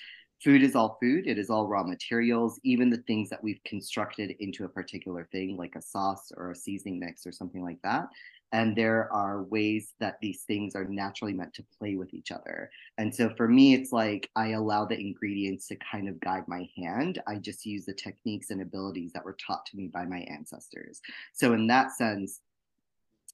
[0.43, 1.27] food is all food.
[1.27, 5.57] It is all raw materials even the things that we've constructed into a particular thing
[5.57, 8.09] like a sauce or a seasoning mix or something like that
[8.55, 12.71] and there are ways that these things are naturally meant to play with each other
[12.97, 16.69] and so for me, it's like I allow the ingredients to kind of guide my
[16.77, 17.21] hand.
[17.27, 21.01] I just use the techniques and abilities that were taught to me by my ancestors.
[21.33, 22.41] So, in that sense,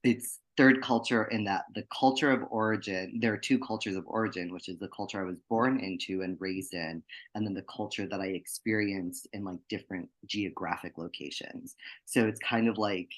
[0.02, 4.52] it's third culture in that the culture of origin, there are two cultures of origin,
[4.52, 7.02] which is the culture I was born into and raised in,
[7.34, 11.76] and then the culture that I experienced in like different geographic locations.
[12.06, 13.10] So, it's kind of like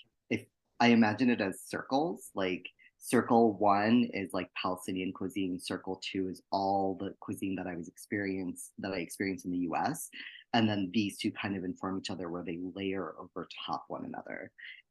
[0.81, 2.67] I imagine it as circles, like
[2.99, 5.59] circle one is like Palestinian cuisine.
[5.59, 9.69] Circle two is all the cuisine that I was experienced that I experienced in the
[9.71, 10.09] US.
[10.55, 14.05] And then these two kind of inform each other where they layer over top one
[14.05, 14.51] another.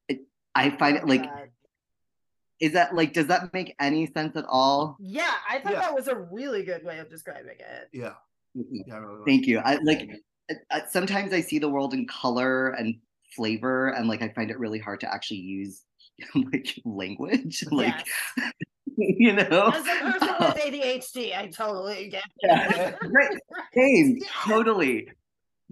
[0.09, 0.21] It,
[0.55, 1.29] I find it Love like,
[2.59, 4.97] is that like, does that make any sense at all?
[4.99, 5.79] Yeah, I thought Yeah.
[5.79, 7.89] that was a really good way of describing it.
[7.91, 8.13] Yeah,
[8.57, 8.77] mm-hmm.
[8.87, 8.97] yeah.
[8.97, 9.59] Really Thank you.
[9.59, 10.09] I like
[10.69, 12.95] I- sometimes I see the world in color and
[13.35, 15.83] flavor, and like I find it really hard to actually use
[16.35, 18.05] like language like
[18.37, 18.53] Yes.
[18.97, 22.95] you know As a person with ADHD, I totally get Yeah.
[23.11, 23.37] Right.
[23.73, 24.27] Same, Yeah.
[24.45, 25.07] totally.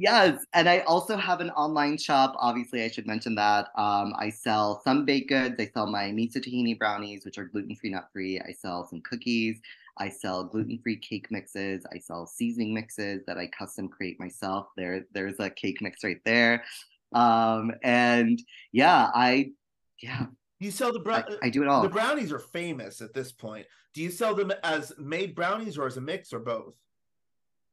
[0.02, 2.34] Yes, and I also have an online shop.
[2.38, 3.68] Obviously, I should mention that.
[3.76, 5.56] Um, I sell some baked goods.
[5.60, 8.40] I sell my miso tahini brownies, which are gluten-free, nut-free.
[8.40, 9.60] I sell some cookies.
[9.98, 11.86] I sell gluten-free cake mixes.
[11.94, 14.68] I sell seasoning mixes that I custom create myself.
[14.78, 16.64] There, there's a cake mix right there.
[17.14, 18.42] Um, and
[18.72, 19.52] yeah, I,
[20.02, 20.28] yeah,
[20.60, 21.24] You sell the I, brown.
[21.44, 21.82] I do it all.
[21.82, 23.66] The brownies are famous at this point.
[23.94, 26.76] Do you sell them as made brownies or as a mix or both?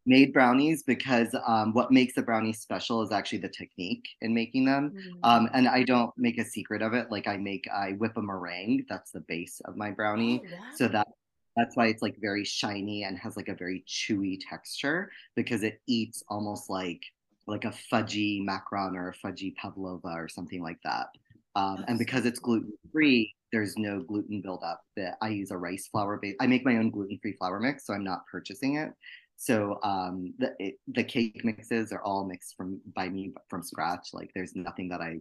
[0.07, 4.65] made brownies because um, what makes the brownies special is actually the technique in making
[4.65, 4.93] them.
[4.97, 5.19] Mm.
[5.25, 7.11] Um, and I don't make a secret of it.
[7.11, 8.87] Like I make, I whip a meringue.
[8.89, 10.43] That's the base of my brownie.
[10.45, 10.63] Oh, wow.
[10.77, 11.09] So that
[11.57, 15.81] that's why it's like very shiny and has like a very chewy texture because it
[15.87, 17.01] eats almost like
[17.47, 21.09] like a fudgy macaron or a fudgy pavlova or something like that.
[21.55, 24.83] Um, and because it's gluten free, there's no gluten buildup.
[24.97, 26.37] That I use a rice flour base.
[26.41, 28.93] I make my own gluten free flour mix, so I'm not purchasing it.
[29.37, 34.09] So um, the it, the cake mixes are all mixed from by me from scratch.
[34.13, 35.21] Like there's nothing that I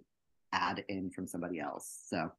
[0.52, 2.00] add in from somebody else.
[2.08, 2.32] So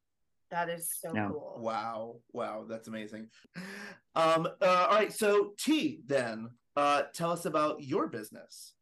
[0.49, 1.27] that is so No.
[1.29, 1.59] cool.
[1.59, 3.29] Wow, wow, that's amazing.
[4.15, 8.73] Um, uh, all right, so T, then, uh, tell us about your business.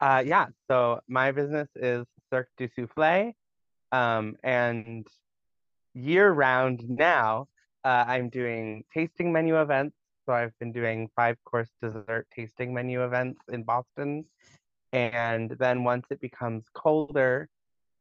[0.00, 3.32] Uh, yeah, so my business is Cirque du Souffle.
[3.90, 5.06] Um, and
[5.94, 7.48] year round now,
[7.84, 9.96] uh, I'm doing tasting menu events.
[10.26, 14.26] So I've been doing five course dessert tasting menu events in Boston.
[14.92, 17.48] And then once it becomes colder,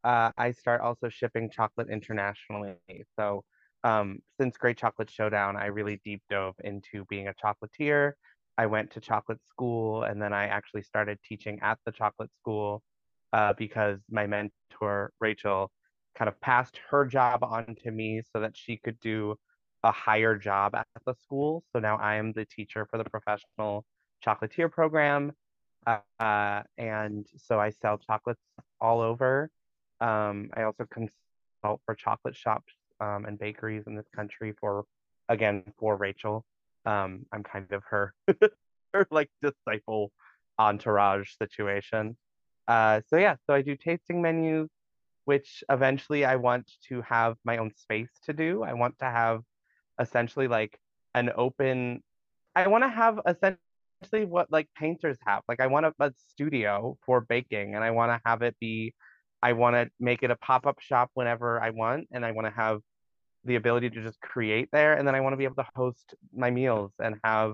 [0.03, 2.75] uh, I start also shipping chocolate internationally.
[3.17, 3.43] So
[3.83, 8.13] um, since Great Chocolate Showdown, I really deep dove into being a chocolatier.
[8.57, 12.81] I went to chocolate school and then I actually started teaching at the chocolate school
[13.33, 15.71] uh, because my mentor, Rachel,
[16.15, 19.35] kind of passed her job on to me so that she could do
[19.83, 21.63] a higher job at the school.
[21.71, 23.85] So now I am the teacher for the professional
[24.25, 25.33] chocolatier program.
[25.85, 28.41] Uh, uh, and so I sell chocolates
[28.81, 29.49] all over.
[30.01, 34.85] Um, I also consult for chocolate shops um, and bakeries in this country for,
[35.29, 36.43] again, for Rachel.
[36.87, 38.13] Um, I'm kind of her,
[38.93, 40.11] her like disciple
[40.57, 42.17] entourage situation.
[42.67, 44.69] Uh, so yeah, so I do tasting menus,
[45.25, 48.63] which eventually I want to have my own space to do.
[48.63, 49.41] I want to have
[49.99, 50.79] essentially like
[51.13, 52.01] an open.
[52.55, 55.43] I want to have essentially what like painters have.
[55.47, 58.93] Like I want a, a studio for baking, and I want to have it be.
[59.43, 62.47] I want to make it a pop up shop whenever I want, and I want
[62.47, 62.79] to have
[63.47, 66.13] the ability to just create there, and then I want to be able to host
[66.35, 67.53] my meals and have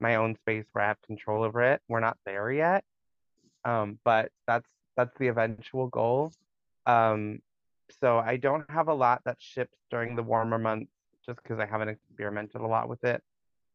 [0.00, 1.80] my own space where I have control over it.
[1.88, 2.84] We're not there yet,
[3.64, 6.32] um, but that's that's the eventual goal.
[6.86, 7.40] Um,
[8.00, 10.92] so I don't have a lot that ships during the warmer months,
[11.26, 13.22] just because I haven't experimented a lot with it.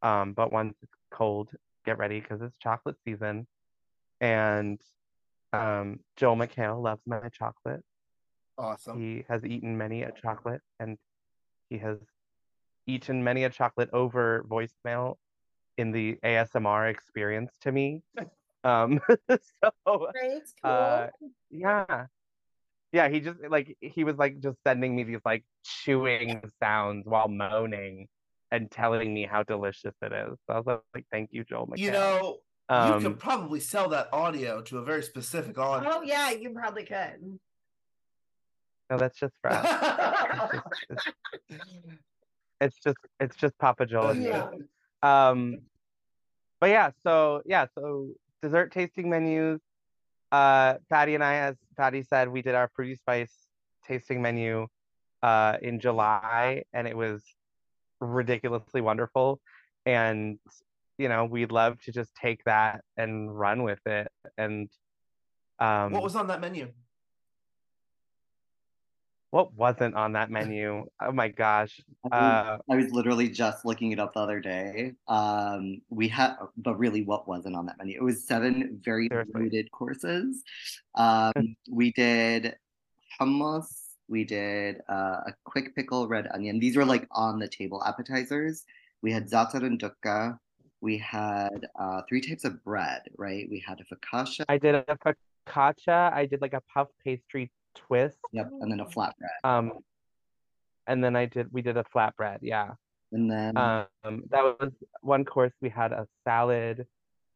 [0.01, 1.49] Um, but once it's cold,
[1.85, 3.45] get ready because it's chocolate season,
[4.19, 4.79] and
[5.53, 7.83] um, Joel McHale loves my chocolate.
[8.57, 8.99] Awesome.
[8.99, 10.97] He has eaten many a chocolate, and
[11.71, 11.97] he has
[12.85, 15.15] eaten many a chocolate over voicemail
[15.77, 18.03] in the ASMR experience to me.
[18.63, 18.99] Um,
[19.31, 19.71] so
[20.13, 20.43] Right?
[20.63, 20.71] Cool.
[20.71, 21.07] uh,
[21.49, 22.05] yeah,
[22.91, 23.09] yeah.
[23.09, 28.07] He just like he was like just sending me these like chewing sounds while moaning
[28.51, 30.37] and telling me how delicious it is.
[30.45, 31.79] So I was like, thank you, Joel McHale.
[31.79, 32.37] You know,
[32.69, 35.95] you um, could probably sell that audio to a very specific audience.
[35.97, 37.39] oh yeah, you probably could.
[38.91, 39.65] No, that's just for us.
[40.53, 41.11] It's just,
[41.49, 41.65] it's,
[42.59, 44.17] it's just it's just Papa Joel.
[44.17, 44.49] Yeah.
[45.01, 45.59] Um,
[46.59, 48.09] but yeah, so yeah, so
[48.41, 49.61] dessert tasting menus.
[50.29, 53.33] Uh, Fadi and I, as Fadi said, we did our fruity spice
[53.87, 54.67] tasting menu
[55.23, 57.23] uh in July, and it was
[58.01, 59.39] ridiculously wonderful.
[59.85, 60.37] And
[60.97, 64.09] you know, we'd love to just take that and run with it.
[64.37, 64.69] And
[65.59, 66.73] um, what was on that menu?
[69.31, 70.85] What wasn't on that menu?
[71.01, 71.79] Oh my gosh.
[72.11, 74.93] I was, Uh, I was literally just looking it up the other day.
[75.07, 77.97] Um, we had, but really, what wasn't on that menu?
[77.97, 79.33] It was seven very Seriously.
[79.33, 80.43] limited courses.
[80.95, 82.55] Um, we did
[83.19, 83.67] hummus.
[84.09, 86.59] We did uh, a quick pickle red onion.
[86.59, 88.65] These were like on the table appetizers.
[89.01, 90.37] We had za'atar and dukka.
[90.81, 93.47] We had uh, three types of bread, right?
[93.49, 94.83] We had a focaccia, I did a
[95.47, 96.11] focaccia.
[96.11, 98.17] I did like a puff pastry twist.
[98.31, 99.43] yep, and then a flatbread.
[99.43, 99.71] Um,
[100.87, 102.71] and then I did we did a flatbread, yeah.
[103.11, 104.71] And then Um, that was
[105.01, 105.51] one course.
[105.61, 106.87] We had a salad.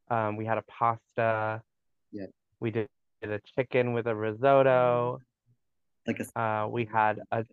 [0.10, 1.62] Um, we had a pasta.
[2.12, 2.30] Yep.
[2.60, 2.88] We did,
[3.22, 5.20] did a chicken with a risotto.
[6.08, 7.46] Like a Uh, we had a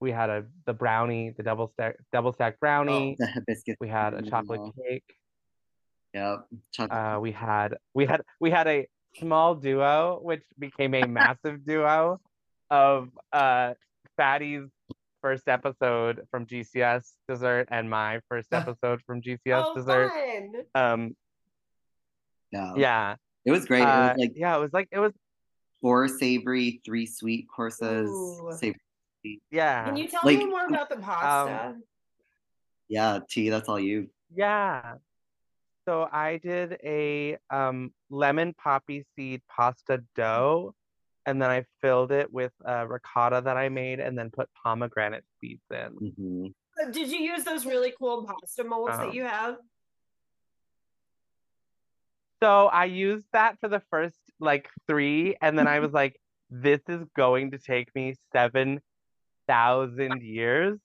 [0.00, 3.16] we had a the brownie, the double stack double stack brownie.
[3.20, 3.76] Oh, the hibiscus.
[3.80, 5.16] We had a chocolate Oh, cake.
[6.14, 6.46] Yep.
[6.72, 6.98] Chocolate.
[7.16, 8.86] Uh, we had we had we had a
[9.18, 12.20] small duo, which became a massive duo
[12.70, 13.74] of uh
[14.18, 14.70] Fadi's
[15.20, 20.10] first episode from GCS dessert and my first episode from GCS oh, dessert.
[20.10, 20.52] fun.
[20.74, 21.16] Um,
[22.50, 22.72] yeah.
[22.76, 23.14] yeah,
[23.44, 23.82] It was great.
[23.82, 25.12] it uh, was like yeah, it was like it was
[25.80, 28.10] four savory, three sweet courses.
[28.58, 29.40] Savory.
[29.50, 31.76] yeah, Can you tell Like- me more about the pasta?
[32.88, 33.48] Yeah, T.
[33.48, 34.08] that's all you.
[34.34, 34.94] yeah.
[35.88, 40.74] So I did a um lemon poppy seed pasta dough,
[41.26, 45.24] and then I filled it with uh, ricotta that I made, and then put pomegranate
[45.40, 46.12] seeds in.
[46.16, 46.46] hmm
[46.80, 49.56] Uh, Did you use those really cool pasta molds Um, that you have?
[52.42, 56.16] So I used that for the first like three, and then I was like,
[56.50, 58.80] this is going to take me seven
[59.48, 60.78] thousand years.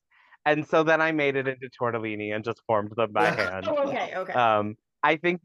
[0.46, 3.66] And so then I made it into tortellini and just formed them by hand.
[3.68, 4.34] Oh, okay, okay.
[4.34, 5.42] Um, I think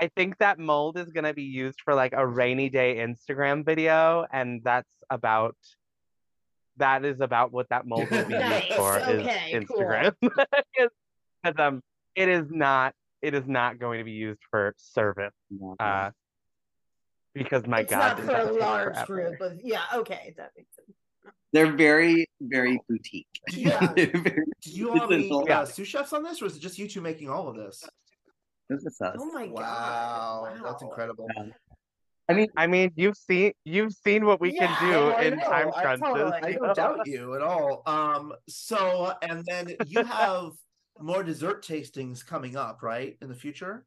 [0.00, 4.26] I think that mold is gonna be used for like a rainy day Instagram video,
[4.32, 5.56] and that's about
[6.76, 9.64] that is about what that mold will be Nice, used for okay, is.
[9.64, 10.14] Instagram.
[11.42, 11.82] Because um
[12.14, 15.32] it is not it is not going to be used for service.
[15.80, 16.10] Uh
[17.34, 19.36] because my it's God, not for a large forever.
[19.36, 20.96] group of yeah, okay, that makes sense.
[21.52, 23.26] They're very, very boutique.
[23.52, 23.80] Yeah.
[23.96, 25.46] Very Do you all need Simple.
[25.50, 27.82] uh, sous chefs on this, or is it just you two making all of this?
[28.68, 29.16] This is us.
[29.18, 30.64] Oh my Wow, god.
[30.64, 31.26] that's incredible.
[32.30, 35.38] I mean, I mean, you've seen you've seen what we Yeah, can do I in
[35.38, 36.00] know, time I crunches.
[36.06, 37.82] totally- I don't doubt you at all.
[37.86, 40.52] Um, so and then you have
[41.00, 43.86] more dessert tastings coming up, right, in the future?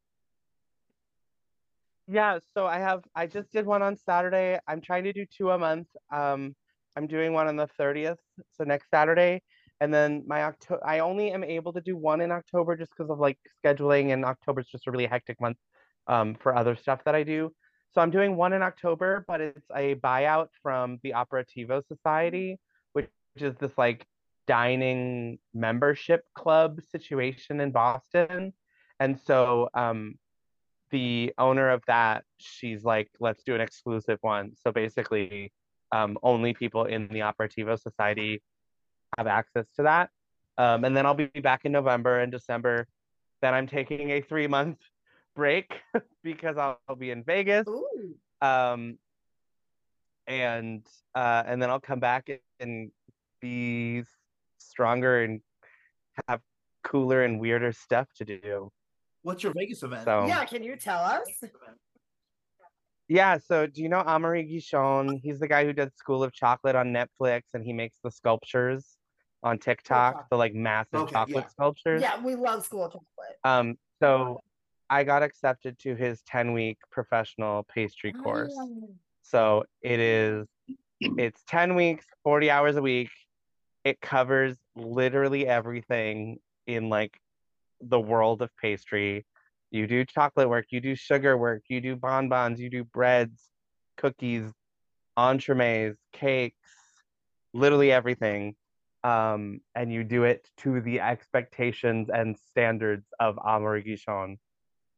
[2.08, 4.60] Yeah, so I have I just did one on Saturday.
[4.68, 5.88] I'm trying to do two a month.
[6.12, 6.56] Um,
[6.98, 8.18] I'm doing one on the 30th,
[8.52, 9.44] so next Saturday.
[9.82, 13.10] And then my October I only am able to do one in October just because
[13.10, 15.58] of like scheduling and October is just a really hectic month
[16.08, 17.52] um for other stuff that I do.
[17.94, 22.60] So I'm doing one in October, but it's a buyout from the Operativo Society,
[22.94, 24.06] which is this like
[24.48, 28.54] dining membership club situation in Boston.
[29.00, 30.16] And so um
[30.92, 34.52] the owner of that, she's like, let's do an exclusive one.
[34.62, 35.52] So basically,
[35.94, 38.42] um, only people in the Operativo Society
[39.18, 40.10] have access to that.
[40.58, 42.88] Um, and then I'll be back in November and December.
[43.42, 44.78] Then I'm taking a three month
[45.36, 45.72] break
[46.24, 47.68] because I'll, I'll be in Vegas.
[48.42, 48.98] Um,
[50.28, 50.86] and
[51.16, 52.30] uh, and then I'll come back
[52.60, 52.92] and
[53.42, 54.04] be
[54.60, 55.42] stronger and
[56.28, 56.42] have
[56.84, 58.72] cooler and weirder stuff to do.
[59.24, 60.06] What's your Vegas event?
[60.06, 61.44] So Yeah, can you tell us?
[63.08, 65.20] Yeah, so do you know Amaury Guichon?
[65.22, 68.98] He's the guy who did School of Chocolate on Netflix and he makes the sculptures
[69.44, 70.26] on TikTok, chocolate.
[70.30, 71.50] the like massive Okay, chocolate yeah.
[71.50, 72.02] sculptures.
[72.02, 73.38] Yeah, we love school chocolate.
[73.44, 74.42] Um, so
[74.90, 78.56] I got accepted to his 10 week professional pastry course.
[79.24, 80.48] So it is
[81.18, 83.10] it's 10 weeks, 40 hours a week.
[83.84, 87.18] It covers literally everything in like
[87.82, 89.26] the world of pastry.
[89.72, 93.42] You do chocolate work, you do sugar work, you do bonbons, you do breads,
[93.98, 94.44] cookies,
[95.18, 96.56] entremets, cakes,
[97.54, 98.56] literally everything.
[99.04, 104.38] Um, and you do it to the expectations and standards of Amaury Guichon.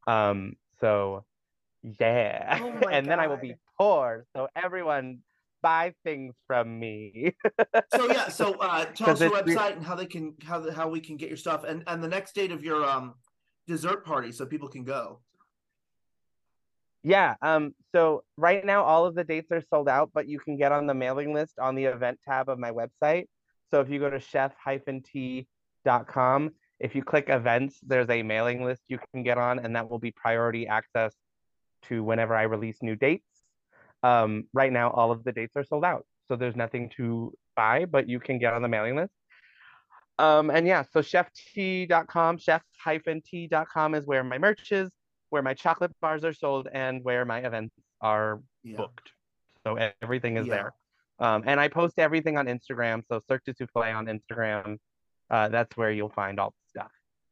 [0.07, 1.23] Um, so
[1.99, 2.59] yeah.
[2.61, 5.19] Oh and then I will be poor, so everyone
[5.61, 7.35] buy things from me.
[7.95, 10.87] So yeah, so uh, tell us your website and how they can how the, how
[10.89, 13.13] we can get your stuff and and the next date of your um
[13.67, 15.21] dessert party so people can go.
[17.03, 20.57] Yeah, um, so right now all of the dates are sold out, but you can
[20.57, 23.27] get on the mailing list on the event tab of my website.
[23.73, 25.49] So if you go to chef-t.com,
[26.79, 29.97] if you click events, there's a mailing list you can get on, and that will
[29.97, 31.15] be priority access
[31.87, 33.25] to whenever I release new dates.
[34.03, 37.85] Um, right now all of the dates are sold out, so there's nothing to buy,
[37.85, 39.13] but you can get on the mailing list.
[40.19, 44.91] Um, and yeah, so chef-t.com, chef-t.com is where my merch is
[45.31, 48.77] where my chocolate bars are sold and where my events are Yeah.
[48.77, 49.09] booked.
[49.65, 50.53] So everything is Yeah.
[50.53, 50.73] there.
[51.23, 53.03] Um, and I post everything on Instagram.
[53.07, 54.77] So Cirque du Souffle on Instagram.
[55.29, 56.91] Uh, that's where you'll find all the stuff.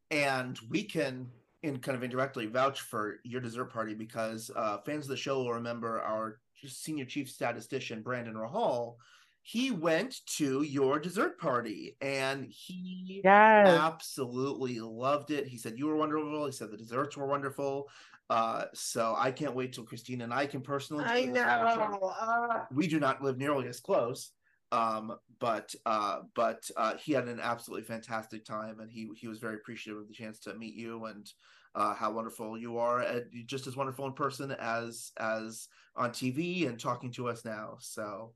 [0.10, 1.30] and we can
[1.64, 5.36] in kind of indirectly vouch for your dessert party because uh, fans of the show
[5.44, 8.96] will remember our senior chief statistician Brandon Rahal
[9.44, 13.68] he went to your dessert party and he Yes.
[13.68, 15.48] absolutely loved it.
[15.48, 16.46] He said you were wonderful.
[16.46, 17.90] He said the desserts were wonderful.
[18.32, 21.04] Uh, so I can't wait till Christina and I can personally.
[21.06, 22.14] I know.
[22.20, 24.32] Uh, we do not live nearly as close
[24.72, 29.40] um but uh but uh he had an absolutely fantastic time and he he was
[29.40, 31.30] very appreciative of the chance to meet you and
[31.76, 35.68] uh how wonderful you are and just as wonderful in person as as
[35.98, 38.34] on tv and talking to us now so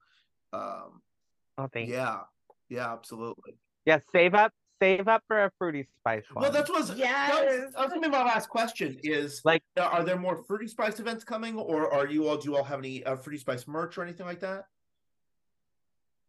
[0.51, 1.01] um
[1.57, 1.93] Oh, thank you.
[1.93, 2.19] yeah
[2.67, 3.53] yeah absolutely
[3.85, 4.51] Yeah, save up,
[4.81, 6.43] save up for a fruity spice one.
[6.43, 7.71] well that's what was, that was, Yes.
[7.73, 11.23] that was gonna be my last question is Like- are there more fruity spice events
[11.23, 14.03] coming or are you all do you all have any uh, fruity spice merch or
[14.03, 14.65] anything like that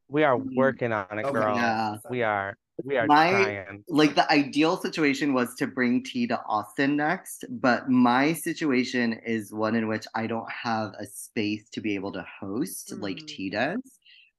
[0.09, 0.55] we are Mm.
[0.55, 1.33] working on it, Okay.
[1.33, 1.57] girl.
[1.57, 1.97] Yeah.
[2.09, 2.57] We are.
[2.85, 3.85] We are My- trying.
[3.89, 9.53] like the ideal situation was to bring T to Austin next, but my situation is
[9.53, 13.27] one in which I don't have a space to be able to host like tea
[13.27, 13.99] T does.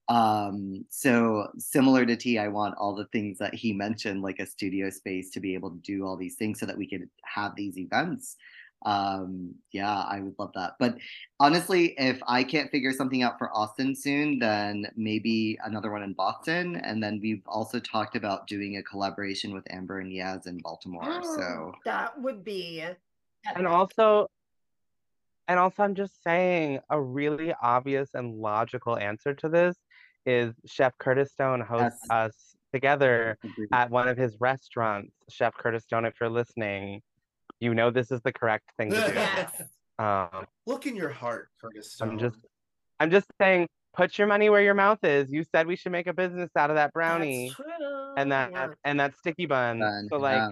[0.10, 4.46] Um, so similar to T, I want all the things that he mentioned, like a
[4.46, 7.56] studio space to be able to do all these things so that we could have
[7.56, 8.38] these events.
[8.86, 10.76] Um, yeah, I would love that.
[10.80, 10.98] But
[11.40, 16.14] honestly, if I can't figure something out for Austin soon, then maybe another one in
[16.14, 16.76] Boston.
[16.78, 21.22] And then we've also talked about doing a collaboration with Amber and Yaz in Baltimore.
[21.24, 22.86] So that would be.
[23.56, 24.30] And also,
[25.48, 29.78] and also, I'm just saying a really obvious and logical answer to this
[30.28, 32.12] is Chef Curtis Stone hosts Yes.
[32.12, 33.38] us together
[33.72, 35.14] at one of his restaurants.
[35.30, 37.02] Chef Curtis Stone, if you're listening,
[37.62, 39.14] you know this is the correct thing to do.
[39.14, 39.62] Yes.
[40.00, 42.38] Um, look in your heart curtis I'm just,
[43.00, 45.32] I'm just saying, put your money where your mouth is.
[45.32, 48.14] You said we should make a business out of that brownie That's true.
[48.16, 48.68] and that Yeah.
[48.84, 49.80] and that sticky bun.
[49.80, 50.52] Fun, So like, yeah.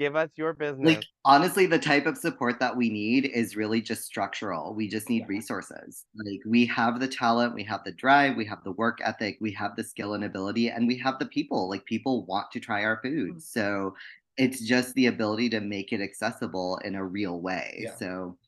[0.00, 0.86] Give us your business.
[0.94, 5.10] like honestly the type of support that we need is really just structural we just
[5.10, 5.26] need Yeah.
[5.36, 9.36] resources like we have the talent we have the drive we have the work ethic
[9.42, 12.60] we have the skill and ability and we have the people like people want to
[12.60, 13.42] try our food Mm.
[13.42, 13.94] so
[14.38, 17.94] it's just the ability to make it accessible in a real way Yeah.
[17.96, 18.38] so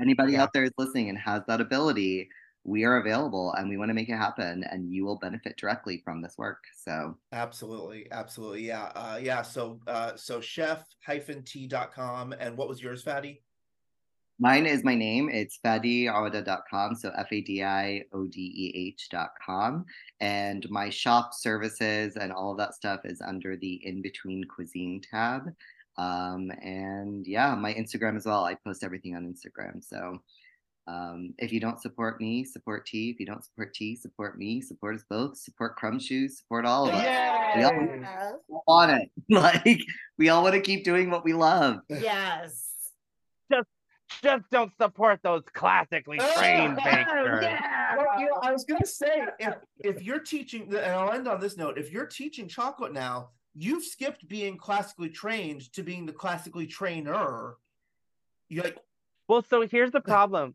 [0.00, 0.44] anybody Yeah.
[0.44, 2.30] out there is listening and has that ability
[2.64, 6.00] we are available and we want to make it happen and you will benefit directly
[6.04, 8.66] from this work so Absolutely, absolutely.
[8.66, 8.92] Yeah.
[8.94, 13.38] Uh yeah, so uh so chef hyphen t.com and what was yours, Fadi?
[14.38, 15.28] Mine is my name.
[15.28, 16.96] It's fadiodeh.com.
[16.96, 19.84] So F A D I O D E H.com.
[20.20, 25.00] And my shop services and all of that stuff is under the In Between Cuisine
[25.00, 25.42] tab.
[25.96, 28.44] Um, and yeah, my Instagram as well.
[28.44, 29.84] I post everything on Instagram.
[29.84, 30.20] So
[30.86, 33.10] um, if you don't support me, support T.
[33.10, 34.60] If you don't support T, support me.
[34.60, 35.36] Support us both.
[35.38, 36.32] Support Crumbshoes.
[36.32, 37.02] Support all of us.
[37.56, 38.02] We all Yay!
[38.66, 39.10] Want it.
[39.30, 39.80] Like
[40.18, 41.80] we all want to keep doing what we love.
[41.88, 42.68] Yes.
[44.22, 47.42] Just don't support those classically trained Oh, bakers.
[47.42, 47.96] Yeah.
[47.96, 51.40] Well, you know, I was gonna say if if you're teaching and I'll end on
[51.40, 56.12] this note, if you're teaching chocolate now, you've skipped being classically trained to being the
[56.12, 57.54] classically trainer.
[58.50, 58.78] You're like,
[59.28, 60.54] Well, so here's the problem.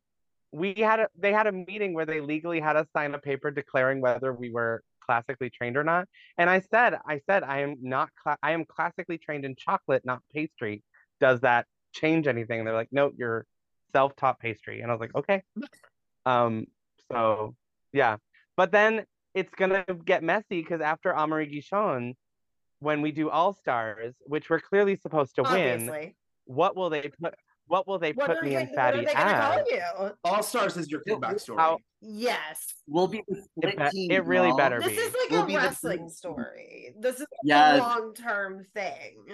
[0.52, 3.52] We had a they had a meeting where they legally had us sign a paper
[3.52, 6.08] declaring whether we were classically trained or not.
[6.38, 10.06] And I said, I said I am not cla- I am classically trained in chocolate,
[10.06, 10.84] not pastry.
[11.20, 12.60] Does that change anything?
[12.60, 13.46] And they're like, no, you're
[13.94, 14.82] self-taught pastry.
[14.82, 15.44] And I was like, okay.
[16.26, 16.68] Um,
[17.12, 17.56] so
[17.94, 18.18] yeah.
[18.56, 22.16] But then it's gonna get messy because after Amaury Guichon,
[22.80, 26.14] when we do All Stars, which we're clearly supposed to win,
[26.46, 27.34] what will they put
[27.68, 29.66] what will they What put me they, and what Fadi are they as?
[29.66, 30.12] call you?
[30.24, 31.60] All Stars is your Well, comeback story.
[31.60, 32.74] how- Yes.
[32.88, 34.58] We'll be It, be- it really y'all.
[34.58, 34.96] better This be.
[34.96, 36.10] is like We'll a be the wrestling team.
[36.10, 36.94] story.
[37.00, 37.80] This is like Yes.
[37.80, 39.26] a long term thing.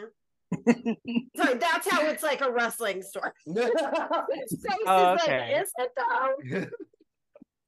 [1.35, 3.31] Sorry, that's how it's like a wrestling story.
[3.53, 3.71] Grace
[4.51, 5.59] is Oh, like, okay.
[5.61, 6.65] is it though?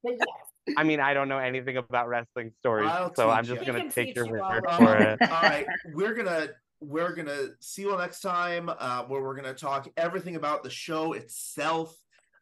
[0.04, 0.76] But yes.
[0.78, 3.74] I mean, I don't know anything about wrestling stories, I'll so I'm just you.
[3.74, 5.18] Gonna take your you word for it.
[5.20, 5.32] it.
[5.32, 6.50] all right we're gonna
[6.88, 11.14] we're gonna see you next time uh where we're gonna talk everything about the show
[11.14, 11.96] itself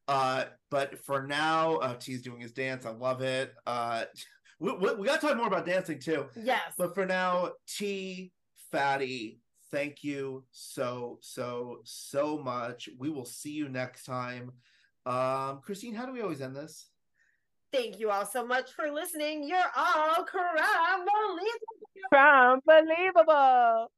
[0.07, 4.03] uh but for now uh t's doing his dance i love it uh
[4.59, 6.73] we, we, we gotta talk more about dancing too Yes.
[6.77, 8.31] but for now t
[8.73, 9.37] fadi
[9.71, 14.51] thank you so so so much we will see you next time
[15.05, 16.89] um christine how do we always end this
[17.71, 19.43] Thank you all so much for listening.
[19.43, 20.61] You're all correct.
[22.13, 23.91] Unbelievable.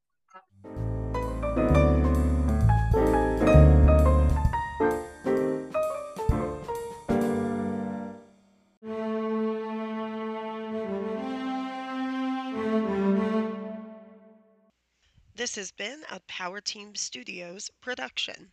[15.46, 18.52] This has been a PowerTeam Studios production.